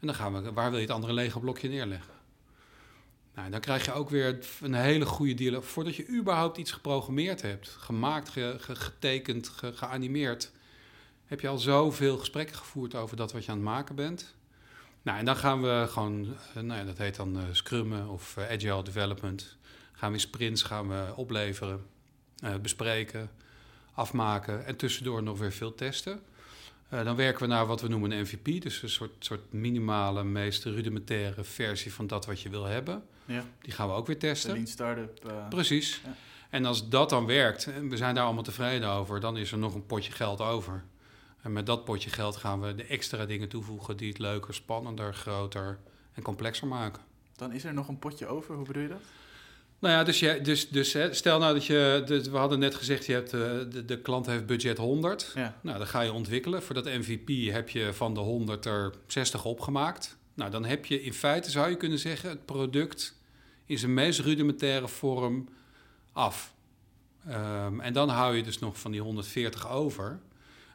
En 0.00 0.06
dan 0.06 0.14
gaan 0.14 0.42
we, 0.42 0.52
waar 0.52 0.70
wil 0.70 0.78
je 0.78 0.86
het 0.86 0.94
andere 0.94 1.12
Lego-blokje 1.12 1.68
neerleggen? 1.68 2.12
Nou, 3.34 3.50
dan 3.50 3.60
krijg 3.60 3.84
je 3.84 3.92
ook 3.92 4.10
weer 4.10 4.38
een 4.60 4.74
hele 4.74 5.06
goede 5.06 5.34
dialoog. 5.34 5.64
Voordat 5.64 5.96
je 5.96 6.08
überhaupt 6.08 6.58
iets 6.58 6.72
geprogrammeerd 6.72 7.42
hebt, 7.42 7.68
gemaakt, 7.68 8.32
getekend, 8.58 9.48
geanimeerd, 9.48 10.52
heb 11.24 11.40
je 11.40 11.48
al 11.48 11.58
zoveel 11.58 12.18
gesprekken 12.18 12.56
gevoerd 12.56 12.94
over 12.94 13.16
dat 13.16 13.32
wat 13.32 13.44
je 13.44 13.50
aan 13.50 13.56
het 13.56 13.66
maken 13.66 13.94
bent. 13.94 14.34
Nou, 15.04 15.18
en 15.18 15.24
dan 15.24 15.36
gaan 15.36 15.62
we 15.62 15.86
gewoon, 15.88 16.36
eh, 16.54 16.62
nou 16.62 16.80
ja, 16.80 16.84
dat 16.84 16.98
heet 16.98 17.16
dan 17.16 17.36
uh, 17.36 17.42
scrummen 17.52 18.08
of 18.08 18.36
uh, 18.38 18.50
agile 18.50 18.82
development. 18.82 19.56
Gaan 19.92 20.08
we 20.08 20.14
in 20.14 20.20
sprints 20.20 20.62
gaan 20.62 20.88
we 20.88 21.12
opleveren, 21.16 21.86
bespreken, 22.62 23.30
afmaken 23.92 24.66
en 24.66 24.76
tussendoor 24.76 25.22
nog 25.22 25.38
weer 25.38 25.52
veel 25.52 25.74
testen. 25.74 26.22
Uh, 26.94 27.04
dan 27.04 27.16
werken 27.16 27.40
we 27.42 27.46
naar 27.46 27.66
wat 27.66 27.80
we 27.80 27.88
noemen 27.88 28.10
een 28.10 28.20
MVP, 28.20 28.62
dus 28.62 28.82
een 28.82 28.88
soort, 28.88 29.10
soort 29.18 29.52
minimale, 29.52 30.24
meest 30.24 30.64
rudimentaire 30.64 31.44
versie 31.44 31.92
van 31.92 32.06
dat 32.06 32.26
wat 32.26 32.40
je 32.40 32.48
wil 32.48 32.64
hebben. 32.64 33.04
Ja. 33.24 33.44
Die 33.60 33.72
gaan 33.72 33.88
we 33.88 33.94
ook 33.94 34.06
weer 34.06 34.18
testen. 34.18 34.52
Lean 34.52 34.66
startup. 34.66 35.24
Uh, 35.26 35.48
Precies. 35.48 36.00
Ja. 36.04 36.16
En 36.50 36.64
als 36.64 36.88
dat 36.88 37.10
dan 37.10 37.26
werkt 37.26 37.66
en 37.66 37.88
we 37.88 37.96
zijn 37.96 38.14
daar 38.14 38.24
allemaal 38.24 38.42
tevreden 38.42 38.88
over, 38.88 39.20
dan 39.20 39.36
is 39.36 39.52
er 39.52 39.58
nog 39.58 39.74
een 39.74 39.86
potje 39.86 40.12
geld 40.12 40.40
over. 40.40 40.84
En 41.44 41.52
met 41.52 41.66
dat 41.66 41.84
potje 41.84 42.10
geld 42.10 42.36
gaan 42.36 42.60
we 42.60 42.74
de 42.74 42.84
extra 42.84 43.26
dingen 43.26 43.48
toevoegen 43.48 43.96
die 43.96 44.08
het 44.08 44.18
leuker, 44.18 44.54
spannender, 44.54 45.14
groter 45.14 45.78
en 46.12 46.22
complexer 46.22 46.66
maken. 46.66 47.02
Dan 47.36 47.52
is 47.52 47.64
er 47.64 47.74
nog 47.74 47.88
een 47.88 47.98
potje 47.98 48.26
over, 48.26 48.54
hoe 48.54 48.66
bedoel 48.66 48.82
je 48.82 48.88
dat? 48.88 49.00
Nou 49.78 49.94
ja, 49.94 50.04
dus, 50.04 50.18
je, 50.18 50.40
dus, 50.40 50.68
dus 50.68 50.92
hè, 50.92 51.14
stel 51.14 51.38
nou 51.38 51.54
dat 51.54 51.66
je, 51.66 52.02
dus 52.06 52.28
we 52.28 52.36
hadden 52.36 52.58
net 52.58 52.74
gezegd, 52.74 53.06
je 53.06 53.12
hebt, 53.12 53.34
uh, 53.34 53.40
de, 53.70 53.84
de 53.84 54.00
klant 54.00 54.26
heeft 54.26 54.46
budget 54.46 54.78
100. 54.78 55.32
Ja. 55.34 55.58
Nou, 55.60 55.78
dan 55.78 55.86
ga 55.86 56.00
je 56.00 56.12
ontwikkelen. 56.12 56.62
Voor 56.62 56.74
dat 56.74 56.84
MVP 56.84 57.52
heb 57.52 57.68
je 57.68 57.92
van 57.92 58.14
de 58.14 58.20
100 58.20 58.64
er 58.64 58.94
60 59.06 59.44
opgemaakt. 59.44 60.16
Nou, 60.34 60.50
dan 60.50 60.64
heb 60.64 60.86
je 60.86 61.02
in 61.02 61.14
feite, 61.14 61.50
zou 61.50 61.70
je 61.70 61.76
kunnen 61.76 61.98
zeggen, 61.98 62.30
het 62.30 62.44
product 62.44 63.18
in 63.66 63.78
zijn 63.78 63.94
meest 63.94 64.20
rudimentaire 64.20 64.88
vorm 64.88 65.48
af. 66.12 66.54
Um, 67.28 67.80
en 67.80 67.92
dan 67.92 68.08
hou 68.08 68.36
je 68.36 68.42
dus 68.42 68.58
nog 68.58 68.78
van 68.80 68.90
die 68.90 69.00
140 69.00 69.70
over. 69.70 70.20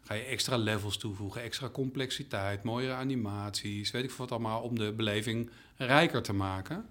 Ga 0.10 0.16
je 0.16 0.24
extra 0.24 0.58
levels 0.58 0.98
toevoegen, 0.98 1.42
extra 1.42 1.70
complexiteit, 1.70 2.64
mooiere 2.64 2.94
animaties, 2.94 3.92
weet 3.92 4.04
ik 4.04 4.12
wat 4.12 4.32
allemaal, 4.32 4.62
om 4.62 4.80
de 4.80 4.94
beleving 4.94 5.50
rijker 5.76 6.22
te 6.22 6.34
maken. 6.34 6.90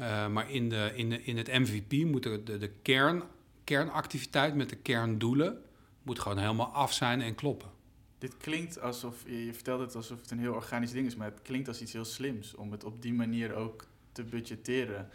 Uh, 0.00 0.28
maar 0.28 0.50
in, 0.50 0.68
de, 0.68 0.92
in, 0.94 1.10
de, 1.10 1.22
in 1.22 1.36
het 1.36 1.46
MVP 1.46 1.92
moet 1.92 2.22
de, 2.22 2.58
de, 2.58 2.70
kern, 2.82 3.22
kernactiviteit 3.64 4.54
met 4.54 4.68
de 4.68 4.76
kerndoelen 4.76 5.62
moet 6.02 6.18
gewoon 6.18 6.38
helemaal 6.38 6.66
af 6.66 6.92
zijn 6.92 7.20
en 7.20 7.34
kloppen. 7.34 7.70
Dit 8.18 8.36
klinkt 8.36 8.80
alsof, 8.80 9.24
je 9.26 9.54
vertelt 9.54 9.80
het 9.80 9.94
alsof 9.94 10.20
het 10.20 10.30
een 10.30 10.38
heel 10.38 10.54
organisch 10.54 10.92
ding 10.92 11.06
is, 11.06 11.16
maar 11.16 11.30
het 11.30 11.42
klinkt 11.42 11.68
als 11.68 11.80
iets 11.80 11.92
heel 11.92 12.04
slims 12.04 12.54
om 12.54 12.72
het 12.72 12.84
op 12.84 13.02
die 13.02 13.14
manier 13.14 13.54
ook 13.54 13.86
te 14.12 14.24
budgetteren. 14.24 15.08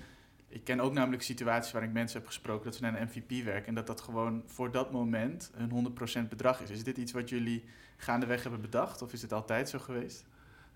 Ik 0.51 0.63
ken 0.63 0.79
ook 0.79 0.93
namelijk 0.93 1.23
situaties 1.23 1.71
waarin 1.71 1.89
ik 1.89 1.95
mensen 1.95 2.17
heb 2.17 2.27
gesproken 2.27 2.65
dat 2.65 2.75
ze 2.75 2.81
naar 2.81 3.01
een 3.01 3.09
MVP 3.13 3.45
werken 3.45 3.67
en 3.67 3.75
dat 3.75 3.87
dat 3.87 4.01
gewoon 4.01 4.43
voor 4.45 4.71
dat 4.71 4.91
moment 4.91 5.51
een 5.53 5.93
100% 6.25 6.29
bedrag 6.29 6.61
is. 6.61 6.69
Is 6.69 6.83
dit 6.83 6.97
iets 6.97 7.11
wat 7.11 7.29
jullie 7.29 7.63
gaandeweg 7.97 8.41
hebben 8.41 8.61
bedacht 8.61 9.01
of 9.01 9.13
is 9.13 9.21
het 9.21 9.33
altijd 9.33 9.69
zo 9.69 9.79
geweest? 9.79 10.23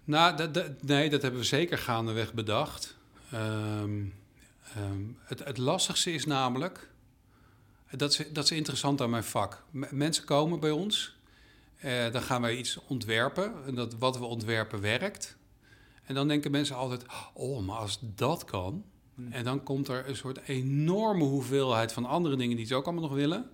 Nou, 0.04 0.52
nee, 0.82 1.10
dat 1.10 1.22
hebben 1.22 1.40
we 1.40 1.46
zeker 1.46 1.78
gaandeweg 1.78 2.34
bedacht. 2.34 2.98
Ehm, 3.32 4.04
ehm, 4.76 5.04
het, 5.20 5.44
het 5.44 5.58
lastigste 5.58 6.12
is 6.12 6.26
namelijk, 6.26 6.90
dat 7.90 8.12
is, 8.12 8.32
dat 8.32 8.44
is 8.44 8.52
interessant 8.52 9.02
aan 9.02 9.10
mijn 9.10 9.24
vak. 9.24 9.64
Mensen 9.72 10.26
komen 10.26 10.60
bij 10.60 10.72
ons, 10.72 11.18
eh, 11.78 12.12
dan 12.12 12.22
gaan 12.22 12.42
wij 12.42 12.56
iets 12.56 12.80
ontwerpen 12.88 13.54
en 13.66 13.76
dat 13.76 13.94
wat 13.94 14.18
we 14.18 14.26
ontwerpen 14.26 14.82
werkt. 14.82 15.38
En 16.04 16.16
dan 16.16 16.28
denken 16.28 16.52
mensen 16.52 16.76
altijd, 16.76 17.06
oh, 17.34 17.66
maar 17.66 17.78
als 17.78 18.00
dat 18.02 18.46
kan, 18.46 18.86
En 19.30 19.44
dan 19.44 19.64
komt 19.64 19.88
er 19.88 20.10
een 20.10 20.16
soort 20.16 20.40
enorme 20.48 21.24
hoeveelheid 21.24 21.94
van 21.94 22.06
andere 22.06 22.36
dingen 22.36 22.58
die 22.58 22.66
ze 22.66 22.76
ook 22.76 22.86
allemaal 22.86 23.04
nog 23.04 23.14
willen. 23.14 23.50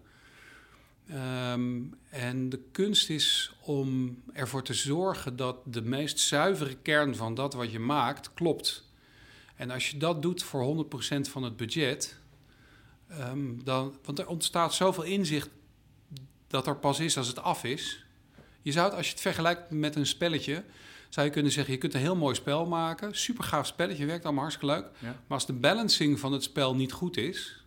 Ehm, 1.08 1.82
en 2.10 2.50
de 2.50 2.60
kunst 2.71 3.10
is 3.10 3.54
om 3.62 4.17
ervoor 4.34 4.63
te 4.63 4.74
zorgen 4.74 5.36
dat 5.36 5.58
de 5.65 5.82
meest 5.82 6.19
zuivere 6.19 6.76
kern 6.76 7.15
van 7.15 7.34
dat 7.36 7.54
wat 7.54 7.71
je 7.71 7.80
maakt 7.80 8.34
klopt. 8.34 8.89
En 9.56 9.71
als 9.71 9.89
je 9.89 9.97
dat 9.97 10.21
doet 10.21 10.43
voor 10.43 10.62
100% 10.62 11.30
van 11.30 11.43
het 11.43 11.58
budget, 11.58 12.17
ehm, 13.08 13.63
dan, 13.63 13.97
want 14.04 14.19
er 14.19 14.28
ontstaat 14.28 14.74
zoveel 14.74 15.04
inzicht 15.04 15.50
dat 16.47 16.67
er 16.67 16.78
pas 16.78 17.00
is 17.00 17.17
als 17.17 17.28
het 17.28 17.39
af 17.39 17.63
is. 17.63 18.06
Je 18.62 18.71
zou 18.71 18.88
het, 18.88 18.95
als 18.95 19.06
je 19.06 19.12
het 19.12 19.21
vergelijkt 19.21 19.69
met 19.69 19.95
een 19.95 20.08
spelletje, 20.08 20.63
zou 21.13 21.26
je 21.26 21.34
kunnen 21.34 21.52
zeggen: 21.52 21.74
je 21.74 21.80
kunt 21.80 21.93
een 21.93 22.00
heel 22.00 22.15
mooi 22.15 22.36
spel 22.36 22.65
maken, 22.65 23.15
super 23.15 23.43
gaaf 23.43 23.67
spelletje, 23.67 24.06
werkt 24.06 24.24
allemaal 24.24 24.43
hartstikke 24.43 24.76
leuk. 24.76 24.86
Ja. 25.00 25.08
Maar 25.08 25.38
als 25.38 25.45
de 25.45 25.54
balancing 25.54 26.19
van 26.19 26.32
het 26.32 26.43
spel 26.43 26.76
niet 26.76 26.91
goed 26.91 27.17
is, 27.17 27.65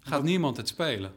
gaat 0.00 0.22
niemand 0.22 0.56
het 0.56 0.68
spelen. 0.68 1.14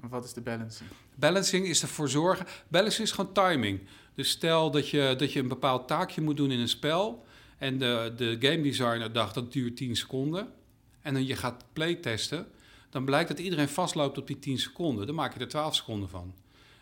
Wat 0.00 0.24
is 0.24 0.32
de 0.32 0.40
balancing? 0.40 0.90
Balancing 1.14 1.66
is 1.66 1.82
ervoor 1.82 2.08
zorgen. 2.08 2.46
Balancing 2.68 3.08
is 3.08 3.14
gewoon 3.14 3.32
timing. 3.32 3.80
Dus 4.14 4.30
stel 4.30 4.70
dat 4.70 4.88
je, 4.88 5.14
dat 5.18 5.32
je 5.32 5.40
een 5.40 5.48
bepaald 5.48 5.88
taakje 5.88 6.20
moet 6.20 6.36
doen 6.36 6.50
in 6.50 6.60
een 6.60 6.68
spel. 6.68 7.26
En 7.58 7.78
de, 7.78 8.12
de 8.16 8.36
game 8.40 8.62
designer 8.62 9.12
dacht 9.12 9.34
dat 9.34 9.52
duurt 9.52 9.76
10 9.76 9.96
seconden. 9.96 10.52
En 11.00 11.14
dan 11.14 11.26
je 11.26 11.36
gaat 11.36 11.64
playtesten. 11.72 12.46
Dan 12.90 13.04
blijkt 13.04 13.28
dat 13.28 13.38
iedereen 13.38 13.68
vastloopt 13.68 14.18
op 14.18 14.26
die 14.26 14.38
10 14.38 14.58
seconden. 14.58 15.06
Dan 15.06 15.14
maak 15.14 15.34
je 15.34 15.40
er 15.40 15.48
12 15.48 15.74
seconden 15.74 16.08
van. 16.08 16.34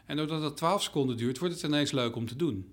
En 0.06 0.16
doordat 0.16 0.42
het 0.42 0.56
12 0.56 0.82
seconden 0.82 1.16
duurt, 1.16 1.38
wordt 1.38 1.54
het 1.54 1.62
ineens 1.62 1.92
leuk 1.92 2.16
om 2.16 2.26
te 2.26 2.36
doen. 2.36 2.72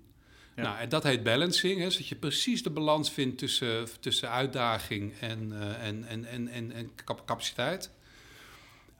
Nou, 0.62 0.78
en 0.78 0.88
dat 0.88 1.02
heet 1.02 1.22
balancing. 1.22 1.80
Hè, 1.80 1.90
zodat 1.90 2.08
je 2.08 2.14
precies 2.14 2.62
de 2.62 2.70
balans 2.70 3.10
vindt 3.10 3.38
tussen, 3.38 3.88
tussen 4.00 4.30
uitdaging 4.30 5.12
en, 5.20 5.52
eh, 5.52 5.86
en, 5.86 6.04
en, 6.04 6.24
en, 6.24 6.48
en, 6.48 6.72
en 6.72 6.90
cap- 7.04 7.26
capaciteit. 7.26 7.90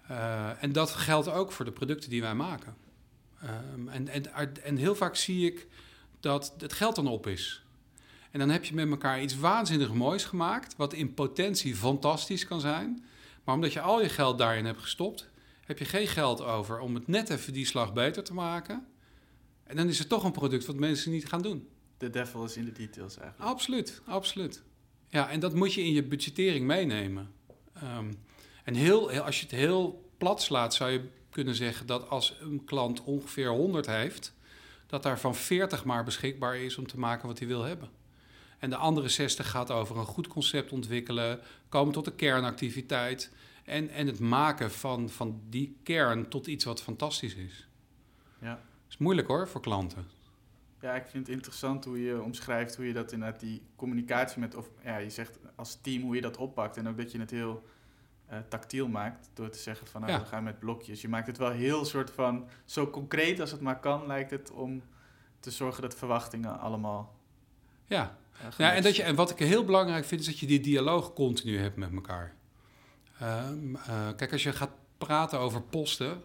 Eh, 0.08 0.62
en 0.62 0.72
dat 0.72 0.90
geldt 0.90 1.28
ook 1.28 1.52
voor 1.52 1.64
de 1.64 1.72
producten 1.72 2.10
die 2.10 2.20
wij 2.20 2.34
maken. 2.34 2.76
Ehm, 3.42 3.88
en, 3.88 4.08
en, 4.08 4.62
en 4.62 4.76
heel 4.76 4.94
vaak 4.94 5.16
zie 5.16 5.46
ik 5.46 5.66
dat 6.20 6.54
het 6.58 6.72
geld 6.72 6.94
dan 6.94 7.06
op 7.06 7.26
is. 7.26 7.62
En 8.30 8.38
dan 8.38 8.48
heb 8.48 8.64
je 8.64 8.74
met 8.74 8.90
elkaar 8.90 9.22
iets 9.22 9.38
waanzinnig 9.38 9.92
moois 9.92 10.24
gemaakt, 10.24 10.76
wat 10.76 10.92
in 10.92 11.14
potentie 11.14 11.76
fantastisch 11.76 12.46
kan 12.46 12.60
zijn. 12.60 13.04
Maar 13.44 13.54
omdat 13.54 13.72
je 13.72 13.80
al 13.80 14.02
je 14.02 14.08
geld 14.08 14.38
daarin 14.38 14.64
hebt 14.64 14.80
gestopt, 14.80 15.28
heb 15.64 15.78
je 15.78 15.84
geen 15.84 16.06
geld 16.06 16.42
over 16.42 16.80
om 16.80 16.94
het 16.94 17.06
net 17.06 17.30
even 17.30 17.52
die 17.52 17.66
slag 17.66 17.92
beter 17.92 18.24
te 18.24 18.34
maken. 18.34 18.86
En 19.68 19.76
dan 19.76 19.88
is 19.88 19.98
het 19.98 20.08
toch 20.08 20.24
een 20.24 20.32
product 20.32 20.66
wat 20.66 20.76
mensen 20.76 21.10
niet 21.12 21.26
gaan 21.28 21.42
doen. 21.42 21.68
De 21.98 22.10
devil 22.10 22.44
is 22.44 22.56
in 22.56 22.64
de 22.64 22.72
details 22.72 23.18
eigenlijk. 23.18 23.50
Absoluut, 23.50 24.02
absoluut. 24.04 24.62
Ja, 25.08 25.30
en 25.30 25.40
dat 25.40 25.54
moet 25.54 25.74
je 25.74 25.80
in 25.84 25.92
je 25.92 26.02
budgettering 26.02 26.66
meenemen. 26.66 27.32
Ehm, 27.74 28.12
en 28.64 28.74
heel, 28.74 29.08
heel- 29.08 29.22
als 29.22 29.36
je 29.36 29.42
het 29.42 29.54
heel 29.54 30.10
plat 30.18 30.42
slaat, 30.42 30.74
zou 30.74 30.90
je 30.90 31.08
kunnen 31.30 31.54
zeggen 31.54 31.86
dat 31.86 32.08
als 32.08 32.36
een 32.40 32.64
klant 32.64 33.02
ongeveer 33.02 33.48
100 33.48 33.86
heeft, 33.86 34.34
dat 34.86 35.02
daarvan 35.02 35.34
40 35.34 35.84
maar 35.84 36.04
beschikbaar 36.04 36.56
is 36.56 36.76
om 36.76 36.86
te 36.86 36.98
maken 36.98 37.26
wat 37.28 37.38
hij 37.38 37.48
wil 37.48 37.62
hebben. 37.62 37.88
En 38.58 38.70
de 38.70 38.76
andere 38.76 39.08
60 39.08 39.50
gaat 39.50 39.70
over 39.70 39.96
een 39.96 40.04
goed 40.04 40.26
concept 40.28 40.72
ontwikkelen, 40.72 41.40
komen 41.68 41.92
tot 41.92 42.06
een 42.06 42.16
kernactiviteit 42.16 43.32
en, 43.64 43.88
en 43.88 44.06
het 44.06 44.18
maken 44.20 44.70
van, 44.70 45.08
van 45.10 45.40
die 45.48 45.76
kern 45.82 46.28
tot 46.28 46.46
iets 46.46 46.64
wat 46.64 46.82
fantastisch 46.82 47.34
is. 47.34 47.68
Ja. 48.40 48.62
Is 48.88 48.98
moeilijk 48.98 49.28
hoor 49.28 49.48
voor 49.48 49.60
klanten. 49.60 50.06
Ja, 50.80 50.94
ik 50.94 51.06
vind 51.06 51.26
het 51.26 51.34
interessant 51.36 51.84
hoe 51.84 52.02
je 52.02 52.22
omschrijft 52.22 52.76
hoe 52.76 52.86
je 52.86 52.92
dat 52.92 53.12
inderdaad 53.12 53.40
die 53.40 53.62
communicatie 53.76 54.40
met, 54.40 54.54
of 54.54 54.70
ja, 54.84 54.96
je 54.96 55.10
zegt 55.10 55.38
als 55.54 55.78
team 55.80 56.02
hoe 56.02 56.14
je 56.14 56.20
dat 56.20 56.36
oppakt 56.36 56.76
en 56.76 56.88
ook 56.88 56.96
dat 56.96 57.12
je 57.12 57.18
het 57.20 57.30
heel 57.30 57.62
eh, 58.26 58.38
tactiel 58.48 58.88
maakt 58.88 59.30
door 59.34 59.48
te 59.50 59.58
zeggen 59.58 59.86
van 59.86 60.00
nou, 60.00 60.12
Ja. 60.12 60.20
we 60.20 60.26
gaan 60.26 60.44
met 60.44 60.58
blokjes. 60.58 61.00
Je 61.00 61.08
maakt 61.08 61.26
het 61.26 61.38
wel 61.38 61.50
heel 61.50 61.84
soort 61.84 62.10
van 62.10 62.48
zo 62.64 62.90
concreet 62.90 63.40
als 63.40 63.50
het 63.50 63.60
maar 63.60 63.80
kan, 63.80 64.06
lijkt 64.06 64.30
het 64.30 64.50
om 64.50 64.82
te 65.40 65.50
zorgen 65.50 65.82
dat 65.82 65.94
verwachtingen 65.94 66.58
allemaal. 66.60 67.16
Ja, 67.86 68.16
eh, 68.40 68.46
Ja, 68.56 68.72
en, 68.74 68.82
dat 68.82 68.96
je, 68.96 69.02
en 69.02 69.14
wat 69.14 69.30
ik 69.30 69.38
heel 69.38 69.64
belangrijk 69.64 70.04
vind, 70.04 70.20
is 70.20 70.26
dat 70.26 70.38
je 70.38 70.46
die 70.46 70.60
dialoog 70.60 71.12
continu 71.12 71.58
hebt 71.58 71.76
met 71.76 71.92
elkaar. 71.92 72.34
Ehm, 73.20 73.74
eh, 73.76 74.08
kijk, 74.16 74.32
als 74.32 74.42
je 74.42 74.52
gaat 74.52 74.72
praten 74.98 75.38
over 75.38 75.62
posten, 75.62 76.22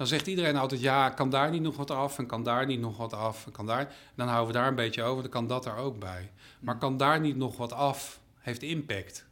dan 0.00 0.08
zegt 0.08 0.26
iedereen 0.26 0.56
altijd: 0.56 0.80
ja, 0.80 1.10
kan 1.10 1.30
daar 1.30 1.50
niet 1.50 1.62
nog 1.62 1.76
wat 1.76 1.90
af? 1.90 2.18
En 2.18 2.26
kan 2.26 2.42
daar 2.42 2.66
niet 2.66 2.80
nog 2.80 2.96
wat 2.96 3.12
af? 3.12 3.46
En 3.46 3.52
kan 3.52 3.66
daar. 3.66 3.94
Dan 4.14 4.28
houden 4.28 4.52
we 4.52 4.58
daar 4.58 4.68
een 4.68 4.74
beetje 4.74 5.02
over, 5.02 5.22
dan 5.22 5.30
kan 5.30 5.46
dat 5.46 5.66
er 5.66 5.76
ook 5.76 5.98
bij. 5.98 6.30
Maar 6.60 6.78
kan 6.78 6.96
daar 6.96 7.20
niet 7.20 7.36
nog 7.36 7.56
wat 7.56 7.72
af? 7.72 8.20
Heeft 8.38 8.62
impact. 8.62 9.26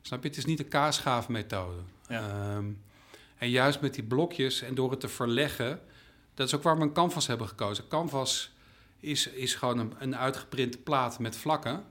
Snap 0.00 0.22
je? 0.22 0.28
Het 0.28 0.38
is 0.38 0.44
niet 0.44 0.58
een 0.58 0.68
kaasschaafmethode. 0.68 1.80
Ja. 2.08 2.28
Ehm, 2.28 2.64
en 3.38 3.50
juist 3.50 3.80
met 3.80 3.94
die 3.94 4.02
blokjes 4.02 4.62
en 4.62 4.74
door 4.74 4.90
het 4.90 5.00
te 5.00 5.08
verleggen, 5.08 5.80
dat 6.34 6.46
is 6.46 6.54
ook 6.54 6.62
waar 6.62 6.76
we 6.76 6.82
een 6.82 6.92
canvas 6.92 7.26
hebben 7.26 7.48
gekozen. 7.48 7.88
Canvas 7.88 8.52
is, 9.00 9.26
is 9.26 9.54
gewoon 9.54 9.78
een, 9.78 9.92
een 9.98 10.16
uitgeprinte 10.16 10.78
plaat 10.78 11.18
met 11.18 11.36
vlakken. 11.36 11.84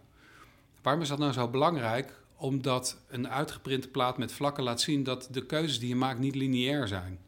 Waarom 0.82 1.02
is 1.02 1.08
dat 1.08 1.20
nou 1.20 1.34
zo 1.34 1.48
belangrijk? 1.48 2.22
Omdat 2.36 2.98
een 3.08 3.30
uitgeprinte 3.30 3.88
plaat 3.88 4.18
met 4.18 4.32
vlakken 4.32 4.64
laat 4.64 4.82
zien 4.82 5.04
dat 5.04 5.28
de 5.32 5.46
keuzes 5.46 5.80
die 5.80 5.90
je 5.90 5.96
maakt 5.96 6.20
niet 6.20 6.36
lineair 6.36 6.88
zijn. 6.88 7.26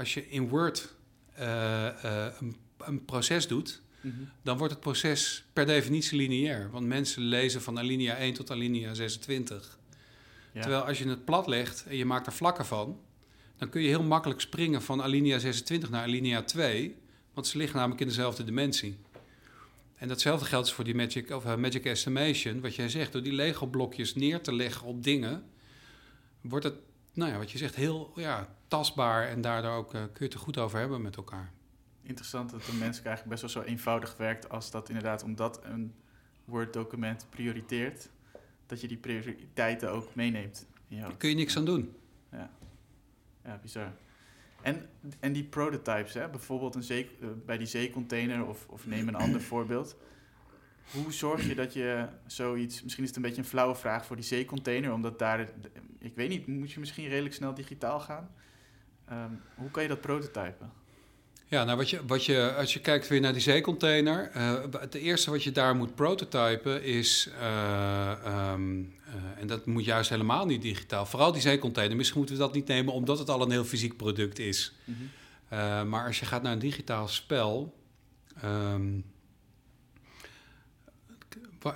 Als 0.00 0.14
je 0.14 0.28
in 0.28 0.48
Word 0.48 0.94
eh, 1.34 1.86
eh, 2.04 2.32
een, 2.40 2.56
een 2.78 3.04
proces 3.04 3.46
doet, 3.48 3.82
Mhm. 4.00 4.14
dan 4.42 4.58
wordt 4.58 4.72
het 4.72 4.82
proces 4.82 5.44
per 5.52 5.66
definitie 5.66 6.18
lineair. 6.18 6.70
Want 6.70 6.86
mensen 6.86 7.22
lezen 7.22 7.62
van 7.62 7.78
alinea 7.78 8.16
1 8.16 8.34
tot 8.34 8.50
alinea 8.50 8.94
26. 8.94 9.78
Ja. 10.52 10.60
Terwijl 10.60 10.82
als 10.82 10.98
je 10.98 11.08
het 11.08 11.24
plat 11.24 11.46
legt 11.46 11.84
en 11.88 11.96
je 11.96 12.04
maakt 12.04 12.26
er 12.26 12.32
vlakken 12.32 12.66
van, 12.66 13.00
dan 13.56 13.68
kun 13.68 13.82
je 13.82 13.88
heel 13.88 14.02
makkelijk 14.02 14.40
springen 14.40 14.82
van 14.82 15.02
alinea 15.02 15.38
26 15.38 15.90
naar 15.90 16.02
alinea 16.02 16.42
2, 16.42 16.96
want 17.34 17.46
ze 17.46 17.56
liggen 17.58 17.76
namelijk 17.76 18.00
in 18.00 18.06
dezelfde 18.06 18.44
dimensie. 18.44 18.96
En 19.96 20.08
datzelfde 20.08 20.44
geldt 20.46 20.66
dus 20.66 20.74
voor 20.74 20.84
die 20.84 20.94
magic, 20.94 21.30
of, 21.30 21.44
eh, 21.44 21.56
magic 21.56 21.84
estimation, 21.84 22.60
wat 22.60 22.74
jij 22.74 22.88
zegt. 22.88 23.12
Door 23.12 23.22
die 23.22 23.32
Lego-blokjes 23.32 24.14
neer 24.14 24.40
te 24.40 24.54
leggen 24.54 24.86
op 24.86 25.02
dingen, 25.02 25.44
wordt 26.40 26.64
het, 26.64 26.74
nou 27.12 27.30
ja, 27.30 27.38
wat 27.38 27.50
je 27.50 27.58
zegt, 27.58 27.74
heel 27.74 28.12
ja, 28.14 28.48
tastbaar 28.68 29.28
en 29.28 29.40
daardoor 29.40 29.72
ook 29.72 29.94
eh, 29.94 30.00
kun 30.00 30.10
je 30.14 30.24
het 30.24 30.34
er 30.34 30.40
goed 30.40 30.58
over 30.58 30.78
hebben 30.78 31.02
met 31.02 31.16
elkaar. 31.16 31.52
Interessant 32.02 32.50
dat 32.50 32.68
een 32.68 32.78
mens 32.78 33.02
eigenlijk 33.02 33.28
best 33.28 33.40
wel 33.40 33.62
zo 33.62 33.70
eenvoudig 33.70 34.16
werkt 34.16 34.48
als 34.48 34.70
dat 34.70 34.88
inderdaad 34.88 35.22
omdat 35.22 35.60
een 35.64 35.94
Word-document 36.44 37.26
prioriteert, 37.30 38.08
dat 38.66 38.80
je 38.80 38.88
die 38.88 38.96
prioriteiten 38.96 39.90
ook 39.90 40.14
meeneemt. 40.14 40.66
Daar 40.88 41.16
kun 41.16 41.28
je 41.28 41.34
niks 41.34 41.56
aan 41.56 41.64
doen. 41.64 41.94
Ja, 43.44 43.58
bizar. 43.62 43.92
En, 44.62 44.88
en 45.20 45.32
die 45.32 45.44
prototypes, 45.44 46.14
hè? 46.14 46.28
bijvoorbeeld 46.28 46.74
een 46.74 46.82
zee, 46.82 47.10
eh, 47.20 47.28
bij 47.46 47.58
die 47.58 47.66
zeecontainer 47.66 48.46
of, 48.46 48.66
of 48.68 48.86
neem 48.86 49.08
een 49.08 49.14
ander 49.14 49.40
voorbeeld. 49.40 49.96
Hoe 50.92 51.12
zorg 51.12 51.46
je 51.46 51.54
dat 51.54 51.72
je 51.72 52.06
zoiets, 52.26 52.82
misschien 52.82 53.02
is 53.02 53.08
het 53.08 53.18
een 53.18 53.24
beetje 53.24 53.42
een 53.42 53.48
flauwe 53.48 53.74
vraag 53.74 54.06
voor 54.06 54.16
die 54.16 54.24
zeecontainer, 54.24 54.92
omdat 54.92 55.18
daar, 55.18 55.48
ik 55.98 56.14
weet 56.14 56.28
niet, 56.28 56.46
moet 56.46 56.72
je 56.72 56.80
misschien 56.80 57.08
redelijk 57.08 57.34
snel 57.34 57.54
digitaal 57.54 58.00
gaan? 58.00 58.30
Ehm, 59.08 59.30
hoe 59.54 59.70
kan 59.70 59.82
je 59.82 59.88
dat 59.88 60.00
prototypen? 60.00 60.72
Ja, 61.46 61.64
nou 61.64 61.76
wat 61.76 61.90
je, 61.90 62.06
wat 62.06 62.24
je, 62.24 62.54
als 62.54 62.72
je 62.72 62.80
kijkt 62.80 63.08
weer 63.08 63.20
naar 63.20 63.32
die 63.32 63.42
zeecontainer, 63.42 64.30
eh, 64.30 64.62
het 64.70 64.94
eerste 64.94 65.30
wat 65.30 65.42
je 65.42 65.52
daar 65.52 65.76
moet 65.76 65.94
prototypen 65.94 66.82
is, 66.84 67.28
eh, 67.40 68.10
ehm, 68.10 68.80
eh, 68.80 69.40
en 69.40 69.46
dat 69.46 69.66
moet 69.66 69.84
juist 69.84 70.10
helemaal 70.10 70.46
niet 70.46 70.62
digitaal, 70.62 71.06
vooral 71.06 71.32
die 71.32 71.40
zeecontainer. 71.40 71.96
Misschien 71.96 72.18
moeten 72.18 72.36
we 72.36 72.42
dat 72.42 72.54
niet 72.54 72.66
nemen 72.66 72.92
omdat 72.92 73.18
het 73.18 73.28
al 73.28 73.42
een 73.42 73.50
heel 73.50 73.64
fysiek 73.64 73.96
product 73.96 74.38
is. 74.38 74.72
Eh, 75.48 75.82
maar 75.84 76.06
als 76.06 76.20
je 76.20 76.26
gaat 76.26 76.42
naar 76.42 76.52
een 76.52 76.58
digitaal 76.58 77.08
spel. 77.08 77.78
ehm, 78.40 79.00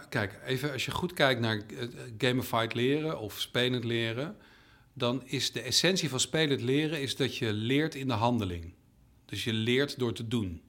kijk, 0.09 0.41
even 0.45 0.73
als 0.73 0.85
je 0.85 0.91
goed 0.91 1.13
kijkt 1.13 1.41
naar 1.41 1.57
eh, 1.57 1.89
gamified 2.19 2.75
leren 2.75 3.19
of 3.19 3.41
spelend 3.41 3.85
leren. 3.85 4.37
Dan 4.93 5.23
is 5.25 5.53
de 5.53 5.61
essentie 5.61 6.09
van 6.09 6.21
spelend 6.21 6.61
leren 6.61 7.01
is 7.01 7.17
dat 7.17 7.37
je 7.37 7.53
leert 7.53 7.95
in 7.95 8.09
de 8.09 8.13
handeling. 8.13 8.73
Dus 9.25 9.45
je 9.45 9.53
leert 9.53 9.99
door 9.99 10.13
te 10.13 10.29
doen. 10.29 10.63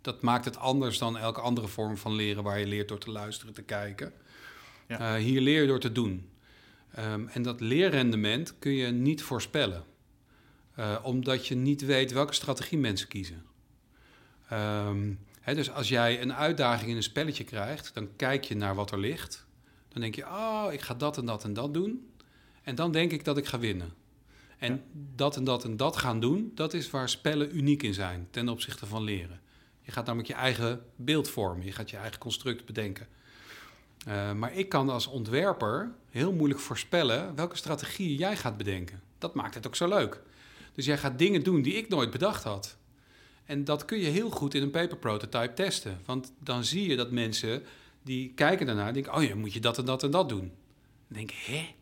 Dat 0.00 0.22
maakt 0.22 0.44
het 0.44 0.56
anders 0.56 0.98
dan 0.98 1.18
elke 1.18 1.40
andere 1.40 1.68
vorm 1.68 1.96
van 1.96 2.14
leren 2.14 2.42
waar 2.42 2.58
je 2.58 2.66
leert 2.66 2.88
door 2.88 2.98
te 2.98 3.10
luisteren, 3.10 3.54
te 3.54 3.62
kijken. 3.62 4.12
Ja. 4.88 5.16
Eh, 5.16 5.22
hier 5.22 5.40
leer 5.40 5.60
je 5.60 5.66
door 5.66 5.80
te 5.80 5.92
doen. 5.92 6.30
Ehm, 6.94 7.26
en 7.26 7.42
dat 7.42 7.60
leerrendement 7.60 8.58
kun 8.58 8.72
je 8.72 8.86
niet 8.86 9.22
voorspellen. 9.22 9.84
Uh, 10.78 10.98
omdat 11.02 11.46
je 11.46 11.54
niet 11.54 11.84
weet 11.84 12.12
welke 12.12 12.34
strategie 12.34 12.78
mensen 12.78 13.08
kiezen. 13.08 13.44
Um, 14.52 15.18
dus 15.54 15.70
als 15.70 15.88
jij 15.88 16.22
een 16.22 16.34
uitdaging 16.34 16.90
in 16.90 16.96
een 16.96 17.02
spelletje 17.02 17.44
krijgt, 17.44 17.94
dan 17.94 18.08
kijk 18.16 18.44
je 18.44 18.56
naar 18.56 18.74
wat 18.74 18.90
er 18.90 18.98
ligt. 18.98 19.46
Dan 19.88 20.00
denk 20.00 20.14
je, 20.14 20.26
oh, 20.26 20.66
ik 20.70 20.80
ga 20.80 20.94
dat 20.94 21.18
en 21.18 21.26
dat 21.26 21.44
en 21.44 21.52
dat 21.52 21.74
doen. 21.74 22.10
En 22.62 22.74
dan 22.74 22.92
denk 22.92 23.12
ik 23.12 23.24
dat 23.24 23.36
ik 23.36 23.46
ga 23.46 23.58
winnen. 23.58 23.92
En 24.58 24.72
ja. 24.72 24.80
dat 25.14 25.36
en 25.36 25.44
dat 25.44 25.64
en 25.64 25.76
dat 25.76 25.96
gaan 25.96 26.20
doen, 26.20 26.52
dat 26.54 26.74
is 26.74 26.90
waar 26.90 27.08
spellen 27.08 27.56
uniek 27.56 27.82
in 27.82 27.94
zijn 27.94 28.28
ten 28.30 28.48
opzichte 28.48 28.86
van 28.86 29.02
leren. 29.02 29.40
Je 29.82 29.92
gaat 29.92 30.06
namelijk 30.06 30.28
je 30.28 30.34
eigen 30.34 30.84
beeld 30.96 31.28
vormen, 31.28 31.64
je 31.64 31.72
gaat 31.72 31.90
je 31.90 31.96
eigen 31.96 32.18
construct 32.18 32.64
bedenken. 32.64 33.06
Uh, 34.08 34.32
maar 34.32 34.54
ik 34.54 34.68
kan 34.68 34.88
als 34.88 35.06
ontwerper 35.06 35.92
heel 36.10 36.32
moeilijk 36.32 36.60
voorspellen 36.60 37.34
welke 37.34 37.56
strategie 37.56 38.16
jij 38.16 38.36
gaat 38.36 38.56
bedenken. 38.56 39.02
Dat 39.18 39.34
maakt 39.34 39.54
het 39.54 39.66
ook 39.66 39.76
zo 39.76 39.88
leuk. 39.88 40.22
Dus 40.72 40.84
jij 40.84 40.98
gaat 40.98 41.18
dingen 41.18 41.42
doen 41.42 41.62
die 41.62 41.74
ik 41.74 41.88
nooit 41.88 42.10
bedacht 42.10 42.44
had. 42.44 42.77
En 43.48 43.64
dat 43.64 43.84
kun 43.84 43.98
je 43.98 44.06
heel 44.06 44.30
goed 44.30 44.54
in 44.54 44.62
een 44.62 44.70
paper 44.70 44.96
prototype 44.96 45.52
testen. 45.52 46.00
Want 46.04 46.32
dan 46.38 46.64
zie 46.64 46.88
je 46.88 46.96
dat 46.96 47.10
mensen 47.10 47.62
die 48.02 48.32
kijken 48.34 48.66
daarnaar 48.66 48.92
denken: 48.92 49.14
oh 49.14 49.22
ja, 49.22 49.34
moet 49.34 49.52
je 49.52 49.60
dat 49.60 49.78
en 49.78 49.84
dat 49.84 50.02
en 50.02 50.10
dat 50.10 50.28
doen. 50.28 50.52
Dan 51.08 51.16
denk 51.16 51.30
ik, 51.30 51.36
hè? 51.36 51.74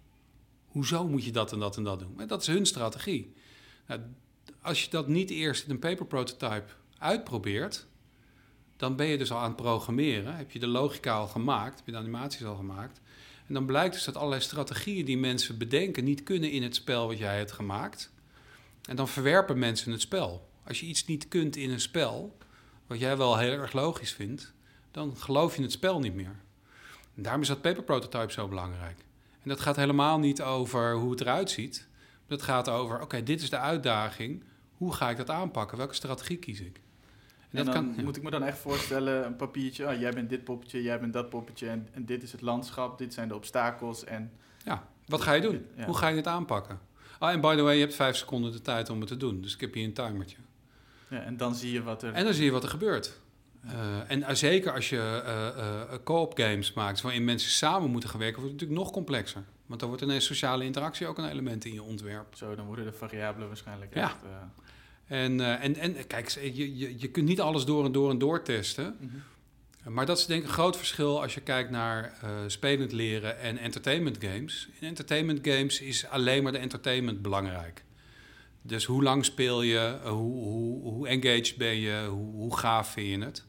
Hoezo 0.67 1.09
moet 1.09 1.25
je 1.25 1.31
dat 1.31 1.53
en 1.53 1.59
dat 1.59 1.77
en 1.77 1.85
dat 1.85 1.99
doen? 1.99 2.13
Maar 2.17 2.27
dat 2.27 2.41
is 2.41 2.47
hun 2.47 2.67
strategie. 2.67 3.35
Nou, 3.87 4.01
als 4.61 4.85
je 4.85 4.91
dat 4.91 5.09
niet 5.09 5.31
eerst 5.31 5.65
in 5.65 5.71
een 5.71 5.79
paper 5.79 6.07
prototype 6.07 6.67
uitprobeert, 6.99 7.87
dan 8.77 8.97
ben 8.97 9.07
je 9.07 9.19
dus 9.19 9.31
al 9.31 9.39
aan 9.39 9.49
het 9.49 9.57
programmeren. 9.57 10.37
Heb 10.37 10.51
je 10.51 10.59
de 10.59 10.67
logica 10.67 11.17
al 11.17 11.29
gemaakt, 11.29 11.77
heb 11.77 11.87
je 11.87 11.93
de 11.93 11.99
animaties 11.99 12.45
al 12.45 12.57
gemaakt. 12.57 13.01
En 13.47 13.55
dan 13.55 13.67
blijkt 13.67 13.95
dus 13.95 14.05
dat 14.05 14.17
allerlei 14.17 14.43
strategieën 14.43 15.05
die 15.05 15.19
mensen 15.19 15.59
bedenken 15.59 16.05
niet 16.05 16.23
kunnen 16.23 16.51
in 16.51 16.63
het 16.63 16.75
spel 16.75 17.07
wat 17.07 17.19
jij 17.19 17.37
hebt 17.37 17.53
gemaakt. 17.53 18.13
En 18.89 18.97
dan 18.97 19.09
verwerpen 19.09 19.59
mensen 19.59 19.93
het 19.93 20.01
spel. 20.01 20.55
Als 20.67 20.81
je 20.81 20.87
iets 20.87 21.05
niet 21.05 21.29
kunt 21.29 21.57
in 21.57 21.71
een 21.71 21.81
spel, 21.81 22.37
wat 22.87 22.99
jij 22.99 23.17
wel 23.17 23.39
heel 23.39 23.53
erg 23.53 23.73
logisch 23.73 24.13
vindt, 24.13 24.53
dan 24.91 25.17
geloof 25.17 25.57
je 25.57 25.63
het 25.63 25.73
spel 25.73 26.01
niet 26.01 26.15
meer. 26.15 26.37
En 27.15 27.23
daarom 27.23 27.43
is 27.43 27.49
dat 27.49 27.61
paper 27.61 27.83
prototype 27.83 28.33
zo 28.33 28.49
belangrijk. 28.49 29.05
En 29.43 29.49
dat 29.49 29.61
gaat 29.61 29.77
helemaal 29.77 30.19
niet 30.19 30.43
over 30.43 30.95
hoe 30.95 31.11
het 31.11 31.21
eruit 31.21 31.51
ziet. 31.51 31.89
Dat 32.27 32.43
gaat 32.43 32.69
over, 32.69 33.01
oké, 33.01 33.23
dit 33.23 33.43
is 33.43 33.51
de 33.51 33.59
uitdaging. 33.59 34.45
Hoe 34.77 34.95
ga 34.95 35.11
ik 35.11 35.17
dat 35.17 35.31
aanpakken? 35.31 35.79
Welke 35.79 35.95
strategie 35.95 36.37
kies 36.37 36.61
ik? 36.61 36.81
En, 37.51 37.65
dat 37.65 37.75
dan 37.75 37.95
kan, 37.95 38.05
moet 38.05 38.17
ik 38.17 38.23
me 38.23 38.31
dan 38.31 38.43
echt 38.43 38.59
voorstellen, 38.59 39.27
een 39.27 39.37
papiertje, 39.37 39.87
oh, 39.89 40.01
jij 40.01 40.11
bent 40.11 40.29
dit 40.29 40.45
poppetje, 40.45 40.83
jij 40.83 41.01
bent 41.01 41.13
dat 41.13 41.31
poppetje 41.31 41.69
en, 41.69 41.89
en, 41.93 42.05
dit 42.05 42.23
is 42.23 42.33
het 42.33 42.41
landschap, 42.41 42.99
dit 42.99 43.15
zijn 43.15 43.29
de 43.29 43.35
obstakels 43.35 44.05
en... 44.05 44.33
Ja, 44.65 44.89
wat 45.07 45.21
ga 45.21 45.33
je 45.33 45.41
doen? 45.41 45.67
Ja. 45.77 45.85
Hoe 45.85 45.97
ga 45.97 46.09
je 46.09 46.15
dit 46.15 46.27
aanpakken? 46.27 46.81
Ah, 47.19 47.33
en 47.33 47.41
by 47.41 47.57
the 47.57 47.63
way, 47.63 47.75
je 47.75 47.81
hebt 47.81 47.95
vijf 47.95 48.17
seconden 48.17 48.53
de 48.53 48.61
tijd 48.61 48.91
om 48.91 48.99
het 49.01 49.09
te 49.09 49.17
doen, 49.17 49.41
dus 49.41 49.55
ik 49.55 49.61
heb 49.61 49.75
hier 49.75 49.85
een 49.85 49.93
timertje. 49.93 50.37
Ja, 51.09 51.23
en 51.23 51.37
dan 51.37 51.55
zie 51.55 51.73
je 51.73 51.83
wat 51.83 52.03
er... 52.03 52.13
En 52.13 52.25
dan 52.25 52.35
zie 52.35 52.45
je 52.45 52.51
wat 52.51 52.63
er 52.63 52.69
gebeurt. 52.69 53.21
Uh, 53.65 54.11
en 54.11 54.21
uh, 54.21 54.31
zeker 54.31 54.73
als 54.73 54.89
je 54.89 55.23
uh, 55.27 55.99
co-op 56.05 56.39
games 56.39 56.73
maakt 56.73 57.01
waarin 57.01 57.25
mensen 57.25 57.51
samen 57.51 57.91
moeten 57.91 58.11
gaan 58.11 58.19
werken, 58.19 58.41
wordt 58.41 58.53
het 58.53 58.61
natuurlijk 58.61 58.87
nog 58.89 58.97
complexer. 58.97 59.45
Want 59.67 59.81
dan 59.81 59.89
wordt 59.89 60.05
ineens 60.05 60.25
sociale 60.25 60.65
interactie 60.65 61.07
ook 61.07 61.19
een 61.19 61.29
element 61.29 61.65
in 61.65 61.73
je 61.73 61.83
ontwerp. 61.83 62.35
Zo, 62.35 62.55
dan 62.55 62.67
worden 62.67 62.85
de 62.85 62.93
variabelen 62.93 63.49
waarschijnlijk 63.49 63.95
ja. 63.95 64.03
echt... 64.03 64.17
En, 65.07 65.41
en, 65.61 65.77
en 65.77 66.07
kijk, 66.07 66.29
je, 66.29 66.77
je, 66.77 66.99
je 66.99 67.09
kunt 67.09 67.27
niet 67.27 67.41
alles 67.41 67.65
door 67.65 67.85
en 67.85 67.93
door 67.93 68.11
en 68.11 68.19
door 68.19 68.43
testen. 68.43 68.97
Mm 69.01 69.11
-hmm. 69.11 69.93
Maar 69.93 70.07
dat 70.07 70.19
is 70.19 70.27
denk 70.27 70.41
ik 70.43 70.47
een 70.47 70.53
groot 70.53 70.77
verschil 70.77 71.23
als 71.23 71.35
je 71.35 71.41
kijkt 71.41 71.71
naar 71.71 72.15
spelend 72.47 72.93
leren 72.93 73.39
en 73.39 73.59
entertainment 73.59 74.17
games. 74.21 74.69
In 74.81 74.89
entertainment 74.89 75.39
games 75.43 75.81
is 75.81 76.07
alleen 76.07 76.43
maar 76.43 76.53
de 76.53 76.59
entertainment 76.59 77.23
belangrijk. 77.23 77.85
Dus 78.67 78.85
hoe 78.85 79.03
lang 79.03 79.25
speel 79.25 79.63
je, 79.63 79.99
hoe, 80.03 80.45
hoe, 80.45 80.83
hoe 80.83 81.09
engaged 81.09 81.57
ben 81.57 81.77
je, 81.77 82.07
hoe, 82.11 82.33
hoe 82.33 82.57
gaaf 82.57 82.93
vind 82.93 83.09
je 83.09 83.25
het? 83.25 83.45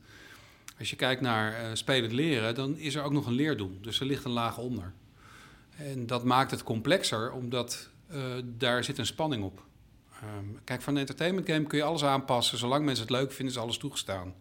Als 0.80 0.90
je 0.90 0.96
kijkt 0.96 1.22
naar 1.22 1.52
uh, 1.52 1.70
spelend 1.74 2.12
leren, 2.12 2.56
dan 2.56 2.78
is 2.78 2.96
er 2.96 3.04
ook 3.04 3.12
nog 3.12 3.26
een 3.26 3.34
leerdoel. 3.34 3.78
Dus 3.82 4.00
er 4.00 4.06
ligt 4.06 4.26
een 4.26 4.32
laag 4.32 4.58
onder. 4.58 4.94
En 5.76 6.06
dat 6.06 6.24
maakt 6.24 6.52
het 6.52 6.64
complexer, 6.64 7.32
omdat 7.32 7.90
uh, 8.12 8.24
daar 8.44 8.84
zit 8.84 8.98
een 8.98 9.06
spanning 9.06 9.44
op. 9.44 9.64
Um, 10.38 10.60
kijk, 10.64 10.82
van 10.82 10.94
een 10.94 11.00
entertainment 11.00 11.50
game 11.50 11.66
kun 11.66 11.78
je 11.78 11.84
alles 11.84 12.04
aanpassen. 12.04 12.58
Zolang 12.58 12.86
mensen 12.86 13.04
het 13.04 13.14
leuk 13.14 13.32
vinden, 13.32 13.56
is 13.56 13.62
alles 13.62 13.78
toegestaan. 13.78 14.34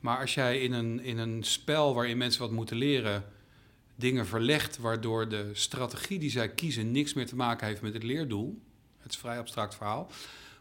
Maar 0.00 0.18
als 0.18 0.34
jij 0.34 0.60
in 0.60 0.72
een, 0.72 1.00
in 1.00 1.18
een 1.18 1.44
spel 1.44 1.94
waarin 1.94 2.18
mensen 2.18 2.40
wat 2.40 2.50
moeten 2.50 2.76
leren... 2.76 3.24
dingen 3.96 4.26
verlegt 4.26 4.78
waardoor 4.78 5.28
de 5.28 5.50
strategie 5.52 6.18
die 6.18 6.30
zij 6.30 6.48
kiezen... 6.48 6.90
niks 6.90 7.14
meer 7.14 7.26
te 7.26 7.36
maken 7.36 7.66
heeft 7.66 7.82
met 7.82 7.94
het 7.94 8.02
leerdoel... 8.02 8.60
het 9.02 9.10
is 9.10 9.14
een 9.14 9.22
vrij 9.22 9.38
abstract 9.38 9.74
verhaal... 9.74 10.10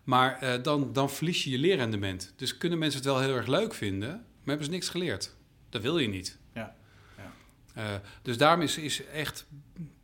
Maar 0.03 0.43
uh, 0.43 0.63
dan, 0.63 0.93
dan 0.93 1.09
verlies 1.09 1.43
je 1.43 1.49
je 1.49 1.57
leerrendement. 1.57 2.33
Dus 2.35 2.57
kunnen 2.57 2.79
mensen 2.79 2.99
het 2.99 3.09
wel 3.09 3.19
heel 3.19 3.35
erg 3.35 3.47
leuk 3.47 3.73
vinden 3.73 4.25
maar 4.41 4.49
hebben 4.49 4.65
ze 4.65 4.71
niks 4.71 4.89
geleerd. 4.89 5.35
Dat 5.69 5.81
wil 5.81 5.97
je 5.97 6.07
niet. 6.07 6.37
Ja. 6.53 6.75
ja. 7.17 7.31
Uh, 7.77 7.99
dus 8.21 8.37
daarom 8.37 8.61
is, 8.61 8.77
is 8.77 9.05
echt 9.05 9.47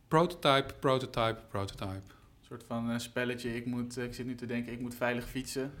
prototype, 0.08 0.74
prototype, 0.80 1.40
prototype. 1.48 1.92
Een 1.94 2.46
soort 2.46 2.64
van 2.66 2.90
uh, 2.90 2.98
spelletje. 2.98 3.56
Ik, 3.56 3.66
moet, 3.66 3.98
ik 3.98 4.14
zit 4.14 4.26
nu 4.26 4.34
te 4.34 4.46
denken, 4.46 4.72
ik 4.72 4.80
moet 4.80 4.94
veilig 4.94 5.28
fietsen. 5.28 5.72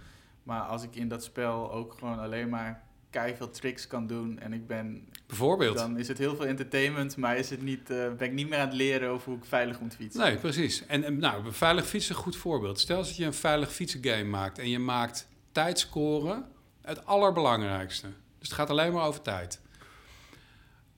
Maar 0.42 0.60
als 0.60 0.82
ik 0.82 0.96
in 0.96 1.08
dat 1.08 1.24
spel 1.24 1.72
ook 1.72 1.94
gewoon 1.98 2.18
alleen 2.18 2.48
maar 2.48 2.86
veel 3.10 3.50
tricks 3.50 3.86
kan 3.86 4.06
doen 4.06 4.38
en 4.38 4.52
ik 4.52 4.66
ben... 4.66 5.08
Bijvoorbeeld. 5.28 5.76
Dan 5.76 5.98
is 5.98 6.08
het 6.08 6.18
heel 6.18 6.36
veel 6.36 6.46
entertainment, 6.46 7.16
maar 7.16 7.36
is 7.36 7.50
het 7.50 7.62
niet, 7.62 7.90
uh, 7.90 8.12
ben 8.12 8.26
ik 8.26 8.32
niet 8.32 8.48
meer 8.48 8.58
aan 8.58 8.66
het 8.66 8.76
leren 8.76 9.08
over 9.08 9.28
hoe 9.28 9.38
ik 9.38 9.44
veilig 9.44 9.80
moet 9.80 9.94
fietsen. 9.94 10.20
Nee, 10.20 10.36
precies. 10.36 10.86
En, 10.86 11.04
en 11.04 11.18
nou, 11.18 11.52
veilig 11.52 11.86
fietsen 11.86 12.14
goed 12.14 12.36
voorbeeld. 12.36 12.80
Stel 12.80 12.96
dat 12.96 13.16
je 13.16 13.24
een 13.24 13.34
veilig 13.34 13.72
fietsen 13.72 14.04
game 14.04 14.24
maakt 14.24 14.58
en 14.58 14.68
je 14.68 14.78
maakt 14.78 15.28
tijdscoren 15.52 16.44
het 16.80 17.06
allerbelangrijkste. 17.06 18.06
Dus 18.38 18.48
het 18.48 18.52
gaat 18.52 18.70
alleen 18.70 18.92
maar 18.92 19.06
over 19.06 19.22
tijd. 19.22 19.60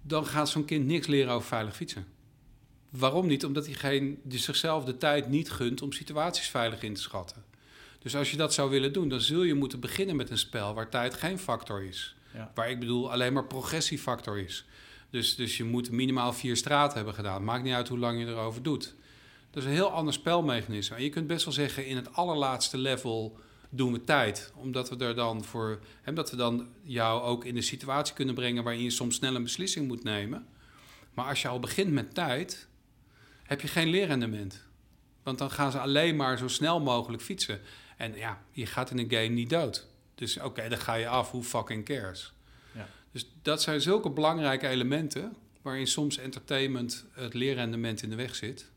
Dan 0.02 0.26
gaat 0.26 0.48
zo'n 0.48 0.64
kind 0.64 0.86
niks 0.86 1.06
leren 1.06 1.32
over 1.32 1.48
veilig 1.48 1.76
fietsen. 1.76 2.06
Waarom 2.90 3.26
niet? 3.26 3.44
Omdat 3.44 3.66
hij 3.66 3.74
geen, 3.74 4.20
zichzelf 4.28 4.84
de 4.84 4.96
tijd 4.96 5.28
niet 5.28 5.50
gunt 5.50 5.82
om 5.82 5.92
situaties 5.92 6.48
veilig 6.48 6.82
in 6.82 6.94
te 6.94 7.00
schatten. 7.00 7.44
Dus 7.98 8.16
als 8.16 8.30
je 8.30 8.36
dat 8.36 8.54
zou 8.54 8.70
willen 8.70 8.92
doen, 8.92 9.08
dan 9.08 9.20
zul 9.20 9.42
je 9.42 9.54
moeten 9.54 9.80
beginnen 9.80 10.16
met 10.16 10.30
een 10.30 10.38
spel 10.38 10.74
waar 10.74 10.88
tijd 10.88 11.14
geen 11.14 11.38
factor 11.38 11.82
is. 11.82 12.16
Ja. 12.34 12.50
Waar 12.54 12.70
ik 12.70 12.78
bedoel 12.78 13.12
alleen 13.12 13.32
maar 13.32 13.46
progressiefactor 13.46 14.38
is. 14.38 14.64
Dus, 15.10 15.34
dus 15.34 15.56
je 15.56 15.64
moet 15.64 15.90
minimaal 15.90 16.32
vier 16.32 16.56
straten 16.56 16.96
hebben 16.96 17.14
gedaan. 17.14 17.44
Maakt 17.44 17.64
niet 17.64 17.74
uit 17.74 17.88
hoe 17.88 17.98
lang 17.98 18.20
je 18.20 18.26
erover 18.26 18.62
doet. 18.62 18.94
Dat 19.50 19.62
is 19.62 19.68
een 19.68 19.74
heel 19.74 19.90
ander 19.90 20.12
spelmechanisme. 20.12 20.96
En 20.96 21.02
je 21.02 21.08
kunt 21.08 21.26
best 21.26 21.44
wel 21.44 21.54
zeggen, 21.54 21.86
in 21.86 21.96
het 21.96 22.12
allerlaatste 22.14 22.78
level 22.78 23.38
doen 23.70 23.92
we 23.92 24.04
tijd. 24.04 24.52
Omdat 24.54 24.88
we 24.88 25.04
er 25.04 25.14
dan 25.14 25.44
voor. 25.44 25.78
Hè, 26.02 26.12
dat 26.12 26.30
we 26.30 26.36
dan 26.36 26.68
jou 26.82 27.22
ook 27.22 27.44
in 27.44 27.54
de 27.54 27.62
situatie 27.62 28.14
kunnen 28.14 28.34
brengen 28.34 28.64
waarin 28.64 28.82
je 28.82 28.90
soms 28.90 29.16
snel 29.16 29.34
een 29.34 29.42
beslissing 29.42 29.86
moet 29.86 30.04
nemen. 30.04 30.46
Maar 31.14 31.28
als 31.28 31.42
je 31.42 31.48
al 31.48 31.60
begint 31.60 31.92
met 31.92 32.14
tijd, 32.14 32.68
heb 33.42 33.60
je 33.60 33.68
geen 33.68 33.88
leerrendement. 33.88 34.68
Want 35.22 35.38
dan 35.38 35.50
gaan 35.50 35.70
ze 35.70 35.78
alleen 35.78 36.16
maar 36.16 36.38
zo 36.38 36.48
snel 36.48 36.80
mogelijk 36.80 37.22
fietsen. 37.22 37.60
En 37.96 38.16
ja, 38.16 38.42
je 38.50 38.66
gaat 38.66 38.90
in 38.90 38.98
een 38.98 39.10
game 39.10 39.26
niet 39.26 39.50
dood. 39.50 39.88
Dus 40.20 40.38
oké, 40.38 40.68
dan 40.68 40.78
ga 40.78 40.94
je 40.94 41.08
af, 41.08 41.30
hoe 41.30 41.42
fucking 41.42 41.84
cares. 41.84 42.34
Ja. 42.74 42.86
Dus 43.10 43.32
dat 43.42 43.62
zijn 43.62 43.80
zulke 43.80 44.10
belangrijke 44.10 44.68
elementen 44.68 45.36
waarin 45.62 45.86
soms 45.86 46.18
entertainment 46.18 47.06
het 47.12 47.34
leerrendement 47.34 48.02
in 48.02 48.10
de 48.10 48.16
weg 48.16 48.34
zit. 48.34 48.70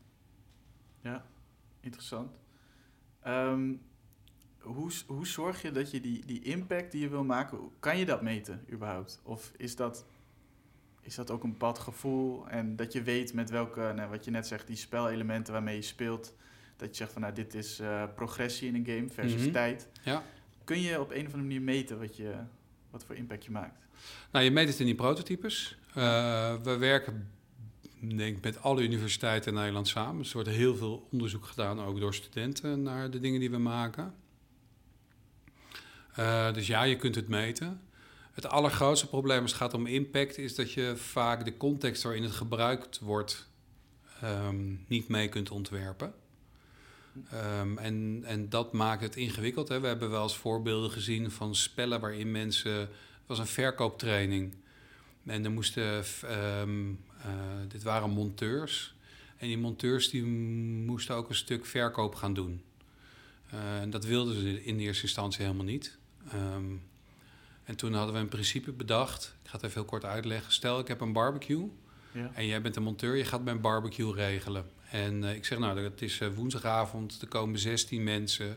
Ja, 1.00 1.24
interessant. 1.80 2.36
Um, 3.26 3.82
hoe, 4.60 4.90
hoe 5.06 5.26
zorg 5.26 5.62
je 5.62 5.70
dat 5.70 5.90
je 5.90 6.00
die, 6.00 6.26
die 6.26 6.42
impact 6.42 6.92
die 6.92 7.00
je 7.00 7.08
wil 7.08 7.24
maken, 7.24 7.58
kan 7.78 7.98
je 7.98 8.04
dat 8.04 8.22
meten 8.22 8.64
überhaupt? 8.72 9.20
Of 9.22 9.52
is 9.56 9.76
dat, 9.76 10.06
is 11.00 11.14
dat 11.14 11.30
ook 11.30 11.42
een 11.42 11.50
bepaald 11.50 11.78
gevoel 11.78 12.48
en 12.48 12.76
dat 12.76 12.92
je 12.92 13.02
weet 13.02 13.32
met 13.32 13.50
welke, 13.50 13.92
nou, 13.96 14.10
wat 14.10 14.24
je 14.24 14.30
net 14.30 14.46
zegt, 14.46 14.66
die 14.66 14.76
spelelementen 14.76 15.52
waarmee 15.52 15.76
je 15.76 15.82
speelt, 15.82 16.34
dat 16.76 16.88
je 16.88 16.94
zegt 16.94 17.12
van 17.12 17.20
nou 17.20 17.34
dit 17.34 17.54
is 17.54 17.80
uh, 17.80 18.04
progressie 18.14 18.68
in 18.68 18.74
een 18.74 18.86
game 18.86 19.08
versus 19.10 19.38
mm 19.38 19.42
-hmm. 19.42 19.52
tijd. 19.52 19.88
Ja. 20.02 20.22
Kun 20.64 20.80
je 20.80 21.00
op 21.00 21.10
een 21.10 21.26
of 21.26 21.32
andere 21.32 21.42
manier 21.42 21.62
meten 21.62 21.98
wat, 21.98 22.16
je, 22.16 22.34
wat 22.90 23.04
voor 23.04 23.14
impact 23.14 23.44
je 23.44 23.50
maakt? 23.50 23.86
Nou, 24.32 24.44
je 24.44 24.50
meet 24.50 24.68
het 24.68 24.80
in 24.80 24.86
die 24.86 24.94
prototypes. 24.94 25.76
Uh, 25.88 26.54
we 26.62 26.76
werken 26.76 27.30
denk 28.08 28.42
met 28.42 28.62
alle 28.62 28.82
universiteiten 28.82 29.52
in 29.52 29.58
Nederland 29.58 29.88
samen. 29.88 30.18
Dus 30.18 30.28
er 30.28 30.34
wordt 30.34 30.48
heel 30.48 30.76
veel 30.76 31.08
onderzoek 31.10 31.44
gedaan, 31.44 31.80
ook 31.80 32.00
door 32.00 32.14
studenten, 32.14 32.82
naar 32.82 33.10
de 33.10 33.20
dingen 33.20 33.40
die 33.40 33.50
we 33.50 33.58
maken. 33.58 34.14
Uh, 36.18 36.52
dus 36.52 36.66
ja, 36.66 36.82
je 36.82 36.96
kunt 36.96 37.14
het 37.14 37.28
meten. 37.28 37.80
Het 38.32 38.46
allergrootste 38.46 39.08
probleem 39.08 39.42
als 39.42 39.50
het 39.50 39.60
gaat 39.60 39.74
om 39.74 39.86
impact 39.86 40.38
is 40.38 40.54
dat 40.54 40.72
je 40.72 40.96
vaak 40.96 41.44
de 41.44 41.56
context 41.56 42.02
waarin 42.02 42.22
het 42.22 42.32
gebruikt 42.32 42.98
wordt 42.98 43.48
um, 44.24 44.84
niet 44.88 45.08
mee 45.08 45.28
kunt 45.28 45.50
ontwerpen. 45.50 46.14
Um, 47.60 47.78
en, 47.78 48.22
en 48.24 48.48
dat 48.48 48.72
maakt 48.72 49.02
het 49.02 49.16
ingewikkeld. 49.16 49.68
Hè. 49.68 49.80
We 49.80 49.86
hebben 49.86 50.10
wel 50.10 50.22
eens 50.22 50.36
voorbeelden 50.36 50.90
gezien 50.90 51.30
van 51.30 51.54
spellen 51.54 52.00
waarin 52.00 52.30
mensen. 52.30 52.78
Het 52.78 53.26
was 53.26 53.38
een 53.38 53.46
verkooptraining. 53.46 54.54
En 55.26 55.44
er 55.44 55.50
moesten. 55.50 56.04
Um, 56.60 57.00
uh, 57.18 57.26
dit 57.68 57.82
waren 57.82 58.10
monteurs. 58.10 58.94
En 59.36 59.46
die 59.46 59.58
monteurs 59.58 60.10
die 60.10 60.24
moesten 60.86 61.14
ook 61.14 61.28
een 61.28 61.34
stuk 61.34 61.66
verkoop 61.66 62.14
gaan 62.14 62.34
doen. 62.34 62.62
Uh, 63.54 63.80
en 63.80 63.90
dat 63.90 64.04
wilden 64.04 64.34
ze 64.34 64.64
in 64.64 64.78
eerste 64.78 65.02
instantie 65.02 65.42
helemaal 65.42 65.64
niet. 65.64 65.98
Um, 66.34 66.82
en 67.64 67.76
toen 67.76 67.94
hadden 67.94 68.14
we 68.14 68.20
een 68.20 68.28
principe 68.28 68.72
bedacht. 68.72 69.34
Ik 69.42 69.48
ga 69.48 69.56
het 69.56 69.62
even 69.62 69.80
heel 69.80 69.90
kort 69.90 70.04
uitleggen. 70.04 70.52
Stel, 70.52 70.78
ik 70.78 70.88
heb 70.88 71.00
een 71.00 71.12
barbecue. 71.12 71.70
Ja. 72.12 72.30
En 72.34 72.46
jij 72.46 72.62
bent 72.62 72.76
een 72.76 72.82
monteur, 72.82 73.16
je 73.16 73.24
gaat 73.24 73.44
mijn 73.44 73.60
barbecue 73.60 74.14
regelen. 74.14 74.64
En 74.94 75.22
uh, 75.22 75.34
ik 75.34 75.44
zeg, 75.44 75.58
nou, 75.58 75.80
het 75.80 76.02
is 76.02 76.20
uh, 76.20 76.28
woensdagavond, 76.34 77.20
er 77.20 77.28
komen 77.28 77.58
16 77.58 78.04
mensen. 78.04 78.48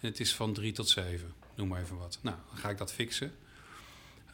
En 0.00 0.08
het 0.08 0.20
is 0.20 0.34
van 0.34 0.52
3 0.52 0.72
tot 0.72 0.88
7, 0.88 1.34
noem 1.54 1.68
maar 1.68 1.80
even 1.80 1.98
wat. 1.98 2.18
Nou, 2.22 2.36
dan 2.48 2.58
ga 2.58 2.68
ik 2.68 2.78
dat 2.78 2.92
fixen. 2.92 3.32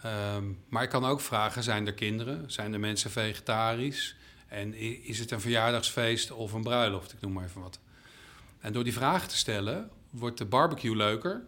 Um, 0.05 0.59
maar 0.69 0.83
ik 0.83 0.89
kan 0.89 1.05
ook 1.05 1.21
vragen, 1.21 1.63
zijn 1.63 1.87
er 1.87 1.95
kinderen? 1.95 2.51
Zijn 2.51 2.73
er 2.73 2.81
mensen 2.81 3.11
vegetarisch? 3.11 4.17
En 4.49 4.75
is 5.05 5.19
het 5.19 5.31
een 5.31 5.41
verjaardagsfeest 5.41 6.31
of 6.31 6.53
een 6.53 6.63
bruiloft? 6.63 7.13
Ik 7.13 7.21
noem 7.21 7.33
maar 7.33 7.45
even 7.45 7.61
wat. 7.61 7.79
En 8.61 8.73
door 8.73 8.85
die 8.85 8.93
vragen 8.93 9.29
te 9.29 9.37
stellen, 9.37 9.91
wordt 10.11 10.39
de 10.39 10.45
barbecue 10.45 10.97
leuker. 10.97 11.43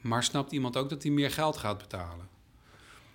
Maar 0.00 0.24
snapt 0.24 0.52
iemand 0.52 0.76
ook 0.76 0.88
dat 0.88 1.02
hij 1.02 1.12
meer 1.12 1.30
geld 1.30 1.56
gaat 1.56 1.78
betalen? 1.78 2.28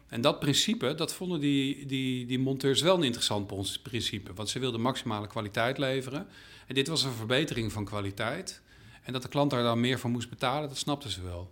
En 0.09 0.21
dat 0.21 0.39
principe, 0.39 0.95
dat 0.95 1.13
vonden 1.13 1.39
die, 1.39 1.85
die, 1.85 2.25
die 2.25 2.39
monteurs 2.39 2.81
wel 2.81 2.95
een 2.95 3.03
interessant 3.03 3.47
principe. 3.83 4.33
Want 4.33 4.49
ze 4.49 4.59
wilden 4.59 4.81
maximale 4.81 5.27
kwaliteit 5.27 5.77
leveren. 5.77 6.27
En 6.67 6.75
dit 6.75 6.87
was 6.87 7.03
een 7.03 7.11
verbetering 7.11 7.71
van 7.71 7.85
kwaliteit. 7.85 8.61
En 9.03 9.13
dat 9.13 9.21
de 9.21 9.27
klant 9.27 9.51
daar 9.51 9.63
dan 9.63 9.79
meer 9.79 9.99
voor 9.99 10.09
moest 10.09 10.29
betalen, 10.29 10.69
dat 10.69 10.77
snapten 10.77 11.09
ze 11.09 11.21
wel. 11.21 11.51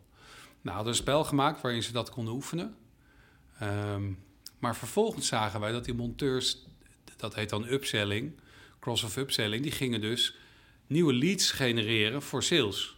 Nou, 0.62 0.76
hadden 0.76 0.94
een 0.94 1.00
spel 1.00 1.24
gemaakt 1.24 1.62
waarin 1.62 1.84
ze 1.84 1.92
dat 1.92 2.10
konden 2.10 2.34
oefenen. 2.34 2.76
Um, 3.64 4.20
maar 4.60 4.76
vervolgens 4.76 5.28
zagen 5.28 5.60
wij 5.60 5.72
dat 5.72 5.86
die 5.86 5.94
monteurs, 5.94 6.66
dat 7.18 7.36
heet 7.36 7.50
dan 7.50 7.68
upselling, 7.68 8.32
cross 8.80 9.04
of 9.04 9.18
upselling, 9.18 9.64
die 9.64 9.72
gingen 9.72 10.02
dus 10.02 10.36
nieuwe 10.88 11.14
leads 11.14 11.52
genereren 11.52 12.22
voor 12.22 12.44
sales. 12.44 12.96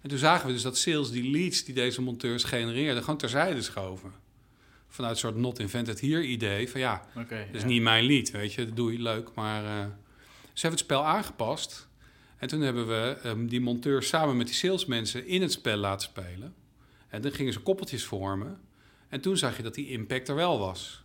En 0.00 0.08
toen 0.08 0.18
zagen 0.18 0.46
we 0.46 0.52
dus 0.52 0.62
dat 0.62 0.78
sales 0.78 1.10
die 1.10 1.30
leads 1.30 1.64
die 1.64 1.74
deze 1.74 2.02
monteurs 2.02 2.44
genereerden, 2.44 3.02
gewoon 3.02 3.18
terzijde 3.18 3.62
schoven. 3.62 4.12
Vanuit 4.96 5.14
een 5.14 5.20
soort 5.20 5.36
not 5.36 5.58
invented 5.58 6.00
here 6.00 6.22
idee 6.22 6.70
van 6.70 6.80
ja, 6.80 7.06
okay, 7.16 7.46
dat 7.46 7.54
is 7.54 7.64
niet 7.64 7.82
mijn 7.82 8.04
lead, 8.04 8.30
weet 8.30 8.52
je, 8.52 8.66
dat 8.66 8.76
doe 8.76 8.92
je 8.92 9.02
leuk. 9.02 9.30
Maar 9.34 9.64
uh, 9.64 9.70
ze 10.52 10.60
hebben 10.60 10.70
het 10.70 10.78
spel 10.78 11.04
aangepast. 11.04 11.88
En 12.38 12.48
toen 12.48 12.60
hebben 12.60 12.86
we 12.86 13.16
um, 13.24 13.48
die 13.48 13.60
monteurs 13.60 14.08
samen 14.08 14.36
met 14.36 14.46
die 14.46 14.54
salesmensen 14.54 15.26
in 15.26 15.42
het 15.42 15.52
spel 15.52 15.76
laten 15.76 16.08
spelen. 16.08 16.54
En 17.08 17.22
dan 17.22 17.32
gingen 17.32 17.52
ze 17.52 17.60
koppeltjes 17.60 18.04
vormen. 18.04 18.60
En 19.08 19.20
toen 19.20 19.36
zag 19.36 19.56
je 19.56 19.62
dat 19.62 19.74
die 19.74 19.88
impact 19.88 20.28
er 20.28 20.34
wel 20.34 20.58
was. 20.58 21.04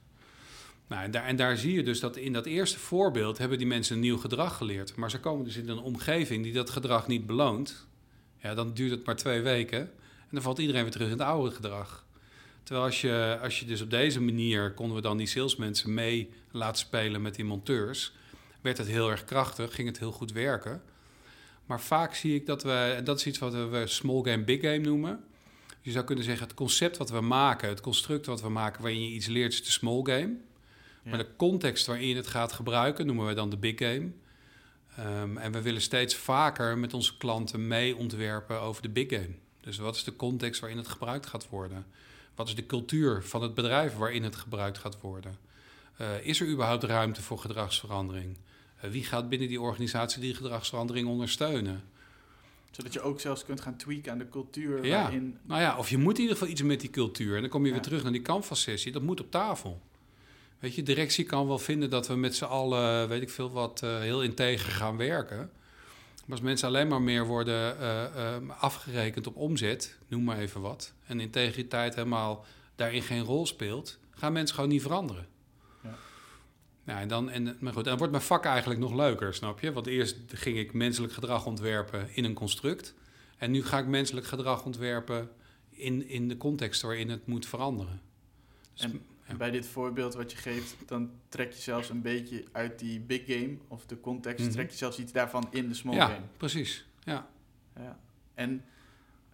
Nou, 0.88 1.04
en, 1.04 1.12
daar, 1.12 1.26
en 1.26 1.36
daar 1.36 1.58
zie 1.58 1.74
je 1.74 1.84
dus 1.84 2.00
dat 2.00 2.18
in 2.18 2.34
dat 2.34 2.46
eerste 2.46 2.80
voorbeeld 2.80 3.38
hebben 3.38 3.58
die 3.58 3.68
mensen 3.68 3.96
een 3.96 4.02
nieuw 4.02 4.18
gedrag 4.18 4.58
geleerd. 4.58 4.96
Maar 4.96 5.10
ze 5.10 5.20
komen 5.20 5.46
dus 5.46 5.56
in 5.56 5.70
een 5.70 5.80
omgeving 5.80 6.44
die 6.44 6.54
dat 6.54 6.70
gedrag 6.70 7.08
niet 7.08 7.26
beloont. 7.26 7.88
Ja, 8.38 8.54
dan 8.54 8.74
duurt 8.74 8.92
het 8.92 9.06
maar 9.06 9.16
twee 9.16 9.42
weken. 9.42 9.80
En 9.80 10.30
dan 10.32 10.42
valt 10.42 10.60
iedereen 10.60 10.82
weer 10.82 10.92
terug 10.92 11.08
in 11.08 11.14
het 11.14 11.28
oude 11.28 11.56
gedrag. 11.56 12.06
Terwijl 12.64 12.86
als 12.86 13.01
je, 13.01 13.39
als 13.41 13.59
je 13.59 13.66
dus 13.66 13.82
op 13.82 13.89
deze 13.89 14.22
manier 14.22 14.74
konden 14.74 14.95
we 14.95 15.01
dan 15.01 15.18
die 15.18 15.28
salesmensen 15.28 15.93
mee 15.93 16.30
laten 16.51 16.78
spelen 16.78 17.22
met 17.22 17.36
die 17.36 17.45
monteurs, 17.45 18.14
werd 18.62 18.78
het 18.78 18.88
heel 18.88 19.09
erg 19.09 19.26
krachtig, 19.26 19.76
ging 19.76 19.88
het 19.88 19.99
heel 19.99 20.12
goed 20.12 20.32
werken. 20.32 20.82
Maar 21.66 21.82
vaak 21.82 22.14
zie 22.14 22.36
ik 22.36 22.45
dat 22.45 22.64
we, 22.64 22.93
en 22.97 23.03
dat 23.03 23.18
is 23.18 23.26
iets 23.26 23.39
wat 23.39 23.53
we 23.53 23.84
small 23.86 24.22
game, 24.24 24.43
big 24.43 24.62
game 24.62 24.78
noemen. 24.78 25.24
Je 25.82 25.91
zou 25.91 26.05
kunnen 26.05 26.24
zeggen, 26.24 26.47
het 26.47 26.55
concept 26.55 26.97
wat 26.97 27.09
we 27.09 27.22
maken, 27.22 27.70
het 27.70 27.82
construct 27.82 28.26
wat 28.26 28.41
we 28.41 28.49
maken 28.49 28.82
waarin 28.82 29.01
je 29.01 29.14
iets 29.14 29.28
leert, 29.28 29.53
is 29.53 29.64
de 29.64 29.72
small 29.72 30.01
game. 30.03 30.36
Maar 31.03 31.18
de 31.18 31.36
context 31.36 31.86
waarin 31.86 32.07
je 32.07 32.16
het 32.16 32.28
gaat 32.28 32.51
gebruiken, 32.51 33.05
noemen 33.05 33.28
we 33.28 33.34
dan 33.34 33.49
de 33.49 33.57
big 33.57 33.78
game. 33.78 34.12
Um, 34.99 35.38
en 35.38 35.51
we 35.51 35.62
willen 35.62 35.82
steeds 35.82 36.16
vaker 36.16 36.78
met 36.78 36.93
onze 36.93 37.18
klanten 37.18 37.68
mee 37.68 37.95
ontwerpen 37.95 38.62
over 38.62 38.82
de 38.82 38.89
big 38.89 39.09
game. 39.09 39.36
Dus 39.62 39.78
wat 39.78 39.95
is 39.95 40.03
de 40.03 40.16
context 40.16 40.59
waarin 40.59 40.78
het 40.78 40.88
gebruikt 40.88 41.26
gaat 41.26 41.49
worden? 41.49 41.86
Wat 42.36 42.47
is 42.47 42.55
de 42.55 42.65
cultuur 42.65 43.23
van 43.23 43.41
het 43.41 43.53
bedrijf 43.53 43.95
waarin 43.95 44.23
het 44.23 44.36
gebruikt 44.36 44.77
gaat 44.77 45.01
worden? 45.01 45.38
Uh, 46.01 46.07
is 46.25 46.41
er 46.41 46.47
überhaupt 46.47 46.84
ruimte 46.84 47.21
voor 47.21 47.38
gedragsverandering? 47.38 48.38
Uh, 48.84 48.91
wie 48.91 49.03
gaat 49.03 49.29
binnen 49.29 49.47
die 49.47 49.61
organisatie 49.61 50.21
die 50.21 50.36
gedragsverandering 50.36 51.07
ondersteunen? 51.07 51.84
Zodat 52.71 52.93
je 52.93 53.01
ook 53.01 53.19
zelfs 53.19 53.45
kunt 53.45 53.61
gaan 53.61 53.75
tweaken 53.75 54.11
aan 54.11 54.17
de 54.17 54.29
cultuur. 54.29 54.86
Ja, 54.86 55.01
waarin... 55.01 55.38
nou 55.43 55.61
ja, 55.61 55.77
of 55.77 55.89
je 55.89 55.97
moet 55.97 56.15
in 56.15 56.21
ieder 56.21 56.38
geval 56.38 56.51
iets 56.51 56.61
met 56.61 56.79
die 56.79 56.89
cultuur. 56.89 57.36
En 57.36 57.41
dan 57.41 57.49
kom 57.49 57.65
je 57.65 57.71
weer 57.71 57.82
terug 57.82 58.03
naar 58.03 58.11
die 58.11 58.21
canvas-sessie. 58.21 58.91
Dat 58.91 59.01
moet 59.01 59.19
op 59.19 59.32
tafel. 59.32 59.82
Weet 60.59 60.75
je, 60.75 60.84
directie 60.84 61.25
kan 61.25 61.47
wel 61.47 61.59
vinden 61.59 61.89
dat 61.89 62.07
we 62.07 62.15
met 62.15 62.36
z'n 62.36 62.43
allen, 62.43 63.07
weet 63.07 63.21
ik 63.21 63.29
veel 63.29 63.51
wat, 63.51 63.82
uh, 63.84 63.99
heel 63.99 64.23
integer 64.23 64.71
gaan 64.71 64.97
werken. 64.97 65.38
Maar 65.38 66.39
als 66.39 66.41
mensen 66.41 66.67
alleen 66.67 66.88
maar 66.88 67.01
meer 67.01 67.25
worden 67.25 67.77
afgerekend 68.59 69.27
op 69.27 69.36
omzet, 69.36 69.97
noem 70.07 70.23
maar 70.23 70.38
even 70.38 70.61
wat, 70.61 70.93
en 71.12 71.20
integriteit 71.20 71.95
helemaal 71.95 72.45
daarin 72.76 73.01
geen 73.01 73.24
rol 73.24 73.45
speelt, 73.45 73.99
gaan 74.09 74.34
mensen 74.34 74.55
gewoon 74.55 74.70
niet 74.70 74.82
veranderen. 74.82 75.28
Ja. 75.84 75.95
Nou, 76.84 76.99
en 76.99 77.07
dan, 77.07 77.30
en, 77.30 77.57
maar 77.59 77.74
goed, 77.74 77.84
dan 77.84 77.97
wordt 77.97 78.12
mijn 78.12 78.24
vak 78.24 78.45
eigenlijk 78.45 78.80
nog 78.80 78.93
leuker, 78.93 79.34
snap 79.34 79.59
je? 79.59 79.74
Want 79.74 79.88
eerst 79.88 80.18
ging 80.28 80.57
ik 80.57 80.74
menselijk 80.74 81.14
gedrag 81.14 81.45
ontwerpen 81.45 82.09
in 82.14 82.24
een 82.24 82.34
construct. 82.34 82.93
En 83.38 83.51
nu 83.51 83.64
ga 83.64 83.80
ik 83.80 83.88
menselijk 83.88 84.26
gedrag 84.26 84.66
ontwerpen 84.66 85.30
in, 85.70 86.07
in 86.07 86.28
de 86.28 86.38
context 86.38 86.82
waarin 86.82 87.09
het 87.09 87.28
moet 87.28 87.45
veranderen. 87.45 88.01
Dus 88.74 88.91
en 89.32 89.38
bij 89.38 89.51
dit 89.51 89.68
voorbeeld 89.68 90.14
wat 90.14 90.32
je 90.32 90.38
geeft, 90.38 90.76
dan 90.86 91.12
trek 91.30 91.51
je 91.51 91.62
zelfs 91.62 91.89
een 91.89 92.01
beetje 92.01 92.43
uit 92.51 92.80
die 92.80 92.99
big 92.99 93.22
game 93.26 93.57
of 93.68 93.86
de 93.86 93.99
context, 93.99 94.45
mhm. 94.45 94.53
trek 94.53 94.70
je 94.70 94.78
zelfs 94.78 94.99
iets 94.99 95.12
daarvan 95.12 95.47
in 95.51 95.68
de 95.68 95.74
small 95.74 95.99
game. 95.99 96.14
Ja, 96.14 96.22
precies. 96.38 96.86
Ja. 97.03 97.30
ja. 97.76 97.99
En 98.34 98.66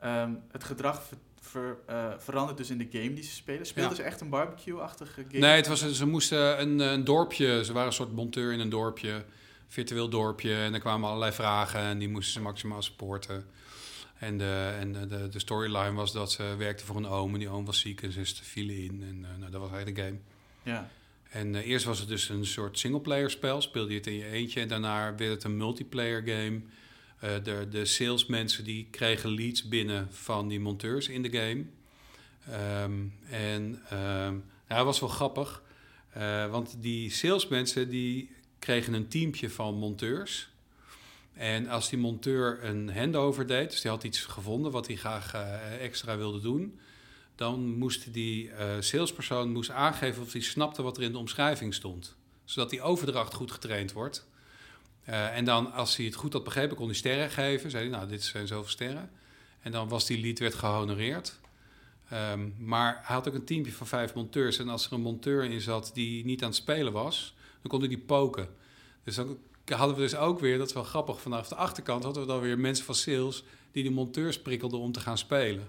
um, 0.04 0.42
het 0.52 0.64
gedrag 0.64 1.10
ver, 1.48 1.78
uh, 1.90 2.14
verandert 2.18 2.58
dus 2.58 2.70
in 2.70 2.78
de 2.78 2.88
game 2.92 3.14
die 3.14 3.24
ze 3.24 3.32
spelen. 3.32 3.66
Speelden 3.66 3.92
ja. 3.92 3.98
ze 3.98 4.04
echt 4.04 4.22
een 4.22 4.30
barbecue-achtige 4.30 5.26
game? 5.28 5.40
Nee, 5.40 5.56
het 5.56 5.68
was, 5.68 5.92
ze 5.92 6.06
moesten 6.06 6.62
een, 6.62 6.80
een 6.80 7.04
dorpje, 7.04 7.66
ze 7.66 7.74
waren 7.74 7.88
een 7.88 7.94
soort 7.94 8.14
monteur 8.14 8.54
in 8.54 8.60
een 8.60 8.70
dorpje, 8.70 9.26
virtueel 9.68 10.10
dorpje. 10.10 10.56
En 10.56 10.74
er 10.74 10.80
kwamen 10.80 11.08
allerlei 11.08 11.32
vragen 11.32 11.80
en 11.80 11.98
die 11.98 12.10
moesten 12.10 12.34
ze 12.34 12.42
maximaal 12.42 12.82
supporten. 12.82 13.46
En, 14.20 14.38
de, 14.38 14.76
en 14.80 14.92
de, 14.92 15.30
de 15.30 15.40
storyline 15.40 15.94
was 15.94 16.12
dat 16.12 16.32
ze 16.32 16.56
werkte 16.58 16.86
voor 16.86 16.96
een 16.96 17.08
oom 17.08 17.34
en 17.34 17.40
die 17.40 17.50
oom 17.50 17.66
was 17.66 17.80
ziek 17.80 18.02
en 18.02 18.12
ze 18.12 18.44
vielen 18.44 18.76
in. 18.76 19.04
En 19.04 19.20
uh, 19.22 19.38
nou, 19.40 19.52
dat 19.52 19.62
was 19.62 19.72
eigenlijk 19.72 19.98
de 19.98 20.04
game. 20.04 20.18
Ja. 20.64 20.90
En 21.30 21.54
uh, 21.54 21.68
eerst 21.68 21.86
was 21.86 22.00
het 22.00 22.08
dus 22.08 22.30
een 22.30 22.46
soort 22.46 22.80
singleplayer 22.80 23.30
spel, 23.30 23.62
speelde 23.62 23.92
je 23.92 23.98
het 23.98 24.08
in 24.08 24.14
je 24.14 24.26
eentje. 24.26 24.62
En 24.62 24.68
daarna 24.68 25.16
werd 25.16 25.32
het 25.32 25.44
een 25.44 25.58
multiplayer 25.58 26.22
game. 26.26 26.62
Uh, 27.24 27.44
de, 27.44 27.68
de 27.70 27.86
salesmensen 27.86 28.64
die 28.64 28.88
kregen 28.92 29.30
leads 29.30 29.68
binnen 29.68 30.08
van 30.12 30.48
die 30.48 30.60
monteurs 30.60 31.08
in 31.08 31.22
de 31.22 31.30
game. 31.30 31.66
Um, 32.84 33.14
en 33.30 33.82
ja, 34.70 34.76
dat 34.76 34.86
was 34.86 35.00
wel 35.00 35.10
grappig. 35.10 35.64
want 36.50 36.78
die 36.82 37.12
salesmensen 37.12 37.90
die 37.90 38.30
kregen 38.60 38.94
een 38.94 39.08
teampje 39.08 39.50
van 39.50 39.76
monteurs. 39.76 40.50
En 41.34 41.68
als 41.68 41.90
die 41.90 42.00
monteur 42.00 42.64
een 42.64 42.90
handover 42.90 43.48
deed, 43.48 43.70
dus 43.70 43.82
die 43.82 43.92
had 43.92 44.04
iets 44.04 44.26
gevonden 44.26 44.72
wat 44.72 44.88
hij 44.88 44.96
graag 44.96 45.36
uh, 45.36 45.84
extra 45.84 46.18
wilde 46.18 46.40
doen, 46.40 46.80
dan 47.36 47.78
moest 47.78 48.14
die 48.14 48.52
salespersoon 48.80 49.52
moest 49.52 49.70
aangeven 49.70 50.24
of 50.24 50.32
hij 50.32 50.42
snapte 50.42 50.82
wat 50.82 50.98
er 50.98 51.04
in 51.04 51.12
de 51.12 51.18
omschrijving 51.18 51.74
stond. 51.74 52.16
Zodat 52.46 52.70
die 52.70 52.82
overdracht 52.82 53.34
goed 53.34 53.52
getraind 53.52 53.92
wordt. 53.92 54.28
Uh, 55.10 55.38
en 55.38 55.46
dan, 55.46 55.74
als 55.74 55.96
hij 55.96 56.06
het 56.06 56.16
goed 56.16 56.34
had 56.34 56.44
begrepen, 56.44 56.76
kon 56.76 56.86
hij 56.86 56.96
sterren 56.96 57.30
geven. 57.30 57.72
Zei 57.72 57.90
hij, 57.90 57.98
nou, 57.98 58.10
dit 58.10 58.24
zijn 58.24 58.48
zoveel 58.48 58.70
sterren. 58.70 59.10
En 59.62 59.72
dan 59.72 59.88
was 59.88 60.06
die 60.06 60.22
lead 60.22 60.40
werd 60.40 60.56
gehonoreerd. 60.56 61.40
Um, 62.14 62.56
maar 62.58 63.00
hij 63.04 63.16
had 63.16 63.28
ook 63.28 63.34
een 63.34 63.46
teampje 63.46 63.72
van 63.72 63.88
vijf 63.88 64.14
monteurs. 64.14 64.60
En 64.60 64.70
als 64.70 64.86
er 64.86 64.94
een 64.94 65.02
monteur 65.02 65.44
in 65.44 65.62
zat 65.62 65.92
die 65.94 66.26
niet 66.26 66.42
aan 66.42 66.48
het 66.48 66.58
spelen 66.58 66.94
was, 66.94 67.34
dan 67.62 67.72
kon 67.72 67.80
hij 67.80 67.90
die 67.90 67.98
poken. 67.98 68.50
Dus 69.04 69.16
dan 69.16 69.38
hadden 69.66 69.96
we 69.96 70.02
dus 70.02 70.16
ook 70.16 70.40
weer, 70.40 70.58
dat 70.58 70.68
is 70.68 70.74
wel 70.74 70.84
grappig, 70.84 71.22
vanaf 71.22 71.48
de 71.48 71.56
achterkant 71.56 72.04
hadden 72.04 72.22
we 72.22 72.28
dan 72.28 72.40
weer 72.40 72.60
mensen 72.60 72.86
van 72.86 72.96
sales 72.96 73.44
die 73.72 73.84
de 73.84 73.90
monteurs 73.90 74.42
prikkelden 74.42 74.80
om 74.80 74.92
te 74.92 75.00
gaan 75.00 75.18
spelen. 75.18 75.68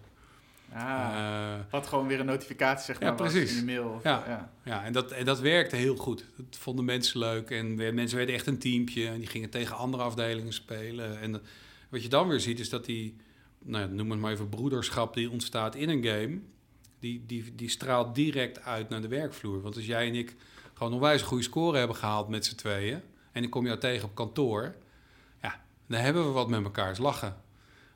Ah, 0.73 1.55
wat 1.71 1.87
gewoon 1.87 2.07
weer 2.07 2.21
een 2.21 2.27
notificatie 2.27 2.85
zeg 2.85 3.01
maar 3.01 3.09
ja, 3.09 3.15
precies. 3.15 3.51
in 3.51 3.67
de 3.67 3.73
mail. 3.73 3.89
Of, 3.89 4.03
ja, 4.03 4.25
ja. 4.27 4.51
ja 4.65 4.85
en, 4.85 4.93
dat, 4.93 5.11
en 5.11 5.25
dat 5.25 5.41
werkte 5.41 5.77
heel 5.77 5.97
goed. 5.97 6.25
Dat 6.37 6.59
vonden 6.59 6.85
mensen 6.85 7.19
leuk 7.19 7.51
en 7.51 7.75
mensen 7.95 8.17
werden 8.17 8.35
echt 8.35 8.47
een 8.47 8.59
teampje 8.59 9.09
en 9.09 9.19
die 9.19 9.29
gingen 9.29 9.51
tegen 9.51 9.77
andere 9.77 10.03
afdelingen 10.03 10.53
spelen. 10.53 11.21
En 11.21 11.43
wat 11.89 12.03
je 12.03 12.09
dan 12.09 12.29
weer 12.29 12.41
ziet 12.41 12.61
is 12.61 12.69
dat 12.69 12.85
die, 12.85 13.17
nou, 13.59 13.91
noem 13.91 14.11
het 14.11 14.21
maar 14.21 14.33
even 14.33 14.49
broederschap 14.49 15.15
die 15.15 15.31
ontstaat 15.31 15.75
in 15.75 15.89
een 15.89 16.05
game, 16.05 16.39
die, 17.01 17.25
die, 17.27 17.55
die 17.55 17.69
straalt 17.69 18.15
direct 18.15 18.65
uit 18.65 18.89
naar 18.89 19.01
de 19.01 19.09
werkvloer. 19.09 19.61
Want 19.61 19.77
als 19.77 19.87
jij 19.87 20.07
en 20.07 20.15
ik 20.15 20.37
gewoon 20.75 20.93
een 20.93 21.01
wijze 21.01 21.25
goede 21.25 21.43
score 21.43 21.79
hebben 21.79 21.97
gehaald 21.97 22.29
met 22.29 22.47
z'n 22.47 22.55
tweeën, 22.55 23.01
en 23.33 23.43
ik 23.43 23.51
kom 23.51 23.67
jou 23.67 23.79
tegen 23.79 24.09
op 24.09 24.15
kantoor, 24.15 24.75
ja, 25.43 25.65
dan 25.87 26.01
hebben 26.01 26.25
we 26.25 26.31
wat 26.31 26.49
met 26.49 26.65
elkaar, 26.65 26.91
is 26.91 26.99
lachen. 26.99 27.37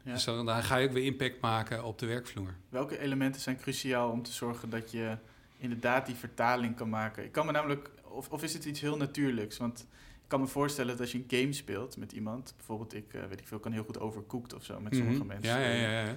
Ja. 0.04 0.12
Dus 0.12 0.24
dan, 0.24 0.48
ga 0.62 0.76
je 0.76 0.86
ook 0.88 0.92
weer 0.94 1.04
impact 1.04 1.40
maken 1.40 1.84
op 1.84 1.98
de 1.98 2.06
werkvloer. 2.06 2.54
Welke 2.68 2.98
elementen 2.98 3.40
zijn 3.40 3.56
cruciaal 3.56 4.10
om 4.10 4.22
te 4.22 4.32
zorgen 4.32 4.70
dat 4.70 4.90
je 4.90 5.16
inderdaad 5.56 6.06
die 6.06 6.14
vertaling 6.14 6.76
kan 6.76 6.88
maken? 6.88 7.24
Ik 7.24 7.32
kan 7.32 7.46
me 7.46 7.52
namelijk, 7.52 7.90
of, 8.04 8.28
of 8.28 8.42
is 8.42 8.52
het 8.52 8.64
iets 8.64 8.80
heel 8.80 8.96
natuurlijks? 8.96 9.56
Want 9.56 9.80
ik 10.22 10.28
kan 10.28 10.40
me 10.40 10.46
voorstellen 10.46 10.90
dat 10.90 11.00
als 11.00 11.12
je 11.12 11.18
een 11.28 11.38
game 11.40 11.52
speelt 11.52 11.96
met 11.96 12.12
iemand, 12.12 12.52
bijvoorbeeld 12.56 12.94
ik, 12.94 13.12
weet 13.28 13.40
ik 13.40 13.46
veel, 13.46 13.58
kan 13.58 13.72
heel 13.72 13.84
goed 13.84 14.00
overcooked 14.00 14.54
of 14.54 14.64
zo 14.64 14.80
met 14.80 14.94
sommige 14.96 15.18
Mhm. 15.18 15.26
mensen. 15.26 15.60
Ja, 15.60 15.66
ja, 15.68 15.88
ja, 15.90 16.02
ja. 16.04 16.16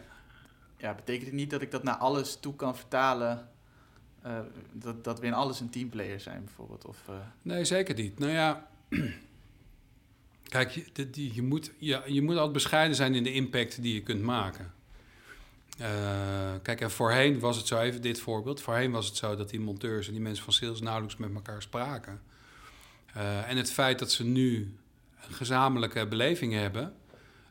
ja, 0.78 0.94
betekent 0.94 1.26
het 1.26 1.36
niet 1.36 1.50
dat 1.50 1.62
ik 1.62 1.72
dat 1.72 1.84
naar 1.84 1.96
alles 1.98 2.40
toe 2.40 2.56
kan 2.56 2.76
vertalen? 2.76 3.50
eh, 4.22 4.40
dat, 4.72 5.04
dat 5.04 5.20
we 5.20 5.26
in 5.26 5.34
alles 5.34 5.60
een 5.60 5.70
teamplayer 5.70 6.20
zijn, 6.20 6.44
bijvoorbeeld? 6.44 6.86
Of, 6.86 6.98
eh, 7.08 7.16
Nee, 7.42 7.66
zeker 7.66 7.96
niet. 7.96 8.20
Nou 8.20 8.32
ja, 8.32 8.68
kijk, 10.48 10.72
je, 11.14 11.42
moet, 11.42 11.72
je, 11.78 12.02
je 12.06 12.22
moet 12.22 12.36
altijd 12.36 12.54
bescheiden 12.54 12.96
zijn 12.96 13.16
in 13.16 13.24
de 13.24 13.34
impact 13.34 13.82
die 13.82 13.94
je 13.94 14.02
kunt 14.02 14.22
maken. 14.22 14.74
Eh, 15.78 16.54
kijk, 16.62 16.82
en 16.82 16.92
voorheen 16.92 17.40
was 17.40 17.58
het 17.58 17.68
zo, 17.68 17.80
even 17.80 18.02
dit 18.02 18.20
voorbeeld. 18.20 18.62
Voorheen 18.62 18.92
was 18.92 19.08
het 19.08 19.16
zo 19.16 19.36
dat 19.36 19.50
die 19.50 19.60
monteurs 19.60 20.08
en 20.08 20.14
die 20.14 20.22
mensen 20.22 20.44
van 20.44 20.54
sales 20.54 20.82
nauwelijks 20.82 21.18
met 21.18 21.34
elkaar 21.34 21.62
spraken. 21.62 22.22
Eh, 23.14 23.50
en 23.50 23.58
het 23.58 23.72
feit 23.72 24.00
dat 24.00 24.12
ze 24.12 24.24
nu 24.24 24.76
een 25.28 25.34
gezamenlijke 25.34 26.08
beleving 26.08 26.54
hebben, 26.54 26.94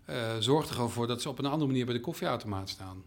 eh, 0.04 0.36
zorgt 0.38 0.68
er 0.68 0.74
gewoon 0.74 0.90
voor 0.90 1.06
dat 1.06 1.22
ze 1.22 1.28
op 1.28 1.38
een 1.38 1.46
andere 1.46 1.66
manier 1.66 1.84
bij 1.84 1.94
de 1.94 2.00
koffieautomaat 2.00 2.68
staan. 2.68 3.04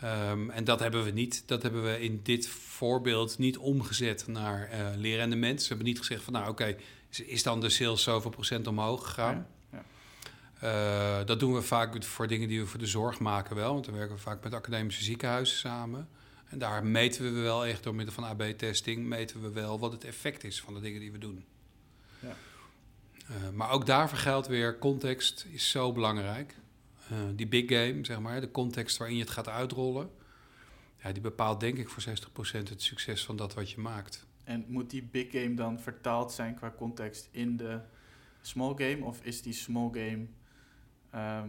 Ehm, 0.00 0.50
en 0.50 0.64
dat 0.64 0.80
hebben 0.80 1.04
we 1.04 1.10
niet. 1.10 1.42
Dat 1.46 1.62
hebben 1.62 1.84
we 1.84 2.00
in 2.00 2.20
dit 2.22 2.48
voorbeeld 2.48 3.38
niet 3.38 3.58
omgezet 3.58 4.26
naar 4.26 4.68
eh 4.70 4.86
leerrendement. 4.96 5.62
Ze 5.62 5.68
hebben 5.68 5.86
niet 5.86 5.98
gezegd 5.98 6.22
van 6.22 6.32
nou 6.32 6.48
oké, 6.48 6.76
is 7.20 7.42
dan 7.42 7.60
de 7.60 7.68
sales 7.68 8.02
zoveel 8.02 8.30
procent 8.30 8.66
omhoog 8.66 9.06
gegaan? 9.06 9.46
Ja, 9.72 9.84
Eh, 10.60 11.24
dat 11.24 11.40
doen 11.40 11.54
we 11.54 11.62
vaak 11.62 12.04
voor 12.04 12.26
dingen 12.26 12.48
die 12.48 12.60
we 12.60 12.66
voor 12.66 12.78
de 12.78 12.86
zorg 12.86 13.18
maken 13.20 13.56
wel. 13.56 13.72
Want 13.72 13.84
dan 13.84 13.94
werken 13.94 14.14
we 14.14 14.20
vaak 14.20 14.44
met 14.44 14.54
academische 14.54 15.04
ziekenhuizen 15.04 15.56
samen. 15.56 16.08
En 16.48 16.58
daar 16.58 16.84
meten 16.84 17.34
we 17.34 17.40
wel 17.40 17.66
echt 17.66 17.82
door 17.82 17.94
middel 17.94 18.14
van 18.14 18.24
AB-testing... 18.24 19.06
meten 19.06 19.42
we 19.42 19.50
wel 19.50 19.78
wat 19.78 19.92
het 19.92 20.04
effect 20.04 20.44
is 20.44 20.60
van 20.60 20.74
de 20.74 20.80
dingen 20.80 21.00
die 21.00 21.12
we 21.12 21.18
doen. 21.18 21.44
Ja. 22.20 22.36
Eh, 23.28 23.50
maar 23.52 23.70
ook 23.70 23.86
daarvoor 23.86 24.18
geldt 24.18 24.46
weer, 24.46 24.78
context 24.78 25.46
is 25.50 25.70
zo 25.70 25.92
belangrijk. 25.92 26.54
Eh, 27.08 27.16
die 27.34 27.46
big 27.46 27.68
game, 27.68 27.98
zeg 28.02 28.20
maar, 28.20 28.40
de 28.40 28.50
context 28.50 28.96
waarin 28.96 29.16
je 29.16 29.22
het 29.22 29.32
gaat 29.32 29.48
uitrollen... 29.48 30.10
Ja, 31.02 31.12
die 31.12 31.22
bepaalt 31.22 31.60
denk 31.60 31.78
ik 31.78 31.88
voor 31.88 32.02
60% 32.02 32.68
het 32.68 32.82
succes 32.82 33.24
van 33.24 33.36
dat 33.36 33.54
wat 33.54 33.70
je 33.70 33.80
maakt. 33.80 34.26
En 34.46 34.64
moet 34.68 34.90
die 34.90 35.02
big 35.02 35.30
game 35.30 35.54
dan 35.54 35.80
vertaald 35.80 36.32
zijn 36.32 36.54
qua 36.54 36.72
context 36.76 37.28
in 37.30 37.56
de 37.56 37.80
small 38.40 38.74
game? 38.76 39.04
Of 39.04 39.20
is 39.22 39.42
die 39.42 39.52
small 39.52 39.88
game... 39.92 40.26
ehm, 41.10 41.48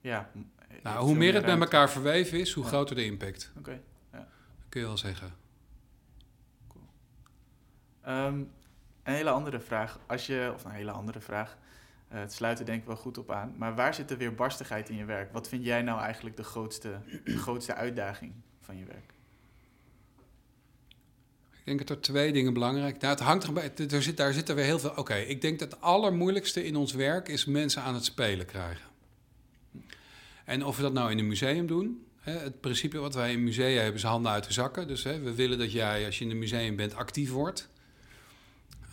ja, 0.00 0.30
heeft 0.68 0.82
Nou, 0.82 1.04
hoe 1.04 1.14
meer 1.14 1.34
het 1.34 1.46
met 1.46 1.60
elkaar 1.60 1.90
verweven 1.90 2.40
is, 2.40 2.52
hoe 2.52 2.62
Ja. 2.64 2.68
groter 2.68 2.96
de 2.96 3.04
impact. 3.04 3.52
Oké. 3.58 3.80
Dat 4.10 4.22
kun 4.68 4.80
je 4.80 4.86
wel 4.86 4.96
zeggen. 4.96 5.32
Ehm, 8.02 8.38
een 9.02 9.14
hele 9.14 9.30
andere 9.30 9.60
vraag. 9.60 9.98
Als 10.06 10.26
je, 10.26 10.50
of 10.54 10.64
een 10.64 10.70
hele 10.70 10.90
andere 10.90 11.20
vraag. 11.20 11.56
eh, 12.08 12.20
het 12.20 12.32
sluit 12.32 12.58
er 12.58 12.64
denk 12.64 12.80
ik 12.80 12.86
wel 12.86 12.96
goed 12.96 13.18
op 13.18 13.30
aan. 13.30 13.54
Maar 13.56 13.74
waar 13.74 13.94
zit 13.94 14.08
de 14.08 14.16
weerbarstigheid 14.16 14.88
in 14.88 14.96
je 14.96 15.04
werk? 15.04 15.32
Wat 15.32 15.48
vind 15.48 15.64
jij 15.64 15.82
nou 15.82 16.00
eigenlijk 16.00 16.36
de 16.36 16.42
grootste, 16.44 17.00
de 17.24 17.38
grootste 17.38 17.74
uitdaging 17.74 18.32
van 18.60 18.76
je 18.78 18.84
werk? 18.84 19.13
Ik 21.64 21.70
denk 21.76 21.88
dat 21.88 21.96
er 21.96 22.02
twee 22.02 22.32
dingen 22.32 22.52
belangrijk 22.52 23.00
Nou, 23.00 23.14
het 23.14 23.22
hangt 23.22 23.44
erbij. 23.44 23.72
Er 23.90 24.02
zit, 24.02 24.16
daar 24.16 24.32
zit 24.32 24.48
er 24.48 24.54
weer 24.54 24.64
heel 24.64 24.78
veel. 24.78 24.92
Oké, 24.96 25.14
ik 25.14 25.40
denk 25.40 25.58
dat 25.58 25.70
het 25.70 25.80
allermoeilijkste 25.80 26.64
in 26.64 26.76
ons 26.76 26.92
werk 26.92 27.28
is 27.28 27.44
mensen 27.44 27.82
aan 27.82 27.94
het 27.94 28.04
spelen 28.04 28.46
krijgen. 28.46 28.84
En 30.44 30.64
of 30.64 30.76
we 30.76 30.82
dat 30.82 30.92
nou 30.92 31.10
in 31.10 31.18
een 31.18 31.26
museum 31.26 31.66
doen. 31.66 32.06
Hè, 32.20 32.32
het 32.32 32.60
principe 32.60 32.98
wat 32.98 33.14
wij 33.14 33.32
in 33.32 33.44
musea 33.44 33.80
hebben 33.80 33.94
is 33.94 34.02
handen 34.02 34.32
uit 34.32 34.44
de 34.44 34.52
zakken. 34.52 34.88
Dus 34.88 35.02
hè, 35.02 35.20
we 35.20 35.34
willen 35.34 35.58
dat 35.58 35.72
jij, 35.72 36.06
als 36.06 36.18
je 36.18 36.24
in 36.24 36.30
een 36.30 36.38
museum 36.38 36.76
bent, 36.76 36.94
actief 36.94 37.30
wordt. 37.30 37.68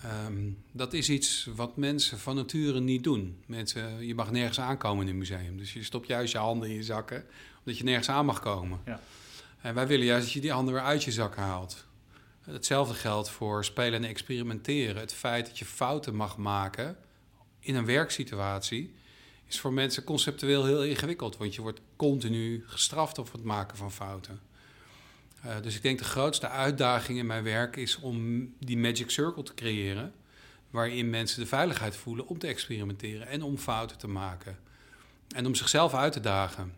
Ehm, 0.04 0.50
dat 0.72 0.94
is 0.94 1.10
iets 1.10 1.48
wat 1.56 1.78
mensen 1.78 2.20
van 2.20 2.36
nature 2.36 2.80
niet 2.80 3.04
doen. 3.04 3.38
Mensen, 3.46 4.06
je 4.06 4.16
mag 4.16 4.32
nergens 4.32 4.60
aankomen 4.60 5.04
in 5.06 5.12
een 5.12 5.18
museum. 5.18 5.58
Dus 5.58 5.74
je 5.74 5.84
stopt 5.84 6.08
juist 6.08 6.32
je 6.32 6.38
handen 6.38 6.70
in 6.70 6.76
je 6.76 6.84
zakken, 6.84 7.26
omdat 7.60 7.78
je 7.78 7.84
nergens 7.84 8.10
aan 8.10 8.26
mag 8.26 8.40
komen. 8.40 8.80
Ja. 8.86 9.00
En 9.62 9.74
wij 9.74 9.88
willen 9.88 10.06
juist 10.06 10.24
dat 10.24 10.34
je 10.34 10.42
die 10.42 10.52
handen 10.52 10.74
weer 10.74 10.84
uit 10.84 11.04
je 11.04 11.12
zakken 11.12 11.42
haalt. 11.42 11.86
Hetzelfde 12.52 12.94
geldt 12.94 13.30
voor 13.30 13.66
spelen 13.66 14.04
en 14.04 14.10
experimenteren. 14.10 15.02
Het 15.02 15.14
feit 15.14 15.46
dat 15.46 15.60
je 15.60 15.66
fouten 15.66 16.16
mag 16.16 16.38
maken 16.38 16.98
in 17.60 17.76
een 17.76 17.86
werksituatie 17.86 18.94
is 19.46 19.60
voor 19.60 19.74
mensen 19.74 20.04
conceptueel 20.04 20.66
heel 20.66 20.84
ingewikkeld, 20.84 21.38
want 21.38 21.56
je 21.56 21.62
wordt 21.62 21.82
continu 21.96 22.64
gestraft 22.68 23.18
op 23.18 23.32
het 23.32 23.44
maken 23.44 23.78
van 23.78 23.92
fouten. 23.92 24.40
Eh, 25.42 25.56
dus 25.62 25.76
ik 25.76 25.82
denk 25.82 25.98
de 25.98 26.04
grootste 26.04 26.48
uitdaging 26.48 27.18
in 27.18 27.26
mijn 27.26 27.44
werk 27.44 27.76
is 27.76 28.00
om 28.00 28.48
die 28.60 28.78
magic 28.78 29.10
circle 29.10 29.44
te 29.44 29.54
creëren, 29.54 30.14
waarin 30.70 31.10
mensen 31.10 31.42
de 31.42 31.48
veiligheid 31.48 31.96
voelen 31.96 32.28
om 32.28 32.38
te 32.40 32.48
experimenteren 32.48 33.28
en 33.28 33.42
om 33.42 33.58
fouten 33.58 33.98
te 33.98 34.08
maken 34.08 34.60
en 35.36 35.46
om 35.46 35.56
zichzelf 35.56 35.94
uit 35.94 36.14
te 36.14 36.20
dagen. 36.20 36.74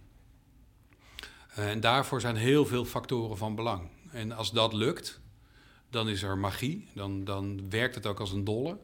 Eh, 1.55 1.69
en 1.69 1.79
daarvoor 1.79 2.21
zijn 2.21 2.35
heel 2.35 2.65
veel 2.65 2.85
factoren 2.85 3.37
van 3.37 3.55
belang. 3.55 3.89
En 4.11 4.31
als 4.31 4.51
dat 4.51 4.73
lukt, 4.73 5.19
dan 5.93 6.09
is 6.09 6.23
er 6.23 6.37
magie. 6.37 6.87
Dan, 6.93 7.23
dan 7.23 7.69
werkt 7.69 7.95
het 7.95 8.05
ook 8.05 8.19
als 8.19 8.31
een 8.31 8.43
dolle. 8.43 8.77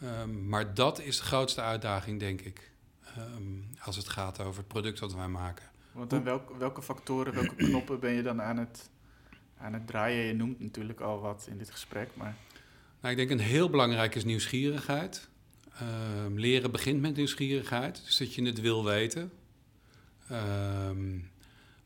Ehm, 0.00 0.48
maar 0.48 0.74
dat 0.74 1.00
is 1.00 1.16
de 1.16 1.22
grootste 1.22 1.60
uitdaging, 1.60 2.20
denk 2.20 2.40
ik. 2.40 2.70
Ehm, 3.04 3.42
als 3.80 3.96
het 3.96 4.08
gaat 4.08 4.40
over 4.40 4.58
het 4.58 4.68
product 4.68 4.98
wat 4.98 5.14
wij 5.14 5.28
maken. 5.28 5.64
Want 5.92 6.12
aan 6.12 6.24
welke, 6.24 6.56
welke 6.56 6.82
factoren, 6.82 7.34
welke 7.34 7.54
knoppen 7.54 8.00
ben 8.00 8.12
je 8.12 8.22
dan 8.22 8.42
aan 8.42 8.56
het, 8.56 8.90
aan 9.58 9.72
het 9.72 9.86
draaien? 9.86 10.24
Je 10.24 10.34
noemt 10.34 10.60
natuurlijk 10.60 11.00
al 11.00 11.20
wat 11.20 11.46
in 11.50 11.58
dit 11.58 11.70
gesprek, 11.70 12.08
maar 12.14 12.36
Nou, 13.00 13.12
ik 13.12 13.16
denk 13.16 13.30
een 13.30 13.46
heel 13.46 13.70
belangrijk 13.70 14.14
is 14.14 14.24
nieuwsgierigheid. 14.24 15.28
Ehm, 15.78 16.34
leren 16.34 16.70
begint 16.70 17.00
met 17.00 17.16
nieuwsgierigheid, 17.16 18.04
dus 18.04 18.16
dat 18.16 18.34
je 18.34 18.42
het 18.42 18.60
wil 18.60 18.84
weten. 18.84 19.32
Ehm, 20.28 21.18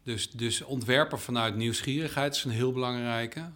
dus, 0.02 0.30
dus 0.30 0.62
ontwerpen 0.62 1.20
vanuit 1.20 1.56
nieuwsgierigheid 1.56 2.34
is 2.34 2.44
een 2.44 2.50
heel 2.50 2.72
belangrijke. 2.72 3.50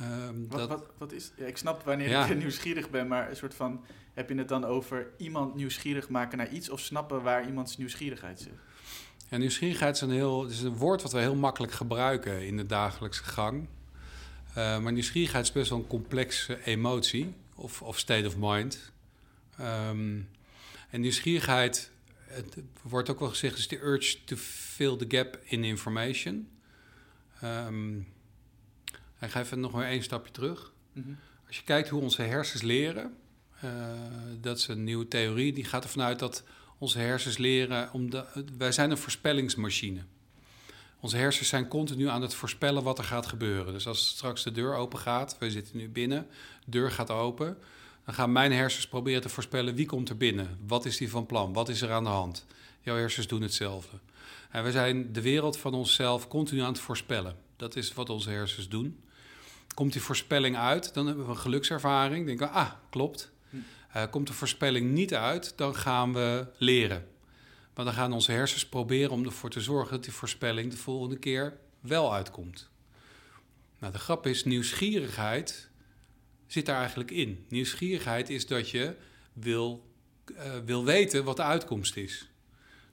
Ehm, 0.00 0.46
wat, 0.48 0.58
dat, 0.58 0.68
wat, 0.68 0.90
wat 0.98 1.12
is... 1.12 1.32
Ja, 1.36 1.46
ik 1.46 1.56
snap 1.56 1.82
wanneer 1.82 2.08
Ja. 2.08 2.26
ik 2.26 2.36
nieuwsgierig 2.44 2.90
ben, 2.90 3.06
maar 3.08 3.30
een 3.30 3.36
soort 3.36 3.54
van... 3.54 3.84
Heb 4.14 4.28
je 4.28 4.34
het 4.34 4.48
dan 4.48 4.64
over 4.64 5.06
iemand 5.16 5.54
nieuwsgierig 5.54 6.08
maken 6.08 6.38
naar 6.38 6.50
iets... 6.50 6.70
of 6.70 6.80
snappen 6.80 7.22
waar 7.22 7.46
iemands 7.46 7.76
nieuwsgierigheid 7.76 8.40
zit? 8.40 8.52
Ja, 9.30 9.36
nieuwsgierigheid 9.36 9.94
is 9.94 10.00
een, 10.00 10.10
heel, 10.10 10.42
het 10.42 10.52
is 10.52 10.62
een 10.62 10.76
woord 10.76 11.02
wat 11.02 11.12
we 11.12 11.18
heel 11.18 11.34
makkelijk 11.34 11.72
gebruiken 11.72 12.46
in 12.46 12.56
de 12.56 12.66
dagelijkse 12.66 13.24
gang. 13.24 13.66
Eh, 14.54 14.78
maar 14.78 14.92
nieuwsgierigheid 14.92 15.44
is 15.44 15.52
best 15.52 15.70
wel 15.70 15.78
een 15.78 15.86
complexe 15.86 16.64
emotie 16.64 17.34
of, 17.54 17.82
of 17.82 17.98
state 17.98 18.26
of 18.26 18.34
mind. 18.38 18.92
Ehm, 19.58 20.20
en 20.90 21.00
nieuwsgierigheid, 21.00 21.90
het 22.14 22.56
wordt 22.82 23.10
ook 23.10 23.20
wel 23.20 23.28
gezegd, 23.28 23.58
is 23.58 23.68
de 23.68 23.82
urge 23.82 24.24
to 24.24 24.36
fill 24.36 24.96
the 24.96 25.04
gap 25.08 25.38
in 25.44 25.64
information. 25.64 26.48
Ehm, 27.40 27.98
ik 29.20 29.30
ga 29.30 29.40
even 29.40 29.60
nog 29.60 29.72
maar 29.72 29.86
één 29.86 30.02
stapje 30.02 30.32
terug. 30.32 30.72
Mhm. 30.92 31.08
Als 31.46 31.56
je 31.56 31.62
kijkt 31.62 31.88
hoe 31.88 32.02
onze 32.02 32.22
hersens 32.22 32.62
leren, 32.62 33.16
eh, 33.60 33.70
dat 34.40 34.58
is 34.58 34.68
een 34.68 34.84
nieuwe 34.84 35.08
theorie, 35.08 35.52
die 35.52 35.64
gaat 35.64 35.84
ervan 35.84 36.02
uit 36.02 36.18
dat 36.18 36.44
onze 36.78 36.98
hersens 36.98 37.38
leren, 37.38 37.92
omdat 37.92 38.26
wij 38.58 38.72
zijn 38.72 38.90
een 38.90 38.98
voorspellingsmachine. 38.98 40.00
Onze 41.00 41.16
hersens 41.16 41.48
zijn 41.48 41.68
continu 41.68 42.08
aan 42.08 42.22
het 42.22 42.34
voorspellen 42.34 42.82
wat 42.82 42.98
er 42.98 43.04
gaat 43.04 43.26
gebeuren. 43.26 43.72
Dus 43.72 43.86
als 43.86 44.08
straks 44.08 44.42
de 44.42 44.52
deur 44.52 44.74
open 44.74 44.98
gaat, 44.98 45.36
wij 45.38 45.50
zitten 45.50 45.76
nu 45.76 45.88
binnen, 45.88 46.26
de 46.64 46.70
deur 46.70 46.90
gaat 46.90 47.10
open, 47.10 47.58
dan 48.04 48.14
gaan 48.14 48.32
mijn 48.32 48.52
hersens 48.52 48.88
proberen 48.88 49.20
te 49.20 49.28
voorspellen 49.28 49.74
wie 49.74 49.86
komt 49.86 50.08
er 50.08 50.16
binnen, 50.16 50.58
wat 50.66 50.84
is 50.84 50.96
die 50.96 51.10
van 51.10 51.26
plan, 51.26 51.52
wat 51.52 51.68
is 51.68 51.82
er 51.82 51.92
aan 51.92 52.04
de 52.04 52.10
hand. 52.10 52.46
Jouw 52.80 52.96
hersens 52.96 53.26
doen 53.26 53.42
hetzelfde. 53.42 53.96
En 54.50 54.64
we 54.64 54.70
zijn 54.70 55.12
de 55.12 55.20
wereld 55.20 55.58
van 55.58 55.74
onszelf 55.74 56.28
continu 56.28 56.60
aan 56.60 56.72
het 56.72 56.80
voorspellen. 56.80 57.36
Dat 57.56 57.76
is 57.76 57.92
wat 57.92 58.10
onze 58.10 58.30
hersens 58.30 58.68
doen. 58.68 59.00
Komt 59.76 59.92
die 59.92 60.02
voorspelling 60.02 60.56
uit, 60.56 60.94
dan 60.94 61.06
hebben 61.06 61.24
we 61.24 61.30
een 61.30 61.38
gelukservaring. 61.38 62.26
Denken 62.26 62.46
we, 62.46 62.52
ah, 62.52 62.70
klopt. 62.90 63.30
Uh, 63.96 64.02
komt 64.10 64.26
de 64.26 64.32
voorspelling 64.32 64.90
niet 64.90 65.14
uit, 65.14 65.52
dan 65.56 65.74
gaan 65.74 66.12
we 66.12 66.46
leren. 66.58 67.08
Maar 67.74 67.84
dan 67.84 67.94
gaan 67.94 68.12
onze 68.12 68.32
hersens 68.32 68.66
proberen 68.66 69.10
om 69.10 69.24
ervoor 69.24 69.50
te 69.50 69.60
zorgen 69.60 69.90
dat 69.90 70.04
die 70.04 70.12
voorspelling 70.12 70.70
de 70.70 70.76
volgende 70.76 71.18
keer 71.18 71.58
wel 71.80 72.14
uitkomt. 72.14 72.68
Nou, 73.78 73.92
de 73.92 73.98
grap 73.98 74.26
is, 74.26 74.44
nieuwsgierigheid 74.44 75.68
zit 76.46 76.66
daar 76.66 76.78
eigenlijk 76.78 77.10
in. 77.10 77.44
Nieuwsgierigheid 77.48 78.30
is 78.30 78.46
dat 78.46 78.70
je 78.70 78.94
wil, 79.32 79.90
uh, 80.30 80.38
wil 80.64 80.84
weten 80.84 81.24
wat 81.24 81.36
de 81.36 81.42
uitkomst 81.42 81.96
is. 81.96 82.30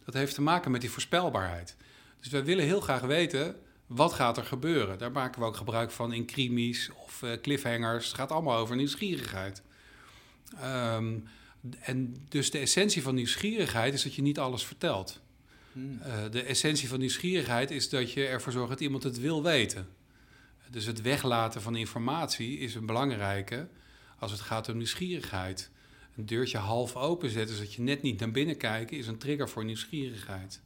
Dat 0.06 0.14
heeft 0.14 0.36
te 0.36 0.42
maken 0.42 0.72
met 0.72 0.82
die 0.82 0.92
voorspelbaarheid. 0.92 1.76
Dus 2.20 2.30
wij 2.30 2.44
willen 2.44 2.66
heel 2.66 2.82
graag 2.82 3.02
weten 3.02 3.56
wat 3.88 4.14
gaat 4.14 4.38
er 4.38 4.46
gebeuren. 4.46 4.98
Daar 4.98 5.12
maken 5.12 5.42
we 5.42 5.48
ook 5.48 5.56
gebruik 5.56 5.92
van 5.92 6.14
in 6.14 6.26
krimis 6.26 6.90
of 7.06 7.22
uh, 7.24 7.32
cliffhangers. 7.42 8.06
Het 8.08 8.16
gaat 8.16 8.32
allemaal 8.32 8.58
over 8.58 8.76
nieuwsgierigheid. 8.76 9.62
Um, 10.64 11.28
en 11.80 12.16
dus 12.30 12.52
de 12.52 12.58
essentie 12.58 13.02
van 13.02 13.16
nieuwsgierigheid 13.16 13.94
is 13.94 14.04
dat 14.04 14.16
je 14.16 14.22
niet 14.22 14.40
alles 14.40 14.66
vertelt. 14.66 15.22
Hmm. 15.72 16.00
Uh, 16.06 16.32
de 16.32 16.44
essentie 16.44 16.88
van 16.88 17.00
nieuwsgierigheid 17.00 17.72
is 17.72 17.90
dat 17.90 18.12
je 18.12 18.26
ervoor 18.26 18.52
zorgt 18.52 18.70
dat 18.70 18.80
iemand 18.80 19.04
het 19.04 19.20
wil 19.20 19.44
weten. 19.44 19.88
Dus 20.70 20.86
het 20.86 21.02
weglaten 21.02 21.62
van 21.62 21.76
informatie 21.76 22.58
is 22.58 22.76
een 22.76 22.86
belangrijke 22.86 23.68
als 24.20 24.32
het 24.32 24.42
gaat 24.42 24.70
om 24.70 24.78
nieuwsgierigheid. 24.78 25.72
een 26.16 26.26
deurtje 26.26 26.58
half 26.58 26.96
openzetten, 26.96 27.56
zodat 27.56 27.74
je 27.74 27.82
net 27.82 28.02
niet 28.02 28.20
naar 28.20 28.32
binnen 28.32 28.58
kijkt, 28.58 28.92
is 28.92 29.08
een 29.08 29.18
trigger 29.18 29.50
voor 29.50 29.66
nieuwsgierigheid. 29.66 30.62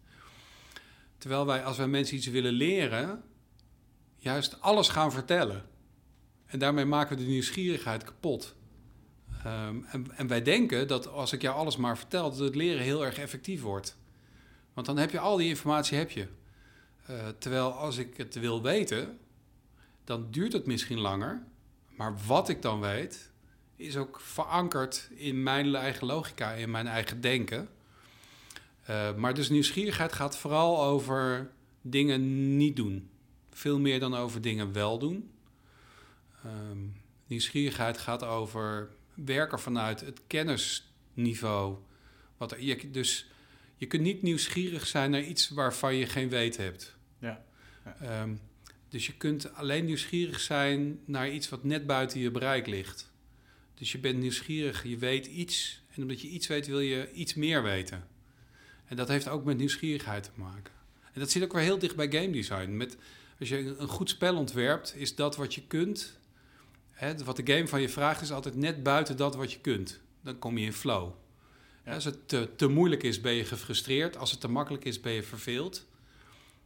Terwijl 1.17 1.45
wij, 1.45 1.63
als 1.63 1.77
wij 1.77 1.87
mensen 1.87 2.15
iets 2.17 2.27
willen 2.27 2.53
leren, 2.53 3.23
juist 4.15 4.61
alles 4.61 4.89
gaan 4.89 5.11
vertellen. 5.11 5.65
En 6.45 6.59
daarmee 6.59 6.85
maken 6.85 7.17
we 7.17 7.23
de 7.23 7.29
nieuwsgierigheid 7.29 8.03
kapot. 8.03 8.55
Ehm, 9.43 9.83
en, 9.83 10.17
en, 10.17 10.27
wij 10.27 10.41
denken 10.41 10.87
dat 10.87 11.07
als 11.07 11.33
ik 11.33 11.41
jou 11.41 11.55
alles 11.55 11.77
maar 11.77 11.97
vertel, 11.97 12.29
dat 12.29 12.39
het 12.39 12.55
leren 12.55 12.83
heel 12.83 13.05
erg 13.05 13.17
effectief 13.17 13.61
wordt. 13.61 13.97
Want 14.73 14.87
dan 14.87 14.97
heb 14.97 15.11
je 15.11 15.19
al 15.19 15.37
die 15.37 15.49
informatie, 15.49 15.97
heb 15.97 16.11
je. 16.11 16.27
Uh, 17.09 17.27
terwijl 17.37 17.71
als 17.71 17.97
ik 17.97 18.17
het 18.17 18.39
wil 18.39 18.61
weten, 18.61 19.17
dan 20.03 20.27
duurt 20.31 20.53
het 20.53 20.65
misschien 20.65 20.99
langer. 20.99 21.43
Maar 21.95 22.17
wat 22.27 22.49
ik 22.49 22.61
dan 22.61 22.79
weet, 22.79 23.31
is 23.75 23.97
ook 23.97 24.19
verankerd 24.19 25.09
in 25.15 25.43
mijn 25.43 25.75
eigen 25.75 26.07
logica, 26.07 26.51
in 26.51 26.71
mijn 26.71 26.87
eigen 26.87 27.21
denken. 27.21 27.69
Uh, 28.89 29.15
maar 29.15 29.33
dus 29.33 29.49
nieuwsgierigheid 29.49 30.13
gaat 30.13 30.37
vooral 30.37 30.83
over 30.83 31.51
dingen 31.81 32.57
niet 32.57 32.75
doen. 32.75 33.09
Veel 33.51 33.79
meer 33.79 33.99
dan 33.99 34.15
over 34.15 34.41
dingen 34.41 34.73
wel 34.73 34.99
doen. 34.99 35.31
Um, 36.45 36.95
nieuwsgierigheid 37.27 37.97
gaat 37.97 38.23
over 38.23 38.89
werken 39.13 39.59
vanuit 39.59 39.99
het 39.99 40.21
kennisniveau. 40.27 41.77
Wat 42.37 42.51
er, 42.51 42.61
je, 42.61 42.91
dus 42.91 43.29
je 43.75 43.85
kunt 43.85 44.01
niet 44.01 44.21
nieuwsgierig 44.21 44.87
zijn 44.87 45.11
naar 45.11 45.23
iets 45.23 45.49
waarvan 45.49 45.95
je 45.95 46.05
geen 46.05 46.29
weet 46.29 46.57
hebt. 46.57 46.95
Ja. 47.19 47.45
ja. 47.85 48.21
Um, 48.21 48.39
dus 48.89 49.05
je 49.05 49.13
kunt 49.13 49.53
alleen 49.53 49.85
nieuwsgierig 49.85 50.39
zijn 50.39 50.99
naar 51.05 51.29
iets 51.29 51.49
wat 51.49 51.63
net 51.63 51.85
buiten 51.85 52.19
je 52.19 52.31
bereik 52.31 52.67
ligt. 52.67 53.11
Dus 53.73 53.91
je 53.91 53.97
bent 53.97 54.19
nieuwsgierig, 54.19 54.83
je 54.83 54.97
weet 54.97 55.25
iets. 55.25 55.81
En 55.95 56.01
omdat 56.01 56.21
je 56.21 56.27
iets 56.27 56.47
weet, 56.47 56.67
wil 56.67 56.79
je 56.79 57.11
iets 57.11 57.33
meer 57.33 57.63
weten. 57.63 58.07
En 58.87 58.95
dat 58.95 59.07
heeft 59.07 59.27
ook 59.27 59.43
met 59.43 59.57
nieuwsgierigheid 59.57 60.23
te 60.23 60.29
maken. 60.35 60.73
En 61.13 61.19
dat 61.19 61.31
zit 61.31 61.43
ook 61.43 61.53
weer 61.53 61.61
heel 61.61 61.79
dicht 61.79 61.95
bij 61.95 62.11
game 62.11 62.31
design. 62.31 62.77
Met, 62.77 62.97
als 63.39 63.49
je 63.49 63.75
een 63.77 63.87
goed 63.87 64.09
spel 64.09 64.35
ontwerpt, 64.35 64.95
is 64.95 65.15
dat 65.15 65.35
wat 65.35 65.53
je 65.55 65.61
kunt. 65.67 66.19
Hè, 66.91 67.23
wat 67.23 67.35
de 67.35 67.53
game 67.53 67.67
van 67.67 67.81
je 67.81 67.89
vraagt, 67.89 68.21
is 68.21 68.31
altijd 68.31 68.55
net 68.55 68.83
buiten 68.83 69.17
dat 69.17 69.35
wat 69.35 69.51
je 69.51 69.59
kunt. 69.59 69.99
Dan 70.21 70.39
kom 70.39 70.57
je 70.57 70.65
in 70.65 70.73
flow. 70.73 71.11
Als 71.85 72.05
het 72.05 72.27
te, 72.27 72.49
te 72.55 72.67
moeilijk 72.67 73.03
is, 73.03 73.21
ben 73.21 73.33
je 73.33 73.45
gefrustreerd. 73.45 74.17
Als 74.17 74.31
het 74.31 74.39
te 74.39 74.47
makkelijk 74.47 74.85
is, 74.85 74.99
ben 74.99 75.11
je 75.11 75.23
verveeld. 75.23 75.85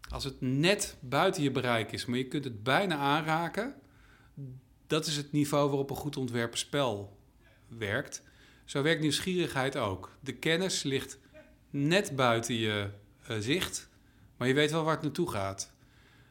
Als 0.10 0.24
het 0.24 0.42
net 0.42 0.96
buiten 1.00 1.44
je 1.44 1.52
bereik 1.52 1.92
is, 1.92 2.06
maar 2.06 2.18
je 2.18 2.28
kunt 2.28 2.44
het 2.44 2.64
bijna 2.64 2.96
aanraken, 2.96 3.76
dat 4.88 5.06
is 5.06 5.18
het 5.18 5.32
niveau 5.32 5.68
waarop 5.70 5.90
een 5.90 5.96
goed 5.96 6.18
ontwerpen 6.18 6.58
spel 6.58 7.18
werkt. 7.68 8.24
Zo 8.66 8.82
werkt 8.82 9.02
nieuwsgierigheid 9.02 9.78
ook. 9.78 10.12
De 10.20 10.34
kennis 10.34 10.84
ligt 10.84 11.20
net 11.72 12.16
buiten 12.16 12.56
je 12.56 12.90
uh, 13.30 13.38
zicht, 13.40 13.90
maar 14.38 14.48
je 14.48 14.54
weet 14.54 14.72
wel 14.72 14.84
waar 14.84 14.94
het 14.94 15.04
naartoe 15.04 15.30
gaat. 15.30 15.74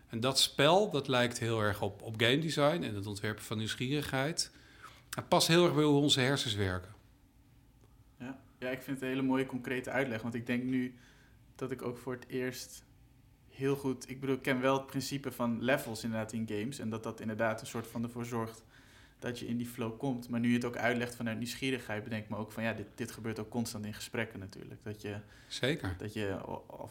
En 0.09 0.21
dat 0.21 0.39
spel, 0.39 0.91
dat 0.91 1.09
lijkt 1.09 1.39
heel 1.39 1.61
erg 1.61 1.83
op, 1.83 2.03
op 2.03 2.21
game 2.21 2.39
design 2.39 2.83
en 2.83 2.95
het 2.95 3.07
ontwerpen 3.07 3.45
van 3.45 3.59
nieuwsgierigheid. 3.59 4.53
Het 5.11 5.29
past 5.29 5.49
heel 5.49 5.65
erg 5.65 5.75
bij 5.75 5.85
hoe 5.85 6.01
onze 6.01 6.21
hersens 6.21 6.55
werken. 6.55 6.95
Ja. 8.19 8.41
ja, 8.59 8.69
ik 8.69 8.83
vind 8.83 8.97
het 8.97 9.03
een 9.03 9.15
hele 9.15 9.27
mooie 9.27 9.47
concrete 9.47 9.91
uitleg. 9.91 10.23
Want 10.23 10.35
ik 10.35 10.47
denk 10.47 10.63
nu 10.63 10.95
dat 11.55 11.71
ik 11.71 11.83
ook 11.83 11.99
voor 11.99 12.13
het 12.13 12.29
eerst 12.29 12.85
heel 13.49 13.77
goed. 13.77 14.11
Ik 14.11 14.21
bedoel, 14.21 14.37
ik 14.37 14.43
ken 14.43 14.61
wel 14.61 14.75
het 14.75 14.87
principe 14.87 15.33
van 15.33 15.63
levels 15.63 16.05
inderdaad 16.05 16.33
in 16.33 16.49
games. 16.49 16.79
En 16.79 16.91
dat 16.91 17.03
dat 17.03 17.21
inderdaad 17.21 17.61
een 17.61 17.67
soort 17.67 17.87
van 17.87 18.03
ervoor 18.03 18.25
zorgt 18.25 18.63
dat 19.21 19.39
je 19.39 19.47
in 19.47 19.57
die 19.57 19.67
flow 19.67 19.99
komt. 19.99 20.29
Maar 20.29 20.41
nu 20.41 20.49
je 20.49 20.55
het 20.55 20.65
ook 20.65 20.77
uitlegt 20.77 21.15
vanuit 21.15 21.39
nieuwsgierigheid, 21.39 22.05
bedenk 22.05 22.29
me 22.29 22.37
ook 22.37 22.53
van 22.53 22.63
ja, 22.63 22.73
dit, 22.73 22.87
dit 22.95 23.11
gebeurt 23.11 23.39
ook 23.39 23.51
constant 23.51 23.85
in 23.85 23.95
gesprekken 23.95 24.39
natuurlijk. 24.39 24.85
Dat 24.85 25.03
je, 25.03 25.17
Zeker. 25.49 25.95
Dat 25.99 26.13
je, 26.13 26.39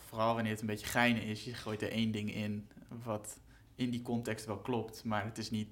vooral 0.08 0.34
wanneer 0.34 0.52
het 0.52 0.62
een 0.62 0.68
beetje 0.68 0.88
geinen 0.88 1.24
is, 1.24 1.44
je 1.44 1.54
gooit 1.54 1.82
er 1.82 1.92
één 1.92 2.12
ding 2.12 2.34
in 2.34 2.68
wat 3.04 3.40
in 3.76 3.90
die 3.90 4.02
context 4.02 4.46
wel 4.46 4.58
klopt, 4.58 5.04
maar 5.04 5.26
het 5.26 5.38
is 5.38 5.50
niet. 5.50 5.68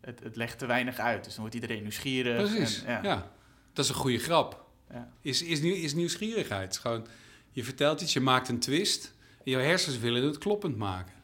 Het, 0.00 0.20
het 0.22 0.36
legt 0.36 0.58
te 0.58 0.66
weinig 0.66 0.98
uit. 0.98 1.24
Dus 1.24 1.32
dan 1.32 1.40
wordt 1.40 1.54
iedereen 1.54 1.82
nieuwsgierig. 1.82 2.50
Precies. 2.50 2.82
En, 2.84 2.92
ja. 2.92 3.02
ja. 3.02 3.32
dat 3.72 3.84
is 3.84 3.90
een 3.90 3.96
goede 3.96 4.18
grap. 4.18 4.66
Ja. 4.90 5.12
Is, 5.20 5.42
is, 5.42 5.60
is 5.60 5.94
nieuwsgierigheid. 5.94 6.78
gewoon, 6.78 7.06
je 7.50 7.64
vertelt 7.64 8.00
iets, 8.00 8.12
je 8.12 8.20
maakt 8.20 8.48
een 8.48 8.58
twist. 8.58 9.14
En 9.44 9.50
jouw 9.50 9.60
hersens 9.60 9.98
willen 9.98 10.22
het 10.22 10.38
kloppend 10.38 10.76
maken. 10.76 11.14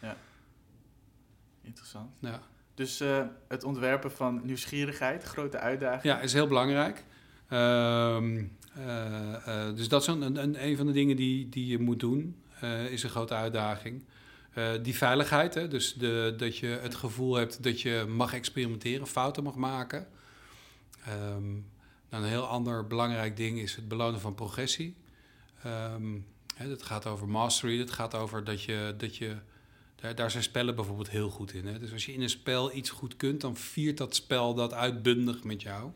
Ja. 0.00 0.16
Interessant. 1.62 2.10
Ja. 2.20 2.42
Dus 2.78 3.00
uh, 3.00 3.22
het 3.48 3.64
ontwerpen 3.64 4.12
van 4.12 4.40
nieuwsgierigheid, 4.44 5.22
grote 5.22 5.58
uitdaging. 5.58 6.02
Ja, 6.02 6.20
is 6.20 6.32
heel 6.32 6.46
belangrijk. 6.46 7.04
Uh, 7.50 8.16
uh, 8.78 9.74
dus 9.74 9.88
dat 9.88 10.00
is 10.00 10.06
een, 10.06 10.22
een, 10.22 10.64
een, 10.64 10.76
van 10.76 10.86
de 10.86 10.92
dingen 10.92 11.16
die, 11.16 11.48
die 11.48 11.66
je 11.66 11.78
moet 11.78 12.00
doen. 12.00 12.42
is 12.90 13.02
een 13.02 13.10
grote 13.10 13.34
uitdaging. 13.34 14.04
die 14.82 14.96
veiligheid, 14.96 15.54
hè, 15.54 15.68
dus 15.68 15.94
de, 15.94 16.34
dat 16.36 16.56
je 16.56 16.66
het 16.66 16.94
gevoel 16.94 17.34
hebt 17.34 17.62
dat 17.62 17.80
je 17.80 18.04
mag 18.08 18.34
experimenteren, 18.34 19.06
fouten 19.06 19.42
mag 19.42 19.54
maken. 19.54 20.06
Um, 21.34 21.66
een 22.10 22.24
heel 22.24 22.46
ander 22.46 22.86
belangrijk 22.86 23.36
ding 23.36 23.58
is 23.58 23.76
het 23.76 23.88
belonen 23.88 24.20
van 24.20 24.34
progressie. 24.34 24.96
Um, 25.66 26.26
het 26.54 26.82
gaat 26.82 27.06
over 27.06 27.28
mastery, 27.28 27.78
het 27.78 27.90
gaat 27.90 28.14
over 28.14 28.44
dat 28.44 28.62
je, 28.62 28.94
dat 28.96 29.16
je 29.16 29.36
daar, 30.00 30.14
daar 30.14 30.30
zijn 30.30 30.42
spellen 30.42 30.74
bijvoorbeeld 30.74 31.10
heel 31.10 31.30
goed 31.30 31.52
in. 31.52 31.66
Hè? 31.66 31.78
Dus 31.78 31.92
als 31.92 32.06
je 32.06 32.12
in 32.12 32.22
een 32.22 32.30
spel 32.30 32.74
iets 32.74 32.90
goed 32.90 33.16
kunt, 33.16 33.40
dan 33.40 33.56
viert 33.56 33.96
dat 33.96 34.14
spel 34.14 34.54
dat 34.54 34.72
uitbundig 34.72 35.44
met 35.44 35.62
jou. 35.62 35.90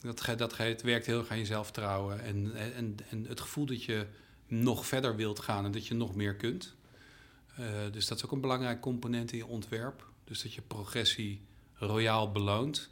Dat, 0.00 0.24
dat 0.36 0.56
het 0.56 0.82
werkt 0.82 1.06
heel 1.06 1.18
erg 1.18 1.28
aan 1.28 1.38
je 1.38 1.44
zelfvertrouwen 1.44 2.20
en, 2.20 2.54
en, 2.74 2.96
en 3.10 3.24
het 3.28 3.40
gevoel 3.40 3.66
dat 3.66 3.84
je 3.84 4.06
nog 4.46 4.86
verder 4.86 5.16
wilt 5.16 5.38
gaan 5.38 5.64
en 5.64 5.72
dat 5.72 5.86
je 5.86 5.94
nog 5.94 6.14
meer 6.14 6.34
kunt. 6.34 6.74
Uh, 7.60 7.66
dus 7.92 8.06
dat 8.06 8.18
is 8.18 8.24
ook 8.24 8.32
een 8.32 8.40
belangrijk 8.40 8.80
component 8.80 9.32
in 9.32 9.38
je 9.38 9.46
ontwerp. 9.46 10.06
Dus 10.24 10.42
dat 10.42 10.54
je 10.54 10.62
progressie 10.62 11.40
royaal 11.74 12.32
beloont. 12.32 12.88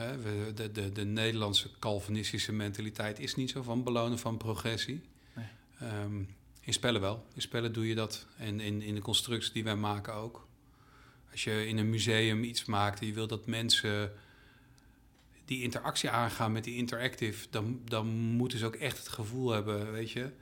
Uh, 0.00 0.10
de, 0.54 0.72
de, 0.72 0.92
de 0.92 1.04
Nederlandse 1.04 1.70
Calvinistische 1.78 2.52
mentaliteit 2.52 3.18
is 3.18 3.34
niet 3.34 3.50
zo 3.50 3.62
van 3.62 3.84
belonen 3.84 4.18
van 4.18 4.36
progressie. 4.36 5.02
Um, 5.82 6.28
in 6.68 6.74
spellen 6.74 7.00
wel. 7.00 7.26
In 7.34 7.40
spellen 7.40 7.72
doe 7.72 7.88
je 7.88 7.94
dat. 7.94 8.26
En 8.36 8.60
in, 8.60 8.82
in 8.82 8.94
de 8.94 9.00
constructies 9.00 9.52
die 9.52 9.64
wij 9.64 9.76
maken 9.76 10.14
ook. 10.14 10.46
Als 11.30 11.44
je 11.44 11.66
in 11.66 11.78
een 11.78 11.90
museum 11.90 12.42
iets 12.42 12.64
maakt 12.64 13.00
en 13.00 13.06
je 13.06 13.12
wil 13.12 13.26
dat 13.26 13.46
mensen 13.46 14.12
die 15.44 15.62
interactie 15.62 16.10
aangaan 16.10 16.52
met 16.52 16.64
die 16.64 16.76
interactive, 16.76 17.46
dan, 17.50 17.80
dan 17.84 18.06
moeten 18.08 18.58
ze 18.58 18.66
ook 18.66 18.74
echt 18.74 18.98
het 18.98 19.08
gevoel 19.08 19.50
hebben, 19.50 19.92
weet 19.92 20.10
je. 20.10 20.32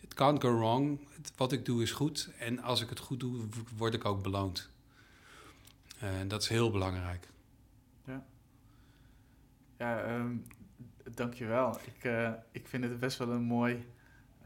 It 0.00 0.14
can't 0.14 0.42
go 0.42 0.58
wrong. 0.58 1.00
Wat 1.36 1.52
ik 1.52 1.64
doe 1.64 1.82
is 1.82 1.92
goed. 1.92 2.30
En 2.38 2.58
als 2.58 2.80
ik 2.80 2.88
het 2.88 2.98
goed 2.98 3.20
doe, 3.20 3.44
word 3.76 3.94
ik 3.94 4.04
ook 4.04 4.22
beloond. 4.22 4.70
En 5.98 6.28
dat 6.28 6.42
is 6.42 6.48
heel 6.48 6.70
belangrijk. 6.70 7.28
Ja. 8.06 8.24
Ja, 9.78 10.14
um, 10.14 10.46
dankjewel. 11.14 11.80
Ik, 11.84 12.04
uh, 12.04 12.30
ik 12.52 12.66
vind 12.68 12.84
het 12.84 13.00
best 13.00 13.18
wel 13.18 13.30
een 13.30 13.42
mooi 13.42 13.84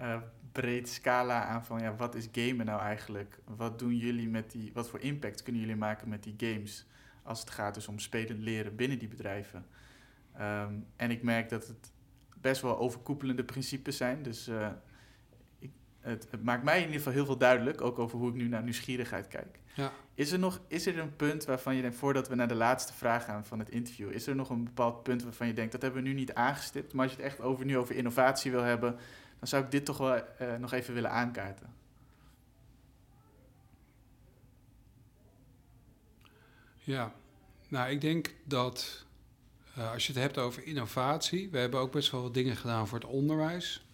uh, 0.01 0.17
breed 0.61 0.89
scala 0.89 1.45
aan 1.45 1.65
van 1.65 1.81
ja, 1.81 1.97
wat 1.97 2.15
is 2.15 2.29
gamen 2.33 2.67
nou 2.67 2.81
eigenlijk? 2.81 3.39
Wat 3.45 3.79
doen 3.79 3.97
jullie 3.97 4.29
met 4.29 4.51
die, 4.51 4.71
wat 4.75 4.89
voor 4.89 5.01
impact 5.01 5.43
kunnen 5.43 5.61
jullie 5.61 5.77
maken 5.77 6.09
met 6.09 6.23
die 6.23 6.35
games? 6.37 6.87
Als 7.23 7.41
het 7.41 7.51
gaat 7.51 7.75
dus 7.75 7.89
om 7.89 7.99
spelen 7.99 8.39
leren 8.39 8.77
binnen 8.77 8.99
die 8.99 9.09
bedrijven. 9.09 9.67
Um, 10.41 10.87
en 10.97 11.11
ik 11.11 11.23
merk 11.23 11.49
dat 11.49 11.67
het 11.67 11.93
best 12.41 12.63
wel 12.63 12.79
overkoepelende 12.79 13.45
principes 13.45 13.97
zijn. 13.97 14.23
Dus 14.23 14.49
uh, 14.49 14.69
ik, 15.59 15.71
het, 16.01 16.27
het, 16.31 16.43
maakt 16.43 16.63
mij 16.63 16.77
in 16.77 16.85
ieder 16.85 16.97
geval 16.97 17.13
heel 17.13 17.25
veel 17.25 17.39
duidelijk, 17.39 17.81
ook 17.81 17.99
over 17.99 18.19
hoe 18.19 18.29
ik 18.29 18.35
nu 18.35 18.49
naar 18.49 18.63
nieuwsgierigheid 18.63 19.29
kijk. 19.29 19.59
Ja. 19.75 19.93
Is, 20.15 20.33
er 20.33 20.39
nog, 20.39 20.61
is 20.69 20.87
er 20.87 20.99
een 20.99 21.17
punt 21.17 21.45
waarvan 21.45 21.75
je 21.75 21.83
denkt, 21.83 21.97
voordat 21.97 22.29
we 22.29 22.35
naar 22.35 22.49
de 22.49 22.55
laatste 22.55 22.93
vraag 22.93 23.25
gaan 23.25 23.45
van 23.45 23.59
het 23.59 23.71
interview, 23.71 24.13
is 24.13 24.27
er 24.27 24.37
nog 24.37 24.51
een 24.51 24.65
bepaald 24.65 25.03
punt 25.03 25.23
waarvan 25.23 25.47
je 25.47 25.53
denkt, 25.53 25.73
dat 25.73 25.83
hebben 25.83 26.03
we 26.03 26.09
nu 26.09 26.15
niet 26.15 26.35
aangestipt, 26.35 26.93
maar 26.93 27.05
als 27.05 27.15
je 27.15 27.23
het 27.23 27.27
echt 27.27 27.41
over, 27.41 27.65
nu 27.65 27.79
over 27.79 27.95
innovatie 27.95 28.51
wil 28.51 28.63
hebben, 28.63 28.99
dan 29.39 29.49
zou 29.49 29.65
ik 29.65 29.71
dit 29.71 29.85
toch 29.85 29.99
wel 29.99 30.17
uh, 30.17 30.57
nog 30.57 30.73
even 30.73 30.95
willen 30.95 31.11
aankaarten. 31.11 31.75
Ja, 36.75 37.15
nou 37.69 37.91
ik 37.91 38.01
denk 38.01 38.35
dat 38.45 39.05
uh, 39.79 39.93
als 39.93 40.07
je 40.07 40.13
het 40.13 40.23
hebt 40.23 40.39
over 40.39 40.65
innovatie, 40.65 41.51
we 41.51 41.59
hebben 41.59 41.81
ook 41.81 41.93
best 41.93 42.11
wel 42.11 42.23
wat 42.23 42.35
dingen 42.35 42.57
gedaan 42.57 42.89
voor 42.89 42.99
het 42.99 43.09
onderwijs. 43.09 43.87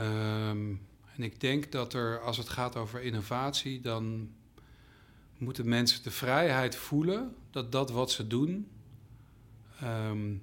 Um, 0.00 0.86
en 1.16 1.22
ik 1.22 1.40
denk 1.40 1.72
dat 1.72 1.92
er, 1.92 2.20
als 2.20 2.36
het 2.36 2.48
gaat 2.48 2.76
over 2.76 3.02
innovatie, 3.02 3.80
dan 3.80 4.32
moeten 5.38 5.68
mensen 5.68 6.02
de 6.02 6.10
vrijheid 6.10 6.76
voelen 6.76 7.36
dat 7.50 7.72
dat 7.72 7.90
wat 7.90 8.10
ze 8.10 8.26
doen 8.26 8.70
um, 9.82 10.42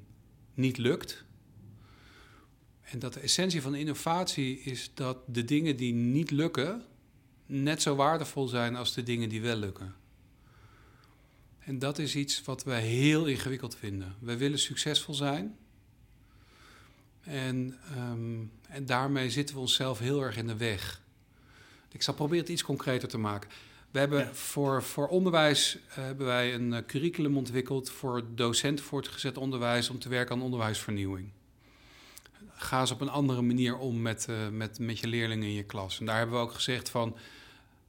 niet 0.53 0.78
lukt. 0.78 1.24
En 2.91 2.99
dat 2.99 3.13
de 3.13 3.19
essentie 3.19 3.61
van 3.61 3.75
innovatie 3.75 4.59
is 4.59 4.91
dat 4.93 5.17
de 5.25 5.45
dingen 5.45 5.75
die 5.75 5.93
niet 5.93 6.31
lukken 6.31 6.83
net 7.45 7.81
zo 7.81 7.95
waardevol 7.95 8.47
zijn 8.47 8.75
als 8.75 8.93
de 8.93 9.03
dingen 9.03 9.29
die 9.29 9.41
wel 9.41 9.55
lukken. 9.55 9.95
En 11.59 11.79
dat 11.79 11.99
is 11.99 12.15
iets 12.15 12.41
wat 12.43 12.63
wij 12.63 12.81
heel 12.81 13.25
ingewikkeld 13.25 13.75
vinden. 13.75 14.15
Wij 14.19 14.37
willen 14.37 14.59
succesvol 14.59 15.13
zijn. 15.13 15.57
En, 17.21 17.77
ehm, 17.95 18.39
en 18.67 18.85
daarmee 18.85 19.29
zitten 19.29 19.55
we 19.55 19.61
onszelf 19.61 19.99
heel 19.99 20.21
erg 20.21 20.37
in 20.37 20.47
de 20.47 20.57
weg. 20.57 21.01
Ik 21.91 22.01
zal 22.01 22.13
proberen 22.13 22.41
het 22.41 22.51
iets 22.51 22.63
concreter 22.63 23.07
te 23.07 23.17
maken. 23.17 23.49
We 23.91 23.99
hebben 23.99 24.35
voor, 24.35 24.83
voor 24.83 25.07
onderwijs 25.07 25.75
uh, 25.75 25.93
hebben 25.93 26.25
wij 26.25 26.53
een 26.53 26.71
uh, 26.71 26.77
curriculum 26.87 27.37
ontwikkeld 27.37 27.89
voor 27.89 28.25
docenten 28.35 28.85
voortgezet 28.85 29.37
onderwijs 29.37 29.89
om 29.89 29.99
te 29.99 30.09
werken 30.09 30.35
aan 30.35 30.41
onderwijsvernieuwing. 30.41 31.29
Ga 32.62 32.80
eens 32.80 32.91
op 32.91 33.01
een 33.01 33.09
andere 33.09 33.41
manier 33.41 33.78
om 33.78 34.01
met, 34.01 34.28
uh, 34.30 34.47
met, 34.47 34.80
met 34.80 34.99
je 34.99 35.07
leerlingen 35.07 35.47
in 35.47 35.53
je 35.53 35.64
klas. 35.64 35.99
En 35.99 36.05
daar 36.05 36.18
hebben 36.18 36.36
we 36.36 36.41
ook 36.41 36.53
gezegd 36.53 36.89
van 36.89 37.18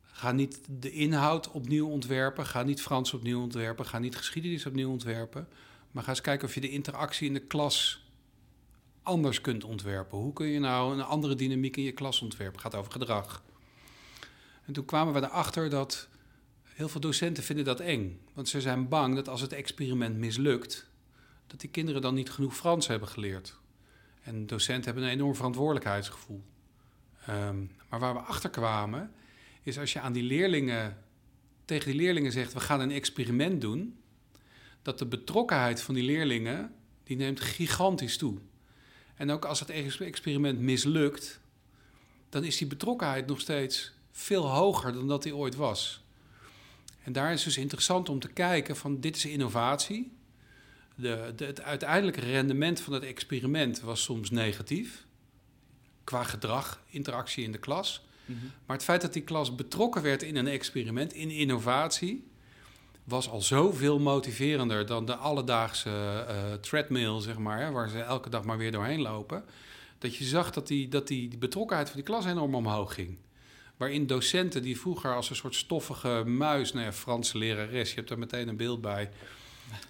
ga 0.03 0.33
niet 0.33 0.61
de 0.69 0.91
inhoud 0.91 1.51
opnieuw 1.51 1.89
ontwerpen, 1.89 2.47
ga 2.47 2.63
niet 2.63 2.83
Frans 2.83 3.15
opnieuw 3.15 3.41
ontwerpen, 3.41 3.87
ga 3.87 3.99
niet 3.99 4.17
geschiedenis 4.17 4.67
opnieuw 4.67 4.91
ontwerpen, 4.91 5.49
maar 5.91 6.03
ga 6.03 6.11
eens 6.11 6.21
kijken 6.21 6.49
of 6.49 6.55
je 6.55 6.61
de 6.61 6.71
interactie 6.71 7.27
in 7.27 7.35
de 7.35 7.41
klas 7.41 8.07
anders 9.03 9.41
kunt 9.41 9.65
ontwerpen. 9.65 10.19
Hoe 10.19 10.33
kun 10.33 10.47
je 10.47 10.59
nou 10.59 10.93
een 10.93 11.03
andere 11.03 11.35
dynamiek 11.35 11.77
in 11.77 11.83
je 11.83 11.93
klas 11.93 12.21
ontwerpen? 12.21 12.63
Het 12.63 12.73
gaat 12.73 12.81
over 12.81 12.93
gedrag. 12.93 13.43
En 14.65 14.73
toen 14.73 14.85
kwamen 14.85 15.15
we 15.15 15.21
erachter 15.21 15.71
dat 15.71 16.09
heel 16.65 16.89
veel 16.89 17.01
docenten 17.01 17.43
vinden 17.43 17.65
dat 17.65 17.81
eng. 17.81 18.21
Want 18.35 18.49
ze 18.49 18.61
zijn 18.61 18.89
bang 18.89 19.15
dat 19.15 19.29
als 19.29 19.41
het 19.41 19.53
experiment 19.53 20.17
mislukt, 20.17 20.87
dat 21.47 21.61
die 21.61 21.71
kinderen 21.71 22.03
dan 22.03 22.15
niet 22.15 22.31
genoeg 22.31 22.57
Frans 22.57 22.87
hebben 22.87 23.09
geleerd. 23.09 23.61
En 24.23 24.47
docenten 24.47 24.85
hebben 24.85 25.03
een 25.03 25.11
enorm 25.11 25.35
verantwoordelijkheidsgevoel. 25.35 26.43
Um, 27.29 27.71
maar 27.89 28.01
waar 28.01 28.15
we 28.15 28.21
achter 28.21 28.51
kwamen, 28.51 29.13
is 29.63 29.79
als 29.79 29.93
je 29.93 30.01
aan 30.01 30.13
die 30.13 30.23
leerlingen, 30.23 30.97
tegen 31.65 31.91
die 31.91 32.01
leerlingen 32.01 32.33
zegt, 32.33 32.53
we 32.53 32.61
gaan 32.61 32.81
een 32.81 32.91
experiment 32.91 33.61
doen, 33.61 33.99
dat 34.83 34.99
de 34.99 35.07
betrokkenheid 35.07 35.83
van 35.83 35.95
die 35.95 36.05
leerlingen, 36.05 36.75
die 37.05 37.17
neemt 37.17 37.41
gigantisch 37.41 38.17
toe. 38.17 38.39
En 39.15 39.31
ook 39.31 39.45
als 39.45 39.61
het 39.61 39.71
experiment 40.01 40.59
mislukt, 40.59 41.41
dan 42.29 42.45
is 42.45 42.57
die 42.57 42.67
betrokkenheid 42.67 43.27
nog 43.27 43.41
steeds 43.41 43.93
veel 44.11 44.49
hoger 44.49 44.93
dan 44.93 45.09
dat 45.09 45.23
die 45.23 45.37
ooit 45.37 45.55
was. 45.55 46.05
En 47.03 47.13
daar 47.13 47.33
is 47.33 47.43
dus 47.43 47.57
interessant 47.57 48.09
om 48.09 48.19
te 48.19 48.29
kijken 48.29 48.77
van 48.77 49.01
dit 49.01 49.17
is 49.17 49.25
innovatie. 49.25 50.13
De, 51.03 51.33
de, 51.37 51.45
het 51.45 51.63
uiteindelijke 51.63 52.21
rendement 52.21 52.81
van 52.81 52.93
het 52.93 53.03
experiment 53.03 53.81
was 53.81 54.03
soms 54.03 54.31
negatief. 54.31 55.07
Qua 56.05 56.23
gedrag, 56.23 56.83
interactie 56.87 57.45
in 57.45 57.53
de 57.53 57.59
klas. 57.59 58.03
Mm 58.25 58.39
-hmm. 58.39 58.51
Maar 58.67 58.77
het 58.77 58.85
feit 58.85 59.01
dat 59.01 59.13
die 59.13 59.23
klas 59.23 59.55
betrokken 59.55 60.03
werd 60.03 60.23
in 60.23 60.37
een 60.37 60.47
experiment, 60.47 61.13
in 61.13 61.31
innovatie, 61.31 62.31
was 63.05 63.29
al 63.29 63.41
zoveel 63.41 63.99
motiverender 63.99 64.87
dan 64.87 65.05
de 65.05 65.17
alledaagse 65.17 65.91
uh, 66.29 66.53
treadmill, 66.53 67.21
zeg 67.21 67.39
maar, 67.39 67.61
hè, 67.61 67.71
waar 67.71 67.89
ze 67.89 68.01
elke 68.01 68.31
dag 68.31 68.45
maar 68.45 68.59
weer 68.59 68.73
doorheen 68.73 69.01
lopen. 69.01 69.45
Dat 69.99 70.17
je 70.17 70.25
zag 70.25 70.51
dat 70.51 70.67
die, 70.67 70.89
dat 70.89 71.09
die, 71.09 71.29
die 71.29 71.39
betrokkenheid 71.39 71.89
van 71.89 71.97
die 71.97 72.07
klas 72.07 72.25
enorm 72.27 72.55
omhoog 72.55 72.95
ging 72.95 73.19
waarin 73.83 74.07
docenten 74.07 74.63
die 74.63 74.81
vroeger 74.81 75.15
als 75.15 75.31
een 75.31 75.37
soort 75.37 75.55
stoffige 75.55 76.23
muis, 76.27 76.73
nou 76.73 76.85
ja, 76.85 76.93
Franse 76.93 77.39
lerares, 77.39 77.89
je 77.89 77.95
hebt 77.95 78.09
daar 78.09 78.19
meteen 78.19 78.49
een 78.49 78.57
beeld 78.57 78.81
bij, 78.81 79.11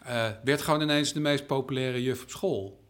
uh, 0.06 0.30
werd 0.44 0.62
gewoon 0.62 0.82
ineens 0.82 1.12
de 1.12 1.20
meest 1.20 1.46
populaire 1.46 2.02
juf 2.02 2.22
op 2.22 2.30
school. 2.30 2.84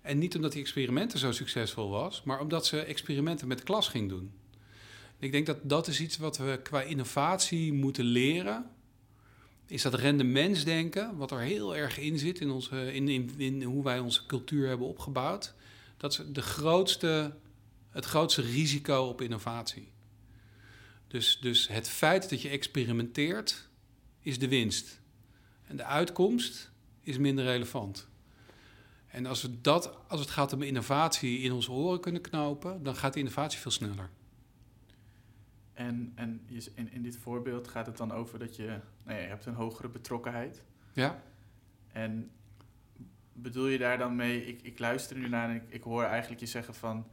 En 0.00 0.18
niet 0.18 0.36
omdat 0.36 0.52
die 0.52 0.60
experimenten 0.60 1.18
zo 1.18 1.32
succesvol 1.32 1.88
was, 1.88 2.22
maar 2.22 2.40
omdat 2.40 2.66
ze 2.66 2.80
experimenten 2.80 3.48
met 3.48 3.58
de 3.58 3.64
klas 3.64 3.88
ging 3.88 4.08
doen. 4.08 4.32
Ik 5.18 5.32
denk 5.32 5.46
dat 5.46 5.58
dat 5.62 5.86
is 5.86 6.00
iets 6.00 6.16
wat 6.16 6.36
we 6.36 6.60
qua 6.62 6.82
innovatie 6.82 7.72
moeten 7.72 8.04
leren. 8.04 8.70
Is 9.66 9.82
dat 9.82 9.94
rendementsdenken, 9.94 11.16
wat 11.16 11.30
er 11.30 11.40
heel 11.40 11.76
erg 11.76 11.98
in 11.98 12.18
zit 12.18 12.40
in, 12.40 12.50
onze, 12.50 12.94
in, 12.94 13.08
in, 13.08 13.34
in 13.36 13.62
hoe 13.62 13.84
wij 13.84 13.98
onze 13.98 14.26
cultuur 14.26 14.68
hebben 14.68 14.86
opgebouwd. 14.86 15.54
Dat 15.96 16.12
is 16.12 16.22
de 16.32 16.42
grootste, 16.42 17.36
het 17.90 18.04
grootste 18.04 18.42
risico 18.42 19.04
op 19.04 19.20
innovatie. 19.20 19.92
Dus, 21.08 21.38
dus 21.40 21.68
het 21.68 21.88
feit 21.88 22.30
dat 22.30 22.42
je 22.42 22.48
experimenteert 22.48 23.68
is 24.20 24.38
de 24.38 24.48
winst. 24.48 25.00
En 25.66 25.76
de 25.76 25.84
uitkomst 25.84 26.70
is 27.00 27.18
minder 27.18 27.44
relevant. 27.44 28.08
En 29.06 29.26
als 29.26 29.42
we 29.42 29.60
dat, 29.60 30.08
als 30.08 30.20
het 30.20 30.30
gaat 30.30 30.52
om 30.52 30.62
innovatie 30.62 31.38
in 31.38 31.52
onze 31.52 31.70
oren 31.70 32.00
kunnen 32.00 32.20
knopen, 32.20 32.82
dan 32.82 32.96
gaat 32.96 33.12
de 33.12 33.18
innovatie 33.18 33.58
veel 33.58 33.70
sneller. 33.70 34.10
En, 35.72 36.12
en 36.14 36.46
in, 36.74 36.92
in 36.92 37.02
dit 37.02 37.16
voorbeeld 37.16 37.68
gaat 37.68 37.86
het 37.86 37.96
dan 37.96 38.12
over 38.12 38.38
dat 38.38 38.56
je, 38.56 38.66
nou 39.02 39.16
ja, 39.16 39.22
je 39.22 39.28
hebt 39.28 39.46
een 39.46 39.54
hogere 39.54 39.88
betrokkenheid. 39.88 40.62
Ja. 40.92 41.22
En 41.92 42.30
bedoel 43.32 43.66
je 43.66 43.78
daar 43.78 43.98
dan 43.98 44.16
mee, 44.16 44.46
ik, 44.46 44.62
ik 44.62 44.78
luister 44.78 45.16
nu 45.16 45.28
naar 45.28 45.48
en 45.48 45.54
ik, 45.54 45.62
ik 45.68 45.82
hoor 45.82 46.02
eigenlijk 46.02 46.40
je 46.40 46.46
zeggen 46.46 46.74
van, 46.74 47.06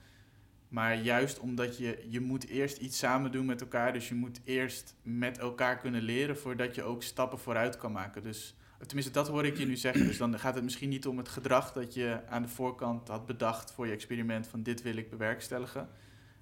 maar 0.74 0.96
juist 0.96 1.40
omdat 1.40 1.78
je, 1.78 2.06
je 2.10 2.20
moet 2.20 2.48
eerst 2.48 2.78
iets 2.78 2.98
samen 2.98 3.32
doen 3.32 3.46
met 3.46 3.62
elkaar. 3.62 3.94
Dus 3.94 4.08
je 4.08 4.16
moet 4.16 4.42
eerst 4.44 4.96
met 5.02 5.38
elkaar 5.38 5.78
kunnen 5.78 6.02
leren 6.02 6.38
voordat 6.38 6.76
je 6.76 6.84
ook 6.84 7.04
stappen 7.04 7.40
vooruit 7.40 7.78
kan 7.78 7.92
maken. 7.92 8.24
Dus 8.24 8.56
tenminste, 8.86 9.12
dat 9.12 9.28
hoor 9.28 9.46
ik 9.46 9.58
je 9.58 9.66
nu 9.66 9.76
zeggen. 9.76 10.06
Dus 10.06 10.18
dan 10.18 10.40
gaat 10.40 10.56
het 10.56 10.64
misschien 10.64 10.90
niet 10.90 11.08
om 11.08 11.18
het 11.18 11.30
gedrag 11.30 11.74
dat 11.74 11.94
je 11.94 12.20
aan 12.28 12.42
de 12.42 12.48
voorkant 12.48 13.08
had 13.08 13.26
bedacht 13.26 13.72
voor 13.72 13.88
je 13.88 13.94
experiment 13.94 14.48
van 14.48 14.64
dit 14.64 14.82
wil 14.82 14.96
ik 14.96 15.10
bewerkstelligen. 15.10 15.90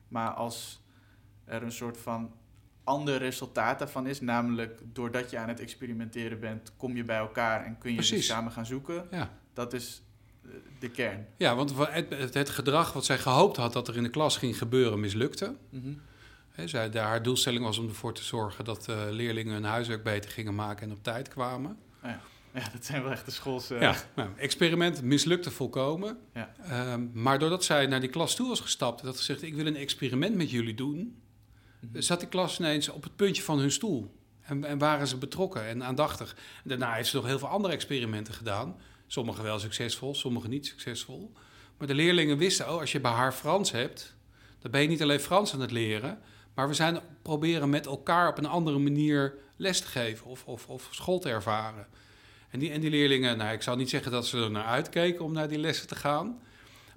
Maar 0.08 0.30
als 0.30 0.86
er 1.46 1.64
een 1.64 1.72
soort 1.72 1.98
van 1.98 2.34
ander 2.84 3.18
resultaat 3.18 3.80
daarvan 3.80 4.08
is, 4.08 4.22
namelijk 4.22 4.82
doordat 4.84 5.32
je 5.32 5.38
aan 5.38 5.50
het 5.50 5.60
experimenteren 5.60 6.40
bent, 6.40 6.74
kom 6.78 6.96
je 6.96 7.04
bij 7.04 7.18
elkaar 7.18 7.66
en 7.66 7.78
kun 7.78 7.92
je 7.92 7.98
dus 7.98 8.26
samen 8.26 8.52
gaan 8.52 8.66
zoeken. 8.66 9.08
Ja. 9.12 9.30
Dat 9.54 9.74
is 9.74 10.04
de 10.80 10.90
kern. 10.90 11.28
Ja, 11.38 11.56
want 11.56 11.74
het, 11.78 12.34
het, 12.34 12.50
gedrag 12.50 12.94
wat 12.94 13.06
zij 13.06 13.18
gehoopt 13.18 13.58
had 13.58 13.74
dat 13.74 13.88
er 13.88 13.98
in 13.98 14.04
de 14.04 14.10
klas 14.10 14.38
ging 14.38 14.58
gebeuren, 14.58 15.00
mislukte. 15.00 15.56
Mm 15.70 16.02
zij, 16.66 16.90
de, 16.90 17.00
haar 17.00 17.24
doelstelling 17.24 17.64
was 17.64 17.78
om 17.78 17.88
ervoor 17.88 18.14
te 18.14 18.24
zorgen 18.24 18.66
dat 18.66 18.88
uh, 18.90 18.96
leerlingen 19.10 19.54
hun 19.54 19.64
huiswerk 19.64 20.04
beter 20.04 20.32
gingen 20.32 20.56
maken 20.56 20.88
en 20.88 20.94
op 20.94 21.04
tijd 21.04 21.28
kwamen. 21.28 21.72
Oh 21.72 22.10
ja. 22.10 22.22
ja, 22.54 22.70
dat 22.74 22.86
zijn 22.86 23.04
wel 23.04 23.12
echt 23.12 23.26
de 23.26 23.32
schoolse... 23.32 23.76
Ja, 23.76 23.96
nou, 24.16 24.30
experiment 24.38 25.02
mislukte 25.02 25.52
volkomen. 25.52 26.18
Ja. 26.34 26.54
Um, 26.94 27.12
maar 27.14 27.40
doordat 27.40 27.64
zij 27.64 27.86
naar 27.86 28.00
die 28.00 28.10
klas 28.10 28.36
toe 28.36 28.48
was 28.48 28.60
gestapt 28.60 29.02
en 29.02 29.08
had 29.08 29.18
gezegd... 29.18 29.42
ik 29.42 29.56
wil 29.56 29.66
een 29.66 29.76
experiment 29.76 30.36
met 30.36 30.52
jullie 30.52 30.76
doen... 30.76 30.98
Mm 30.98 31.90
-hmm. 31.92 32.02
zat 32.02 32.20
die 32.20 32.30
klas 32.30 32.60
ineens 32.60 32.90
op 32.90 33.04
het 33.04 33.16
puntje 33.16 33.44
van 33.44 33.60
hun 33.60 33.72
stoel. 33.72 34.20
En, 34.42 34.64
en 34.66 34.78
waren 34.78 35.08
ze 35.08 35.18
betrokken 35.18 35.66
en 35.66 35.84
aandachtig. 35.84 36.36
En 36.64 36.70
daarna 36.70 36.94
heeft 36.94 37.10
ze 37.10 37.16
nog 37.16 37.26
heel 37.26 37.40
veel 37.40 37.48
andere 37.48 37.74
experimenten 37.74 38.34
gedaan... 38.34 38.76
Sommige 39.12 39.42
wel 39.42 39.60
succesvol, 39.60 40.16
sommige 40.16 40.48
niet 40.48 40.66
succesvol. 40.66 41.32
Maar 41.78 41.88
de 41.88 41.94
leerlingen 41.94 42.38
wisten, 42.38 42.74
oh, 42.74 42.80
als 42.80 42.92
je 42.92 43.00
bij 43.00 43.12
haar 43.12 43.32
Frans 43.32 43.72
hebt, 43.72 44.16
dan 44.60 44.72
ben 44.72 44.82
je 44.82 44.88
niet 44.88 45.02
alleen 45.02 45.20
Frans 45.20 45.54
aan 45.54 45.62
het 45.62 45.72
leren, 45.72 46.20
maar 46.54 46.68
we 46.68 46.74
zijn 46.74 47.00
proberen 47.22 47.70
met 47.70 47.86
elkaar 47.86 48.30
op 48.30 48.38
een 48.38 48.46
andere 48.46 48.78
manier 48.78 49.34
les 49.56 49.80
te 49.80 49.88
geven 49.88 50.26
of, 50.26 50.46
of, 50.46 50.68
of 50.68 50.88
school 50.92 51.20
te 51.20 51.30
ervaren. 51.30 51.88
En 52.50 52.60
die, 52.60 52.72
en 52.72 52.82
die 52.82 52.90
leerlingen, 52.90 53.38
nou, 53.38 53.54
ik 53.54 53.62
zou 53.62 53.78
niet 53.78 53.90
zeggen 53.90 54.12
dat 54.12 54.28
ze 54.28 54.38
er 54.38 54.52
naar 54.52 54.66
uitkeken 54.66 55.26
om 55.26 55.34
naar 55.34 55.48
die 55.50 55.60
lessen 55.60 55.88
te 55.88 55.96
gaan. 55.96 56.42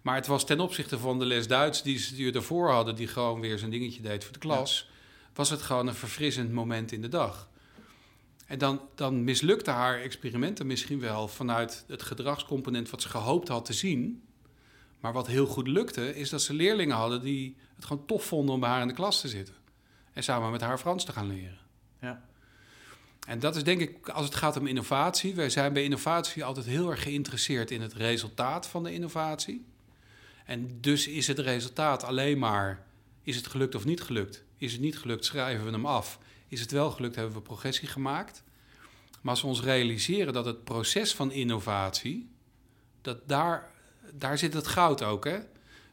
Maar 0.02 0.14
het 0.14 0.26
was 0.26 0.46
ten 0.46 0.60
opzichte 0.60 0.98
van 0.98 1.18
de 1.18 1.24
les 1.24 1.46
Duits 1.46 1.82
die 1.82 1.98
ze 1.98 2.32
ervoor 2.32 2.70
hadden, 2.70 2.94
die 2.94 3.08
gewoon 3.08 3.40
weer 3.40 3.58
zijn 3.58 3.70
dingetje 3.70 4.02
deed 4.02 4.24
voor 4.24 4.32
de 4.32 4.38
klas, 4.38 4.90
was 5.34 5.50
het 5.50 5.62
gewoon 5.62 5.86
een 5.86 5.94
verfrissend 5.94 6.52
moment 6.52 6.92
in 6.92 7.02
de 7.02 7.08
dag. 7.08 7.48
En 8.46 8.58
dan, 8.58 8.80
dan 8.94 9.24
mislukte 9.24 9.70
haar 9.70 10.00
experimenten 10.00 10.66
misschien 10.66 11.00
wel 11.00 11.28
vanuit 11.28 11.84
het 11.88 12.02
gedragscomponent 12.02 12.90
wat 12.90 13.02
ze 13.02 13.08
gehoopt 13.08 13.48
had 13.48 13.64
te 13.64 13.72
zien. 13.72 14.22
Maar 15.00 15.12
wat 15.12 15.26
heel 15.26 15.46
goed 15.46 15.68
lukte, 15.68 16.14
is 16.14 16.30
dat 16.30 16.42
ze 16.42 16.54
leerlingen 16.54 16.96
hadden 16.96 17.22
die 17.22 17.56
het 17.74 17.84
gewoon 17.84 18.06
tof 18.06 18.24
vonden 18.24 18.54
om 18.54 18.60
bij 18.60 18.70
haar 18.70 18.82
in 18.82 18.88
de 18.88 18.94
klas 18.94 19.20
te 19.20 19.28
zitten. 19.28 19.54
En 20.12 20.22
samen 20.22 20.50
met 20.50 20.60
haar 20.60 20.78
Frans 20.78 21.04
te 21.04 21.12
gaan 21.12 21.26
leren. 21.26 21.58
Ja. 22.00 22.24
En 23.26 23.38
dat 23.38 23.56
is 23.56 23.64
denk 23.64 23.80
ik, 23.80 24.08
als 24.08 24.24
het 24.24 24.34
gaat 24.34 24.56
om 24.56 24.66
innovatie. 24.66 25.34
Wij 25.34 25.50
zijn 25.50 25.72
bij 25.72 25.84
innovatie 25.84 26.44
altijd 26.44 26.66
heel 26.66 26.90
erg 26.90 27.02
geïnteresseerd 27.02 27.70
in 27.70 27.80
het 27.80 27.92
resultaat 27.92 28.66
van 28.66 28.82
de 28.82 28.92
innovatie. 28.92 29.64
En 30.44 30.80
dus 30.80 31.08
is 31.08 31.26
het 31.26 31.38
resultaat 31.38 32.04
alleen 32.04 32.38
maar, 32.38 32.86
is 33.22 33.36
het 33.36 33.46
gelukt 33.46 33.74
of 33.74 33.84
niet 33.84 34.02
gelukt? 34.02 34.44
Is 34.56 34.72
het 34.72 34.80
niet 34.80 34.98
gelukt, 34.98 35.24
schrijven 35.24 35.64
we 35.64 35.70
hem 35.70 35.86
af. 35.86 36.18
Is 36.54 36.60
het 36.60 36.70
wel 36.70 36.90
gelukt, 36.90 37.14
hebben 37.14 37.34
we 37.34 37.40
progressie 37.40 37.88
gemaakt. 37.88 38.42
Maar 39.20 39.32
als 39.32 39.42
we 39.42 39.48
ons 39.48 39.62
realiseren 39.62 40.32
dat 40.32 40.44
het 40.44 40.64
proces 40.64 41.14
van 41.14 41.32
innovatie, 41.32 42.30
dat 43.02 43.28
daar, 43.28 43.70
daar 44.12 44.38
zit 44.38 44.54
het 44.54 44.66
goud 44.66 45.02
ook. 45.02 45.24
Hè? 45.24 45.38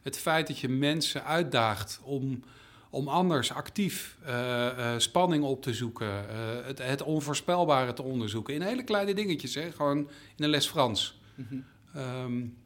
Het 0.02 0.18
feit 0.18 0.46
dat 0.46 0.58
je 0.58 0.68
mensen 0.68 1.24
uitdaagt 1.24 2.00
om, 2.02 2.42
om 2.90 3.08
anders 3.08 3.52
actief 3.52 4.16
uh, 4.26 4.28
uh, 4.30 4.94
spanning 4.98 5.44
op 5.44 5.62
te 5.62 5.74
zoeken, 5.74 6.06
uh, 6.06 6.66
het, 6.66 6.78
het, 6.78 7.02
onvoorspelbare 7.02 7.92
te 7.92 8.02
onderzoeken. 8.02 8.54
In 8.54 8.62
hele 8.62 8.84
kleine 8.84 9.14
dingetjes, 9.14 9.54
hè? 9.54 9.72
gewoon 9.72 9.98
in 10.36 10.44
een 10.44 10.50
les 10.50 10.66
Frans. 10.66 11.20
Mm 11.34 11.46
-hmm. 11.48 11.64
um, 12.02 12.56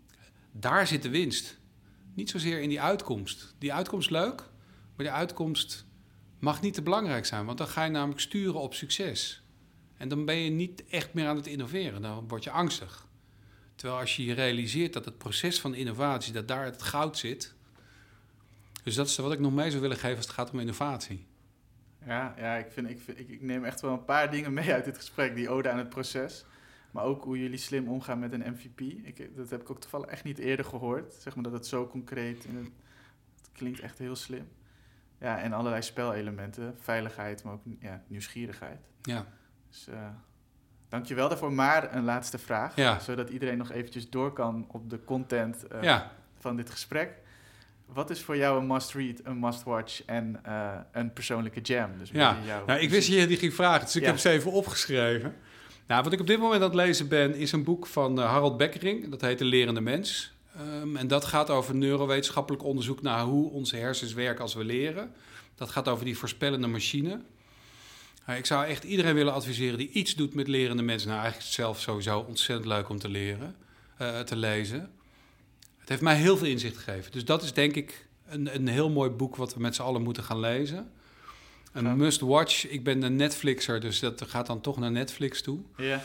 daar 0.53 0.87
zit 0.87 1.03
de 1.03 1.11
winst. 1.11 1.59
Niet 2.15 2.31
zozeer 2.31 2.61
in 2.61 2.69
die 2.69 2.81
uitkomst. 2.81 3.55
Die 3.59 3.73
uitkomst 3.73 4.11
leuk, 4.11 4.37
maar 4.97 5.07
die 5.07 5.11
uitkomst 5.11 5.87
mag 6.39 6.61
niet 6.61 6.75
te 6.75 6.83
belangrijk 6.83 7.27
zijn, 7.27 7.47
want 7.47 7.59
dan 7.59 7.69
ga 7.69 7.85
je 7.85 7.91
namelijk 7.91 8.21
sturen 8.21 8.61
op 8.61 8.75
succes. 8.75 9.43
En 9.97 10.09
dan 10.09 10.25
ben 10.25 10.37
je 10.37 10.51
niet 10.51 10.85
echt 10.87 11.15
meer 11.15 11.27
aan 11.27 11.37
het 11.37 11.47
innoveren. 11.47 12.03
Dan 12.03 12.29
word 12.29 12.45
je 12.45 12.51
angstig. 12.51 13.07
Terwijl 13.75 14.01
als 14.01 14.17
je 14.17 14.25
je 14.25 14.35
realiseert 14.35 14.93
dat 14.93 15.05
het 15.05 15.19
proces 15.19 15.61
van 15.61 15.75
innovatie, 15.75 16.33
dat 16.33 16.49
daar 16.49 16.65
het 16.65 16.83
goud 16.83 17.19
zit. 17.19 17.55
Dus 18.83 18.95
dat 18.95 19.07
is 19.07 19.17
wat 19.17 19.33
ik 19.33 19.39
nog 19.39 19.55
mee 19.55 19.71
zou 19.71 19.83
willen 19.83 19.97
geven 19.97 20.17
als 20.17 20.27
het 20.27 20.35
gaat 20.35 20.51
om 20.51 20.61
innovatie. 20.61 21.27
Ja, 22.07 22.35
ja 22.39 22.57
ik, 22.57 22.71
vind, 22.71 22.91
ik, 22.91 23.07
ik, 23.07 23.43
neem 23.43 23.65
echt 23.65 23.81
wel 23.81 23.93
een 23.93 24.05
paar 24.05 24.31
dingen 24.31 24.53
mee 24.53 24.73
uit 24.73 24.85
dit 24.85 24.97
gesprek. 24.97 25.35
Die 25.35 25.49
ode 25.49 25.71
aan 25.71 25.79
het 25.79 25.89
proces. 25.89 26.45
Maar 26.91 27.05
ook 27.05 27.25
hoe 27.25 27.39
jullie 27.39 27.59
slim 27.59 27.89
omgaan 27.89 28.19
met 28.19 28.33
een 28.33 28.53
MVP. 28.53 28.81
Ik, 28.81 29.37
dat 29.37 29.51
heb 29.51 29.61
ik 29.61 29.71
ook 29.71 29.81
toevallig 29.81 30.07
echt 30.07 30.25
niet 30.25 30.39
eerder 30.39 30.65
gehoord. 30.65 31.13
Zeg 31.13 31.35
maar 31.35 31.45
dat 31.45 31.53
het 31.53 31.67
zo 31.67 31.87
concreet... 31.87 32.43
Het, 32.43 32.71
het 33.37 33.51
klinkt 33.53 33.81
echt 33.81 33.99
heel 33.99 34.17
slim. 34.17 34.49
Ja, 35.21 35.39
en 35.39 35.53
allerlei 35.53 35.83
spelelementen. 35.83 36.75
Veiligheid, 36.81 37.43
maar 37.43 37.53
ook 37.53 37.63
ja, 37.81 38.03
nieuwsgierigheid. 38.07 38.81
Ja. 39.03 39.27
Dus 39.71 39.87
uh, 39.91 39.95
dankjewel 40.89 41.29
daarvoor. 41.29 41.53
Maar 41.53 41.95
een 41.95 42.05
laatste 42.05 42.39
vraag. 42.39 42.77
Ja. 42.77 42.99
Zodat 42.99 43.31
iedereen 43.31 43.59
nog 43.59 43.71
eventjes 43.71 44.11
door 44.11 44.33
kan 44.33 44.67
op 44.69 44.91
de 44.91 45.05
content 45.05 45.65
uh, 45.73 45.83
ja. 45.83 46.13
van 46.39 46.57
dit 46.57 46.71
gesprek. 46.71 47.11
Wat 47.87 48.11
is 48.11 48.23
voor 48.23 48.37
jou 48.37 48.61
een 48.61 48.67
must-read, 48.67 49.21
een 49.25 49.39
must-watch 49.39 50.05
en 50.05 50.41
uh, 50.47 50.73
een 50.93 51.13
persoonlijke 51.13 51.61
jam? 51.61 51.99
Dus 51.99 52.11
ja, 52.11 52.37
nou, 52.67 52.81
ik 52.81 52.91
wist 52.91 53.09
je 53.09 53.27
die 53.27 53.37
ging 53.37 53.55
vragen, 53.55 53.85
dus 53.85 53.97
ik 53.97 54.03
ja. 54.03 54.09
heb 54.09 54.19
ze 54.19 54.29
even 54.29 54.53
opgeschreven. 54.53 55.35
Nou, 55.87 56.03
wat 56.03 56.13
ik 56.13 56.21
op 56.21 56.27
dit 56.27 56.39
moment 56.39 56.63
aan 56.63 56.69
het 56.69 56.77
lezen 56.77 57.09
ben, 57.09 57.35
is 57.35 57.53
een 57.53 57.65
boek 57.65 57.87
van 57.87 58.19
Harold 58.19 58.57
Beckering. 58.57 59.09
Dat 59.11 59.21
heet 59.21 59.39
De 59.39 59.45
Lerende 59.45 59.81
Mens. 59.81 60.36
Um, 60.61 60.97
en 60.97 61.09
dat 61.09 61.25
gaat 61.25 61.51
over 61.51 61.75
neurowetenschappelijk 61.75 62.65
onderzoek 62.65 63.03
naar 63.03 63.25
hoe 63.25 63.51
onze 63.51 63.77
hersens 63.77 64.13
werken 64.13 64.43
als 64.43 64.55
we 64.55 64.65
leren. 64.65 65.15
Dat 65.55 65.71
gaat 65.71 65.89
over 65.89 66.05
die 66.05 66.19
voorspellende 66.19 66.67
machine. 66.67 67.21
Uh, 68.29 68.37
ik 68.37 68.47
zou 68.47 68.67
echt 68.67 68.85
iedereen 68.85 69.15
willen 69.15 69.33
adviseren 69.33 69.79
die 69.79 69.91
iets 69.91 70.15
doet 70.15 70.35
met 70.35 70.49
lerende 70.49 70.83
mensen. 70.83 71.09
Nou, 71.09 71.21
eigenlijk 71.21 71.51
is 71.51 71.57
het 71.57 71.65
zelf 71.67 71.81
sowieso 71.81 72.19
ontzettend 72.19 72.69
leuk 72.69 72.89
om 72.89 72.99
te 72.99 73.09
leren, 73.09 73.57
uh, 74.03 74.21
te 74.21 74.37
lezen. 74.37 74.91
Het 75.79 75.89
heeft 75.89 76.01
mij 76.01 76.17
heel 76.17 76.37
veel 76.37 76.47
inzicht 76.47 76.77
gegeven. 76.77 77.13
Dus 77.13 77.25
dat 77.25 77.43
is 77.43 77.53
denk 77.53 77.75
ik 77.75 78.07
een, 78.29 78.55
een 78.55 78.69
heel 78.69 78.91
mooi 78.91 79.11
boek 79.11 79.37
wat 79.37 79.55
we 79.55 79.61
met 79.61 79.75
z'n 79.75 79.83
allen 79.83 80.03
moeten 80.03 80.25
gaan 80.25 80.41
lezen. 80.41 80.91
Een 81.73 81.97
must-watch. 81.97 82.69
Ik 82.69 82.85
ben 82.85 83.03
een 83.03 83.17
Netflixer, 83.17 83.81
dus 83.81 84.01
dat 84.01 84.23
gaat 84.27 84.47
dan 84.47 84.61
toch 84.61 84.79
naar 84.79 84.91
Netflix 84.91 85.43
toe. 85.43 85.61
Ja. 85.77 86.05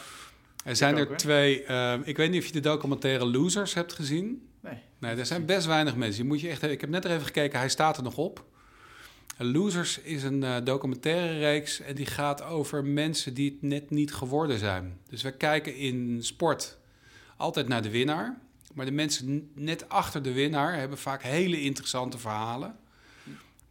Er 0.63 0.75
zijn 0.75 0.99
ook, 0.99 1.09
er 1.09 1.17
twee. 1.17 1.65
Uh, 1.67 1.93
ik 2.03 2.17
weet 2.17 2.31
niet 2.31 2.41
of 2.41 2.45
je 2.47 2.53
de 2.53 2.59
documentaire 2.59 3.25
Losers 3.25 3.73
hebt 3.73 3.93
gezien. 3.93 4.49
Nee. 4.59 4.77
Nee, 4.99 5.15
er 5.15 5.25
zijn 5.25 5.45
best 5.45 5.65
weinig 5.65 5.95
mensen. 5.95 6.21
Die 6.21 6.31
moet 6.31 6.41
je 6.41 6.49
echt. 6.49 6.63
Ik 6.63 6.81
heb 6.81 6.89
net 6.89 7.05
er 7.05 7.11
even 7.11 7.25
gekeken. 7.25 7.59
Hij 7.59 7.69
staat 7.69 7.97
er 7.97 8.03
nog 8.03 8.17
op. 8.17 8.45
Losers 9.37 9.99
is 9.99 10.23
een 10.23 10.41
uh, 10.41 10.55
documentaire 10.63 11.39
reeks 11.39 11.79
en 11.79 11.95
die 11.95 12.05
gaat 12.05 12.43
over 12.43 12.85
mensen 12.85 13.33
die 13.33 13.51
het 13.51 13.61
net 13.61 13.89
niet 13.89 14.13
geworden 14.13 14.59
zijn. 14.59 14.99
Dus 15.09 15.21
we 15.21 15.31
kijken 15.31 15.75
in 15.75 16.17
sport 16.23 16.77
altijd 17.37 17.67
naar 17.67 17.81
de 17.81 17.89
winnaar. 17.89 18.39
Maar 18.73 18.85
de 18.85 18.91
mensen 18.91 19.51
net 19.55 19.89
achter 19.89 20.21
de 20.21 20.33
winnaar 20.33 20.75
hebben 20.75 20.97
vaak 20.97 21.23
hele 21.23 21.61
interessante 21.61 22.17
verhalen. 22.17 22.75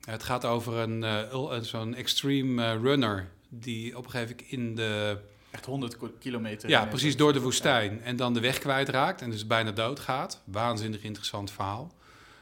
Het 0.04 0.22
gaat 0.22 0.44
over 0.44 0.74
een, 0.74 1.02
uh, 1.02 1.60
zo'n 1.60 1.94
extreme 1.94 2.74
uh, 2.74 2.82
runner 2.82 3.30
die 3.48 3.96
op 3.96 4.04
een 4.04 4.10
gegeven 4.10 4.36
moment 4.36 4.52
in 4.52 4.74
de... 4.74 5.18
Echt 5.50 5.64
100 5.64 5.96
kilometer. 6.18 6.68
Ja, 6.68 6.86
precies 6.86 7.16
door 7.16 7.32
de 7.32 7.40
woestijn. 7.40 8.02
En 8.02 8.16
dan 8.16 8.34
de 8.34 8.40
weg 8.40 8.58
kwijtraakt 8.58 9.22
en 9.22 9.30
dus 9.30 9.46
bijna 9.46 9.70
doodgaat. 9.70 10.40
Waanzinnig 10.44 11.02
interessant 11.02 11.50
verhaal. 11.50 11.94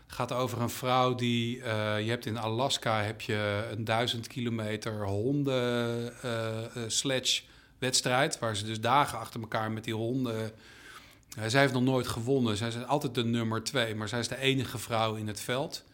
Het 0.06 0.16
gaat 0.16 0.32
over 0.32 0.60
een 0.60 0.70
vrouw 0.70 1.14
die... 1.14 1.56
Uh, 1.56 1.64
je 2.00 2.10
hebt 2.10 2.26
in 2.26 2.38
Alaska 2.38 3.02
heb 3.02 3.20
je 3.20 3.68
een 3.70 3.84
duizend 3.84 4.26
kilometer 4.26 5.06
honden 5.06 6.12
sledge 6.86 7.42
wedstrijd... 7.78 8.38
waar 8.38 8.56
ze 8.56 8.64
dus 8.64 8.80
dagen 8.80 9.18
achter 9.18 9.40
elkaar 9.40 9.70
met 9.70 9.84
die 9.84 9.94
honden... 9.94 10.52
zij 11.46 11.60
heeft 11.60 11.72
nog 11.72 11.82
nooit 11.82 12.06
gewonnen. 12.06 12.56
Zij 12.56 12.68
is 12.68 12.86
altijd 12.86 13.14
de 13.14 13.24
nummer 13.24 13.62
twee, 13.62 13.94
maar 13.94 14.08
zij 14.08 14.18
is 14.18 14.28
de 14.28 14.38
enige 14.38 14.78
vrouw 14.78 15.14
in 15.14 15.26
het 15.26 15.40
veld... 15.40 15.84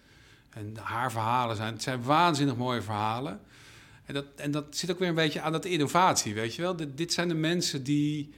En 0.54 0.76
haar 0.80 1.12
verhalen 1.12 1.56
zijn, 1.56 1.72
het 1.72 1.82
zijn 1.82 2.02
waanzinnig 2.02 2.56
mooie 2.56 2.82
verhalen. 2.82 3.40
En 4.04 4.14
dat, 4.14 4.24
en 4.36 4.50
dat 4.50 4.64
zit 4.76 4.90
ook 4.90 4.98
weer 4.98 5.08
een 5.08 5.14
beetje 5.14 5.40
aan 5.40 5.52
dat 5.52 5.64
innovatie, 5.64 6.34
weet 6.34 6.54
je 6.54 6.62
wel. 6.62 6.76
Dit, 6.76 6.96
dit 6.96 7.12
zijn 7.12 7.28
de 7.28 7.34
mensen 7.34 7.82
die... 7.82 8.30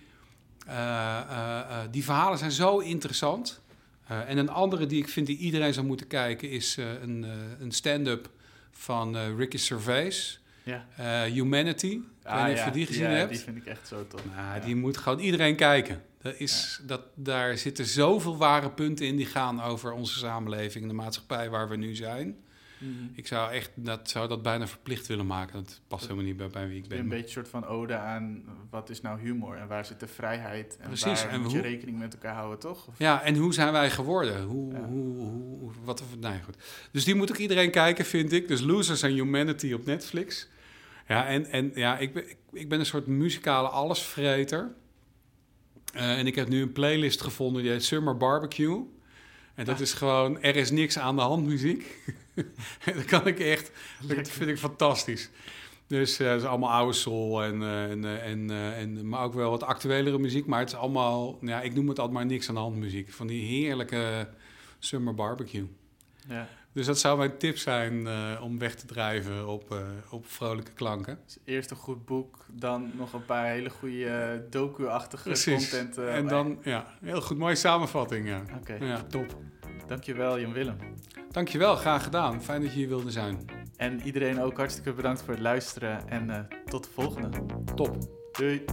Uh, 0.69 0.73
uh, 0.73 1.31
uh, 1.31 1.79
die 1.91 2.05
verhalen 2.05 2.39
zijn 2.39 2.51
zo 2.51 2.79
interessant. 2.79 3.61
en 4.07 4.39
een 4.39 4.49
andere 4.49 4.87
die 4.87 5.03
ik 5.03 5.09
vind 5.09 5.27
die 5.27 5.37
iedereen 5.37 5.75
zou 5.75 5.87
moeten 5.87 6.07
kijken... 6.07 6.51
is 6.51 6.77
een, 7.03 7.27
een 7.59 7.73
stand-up 7.73 8.31
van 8.71 9.37
Ricky 9.37 9.59
Gervais. 9.59 10.41
Ja. 10.63 10.85
Humanity. 11.25 11.87
Ik 11.87 12.03
ah, 12.23 12.37
weet 12.37 12.49
niet 12.49 12.57
ja. 12.57 12.63
of 12.63 12.69
je 12.69 12.75
die 12.75 12.87
gezien 12.87 13.11
ja, 13.11 13.17
hebt. 13.17 13.31
die 13.31 13.39
vind 13.39 13.57
ik 13.57 13.67
echt 13.67 13.89
zo 13.89 14.07
tof. 14.07 14.25
Nou, 14.25 14.55
ja. 14.55 14.65
Die 14.65 14.77
moet 14.77 14.97
gewoon 14.97 15.19
iedereen 15.19 15.57
kijken. 15.57 16.03
Dat 16.23 16.35
is, 16.39 16.81
dat, 16.83 17.01
daar 17.15 17.59
zitten 17.59 17.87
zoveel 17.87 18.37
ware 18.37 18.71
punten 18.71 19.07
in 19.07 19.17
die 19.17 19.27
gaan 19.27 19.63
over 19.63 19.93
onze 19.93 20.19
samenleving 20.19 20.83
en 20.83 20.89
de 20.89 20.95
maatschappij 20.95 21.51
waar 21.51 21.69
we 21.69 21.77
nu 21.77 21.95
zijn. 21.95 22.37
Mm. 22.79 23.11
Ik 23.15 23.27
zou 23.27 23.53
echt 23.53 23.71
dat, 23.75 24.11
zou 24.11 24.29
dat 24.29 24.43
bijna 24.43 24.67
verplicht 24.67 25.07
willen 25.07 25.27
maken. 25.27 25.55
Dat 25.65 25.81
past 25.89 26.03
helemaal 26.03 26.25
niet 26.25 26.37
bij, 26.37 26.49
bij 26.49 26.69
wie 26.69 26.77
ik 26.83 26.89
ben. 26.89 26.99
Een 26.99 27.09
beetje 27.09 27.25
een 27.25 27.31
soort 27.31 27.49
van 27.49 27.67
ode 27.67 27.97
aan 27.97 28.45
wat 28.71 28.91
is 28.91 29.01
nou 29.01 29.21
humor 29.21 29.57
en 29.57 29.69
waar 29.69 29.85
zit 29.85 30.01
de 30.01 30.07
vrijheid 30.07 30.77
en 30.81 30.87
Precies, 30.87 31.23
waar 31.23 31.33
en 31.33 31.41
moet 31.41 31.53
hoe- 31.53 31.61
je 31.63 31.67
rekening 31.69 31.99
met 31.99 32.13
elkaar 32.15 32.35
houden, 32.35 32.59
toch? 32.59 32.87
Of- 32.89 32.99
Ja, 32.99 33.23
en 33.23 33.37
hoe 33.37 33.55
zijn 33.55 33.73
wij 33.73 33.91
geworden? 33.91 34.43
Hoe, 34.43 34.73
Ja. 34.73 34.81
hoe, 34.85 35.17
hoe, 35.19 35.71
wat, 35.85 36.03
nee, 36.21 36.43
goed. 36.45 36.57
Dus 36.91 37.05
die 37.05 37.15
moet 37.15 37.31
ook 37.31 37.37
iedereen 37.37 37.71
kijken, 37.71 38.05
vind 38.05 38.33
ik. 38.33 38.49
Dus 38.49 38.61
Losers 38.61 39.05
and 39.05 39.13
Humanity 39.13 39.73
op 39.73 39.85
Netflix. 39.87 40.49
Ja, 41.09 41.27
en, 41.27 41.47
en 41.47 41.71
ja, 41.75 41.99
ik 41.99 42.13
ben, 42.15 42.31
ik, 42.31 42.37
ik 42.53 42.69
ben 42.69 42.79
een 42.79 42.87
soort 42.87 43.07
muzikale 43.07 43.69
allesvreter. 43.69 44.75
Eh, 45.93 46.19
en 46.19 46.27
ik 46.27 46.35
heb 46.35 46.49
nu 46.49 46.63
een 46.63 46.73
playlist 46.73 47.21
gevonden 47.21 47.63
die 47.63 47.71
heet 47.71 47.85
Summer 47.85 48.17
Barbecue. 48.17 48.95
En 49.57 49.65
dat 49.65 49.81
is 49.81 49.93
gewoon, 49.93 50.43
er 50.43 50.57
is 50.57 50.71
niks 50.71 50.99
aan 50.99 51.17
de 51.17 51.23
hand 51.23 51.47
muziek. 51.47 52.13
dat 52.85 53.05
kan 53.05 53.27
ik 53.27 53.39
echt, 53.39 53.71
dat 54.07 54.29
vind 54.29 54.51
ik 54.51 54.59
fantastisch. 54.59 55.31
Dus 55.87 56.19
eh, 56.19 56.29
het 56.29 56.41
is 56.41 56.47
allemaal 56.47 56.71
oude 56.71 56.93
soul 56.93 57.43
en, 57.43 57.63
eh, 57.63 57.91
en, 57.91 58.05
eh, 58.05 58.31
en, 58.31 58.51
eh, 58.51 58.79
en, 58.79 59.09
maar 59.09 59.23
ook 59.23 59.35
wel 59.35 59.51
wat 59.51 59.63
actuelere 59.63 60.19
muziek. 60.19 60.47
Maar 60.47 60.59
het 60.59 60.69
is 60.69 60.75
allemaal, 60.75 61.39
ja, 61.41 61.61
ik 61.61 61.75
noem 61.75 61.89
het 61.89 61.99
altijd 61.99 62.17
maar 62.17 62.27
niks 62.27 62.49
aan 62.49 62.55
de 62.55 62.61
hand 62.61 62.77
muziek. 62.77 63.13
Van 63.13 63.27
die 63.27 63.45
heerlijke 63.45 64.29
summer 64.79 65.15
barbecue. 65.15 65.69
Ja. 66.29 66.49
Dus 66.77 66.87
dat 66.87 66.99
zou 66.99 67.19
mijn 67.19 67.39
tip 67.39 67.57
zijn 67.57 68.07
eh, 68.07 68.41
om 68.43 68.59
weg 68.59 68.75
te 68.75 68.87
drijven 68.87 69.49
op, 69.49 69.71
eh, 69.73 69.79
op 70.11 70.27
vrolijke 70.27 70.73
klanken. 70.73 71.19
Dus 71.25 71.39
eerst 71.45 71.71
een 71.71 71.77
goed 71.77 72.05
boek, 72.05 72.47
dan 72.53 72.91
nog 72.97 73.13
een 73.13 73.25
paar 73.25 73.47
hele 73.47 73.71
goede 73.71 74.07
eh, 74.07 74.51
docu-achtige 74.51 75.51
content. 75.51 75.99
en 75.99 76.29
dan, 76.29 76.59
ja, 76.63 76.87
heel 77.01 77.21
goed. 77.21 77.39
Mooie 77.39 77.55
samenvatting, 77.55 78.29
ja. 78.29 78.43
Oké, 78.61 78.75
Ja, 78.75 79.03
top. 79.03 79.37
dankjewel 79.87 80.41
Jan 80.41 80.53
Willem. 80.53 80.77
Dankjewel, 81.31 81.77
graag 81.77 82.03
gedaan. 82.05 82.43
Fijn 82.43 82.61
dat 82.63 82.71
je 82.71 82.77
hier 82.77 82.89
wilde 82.89 83.11
zijn. 83.11 83.45
En 83.77 84.01
iedereen 84.03 84.41
ook 84.41 84.57
hartstikke 84.57 84.93
bedankt 84.93 85.23
voor 85.23 85.33
het 85.33 85.43
luisteren 85.43 86.09
en 86.09 86.49
tot 86.65 86.85
de 86.85 86.91
volgende. 86.91 87.29
Top. 87.75 87.97
Doei! 88.33 88.65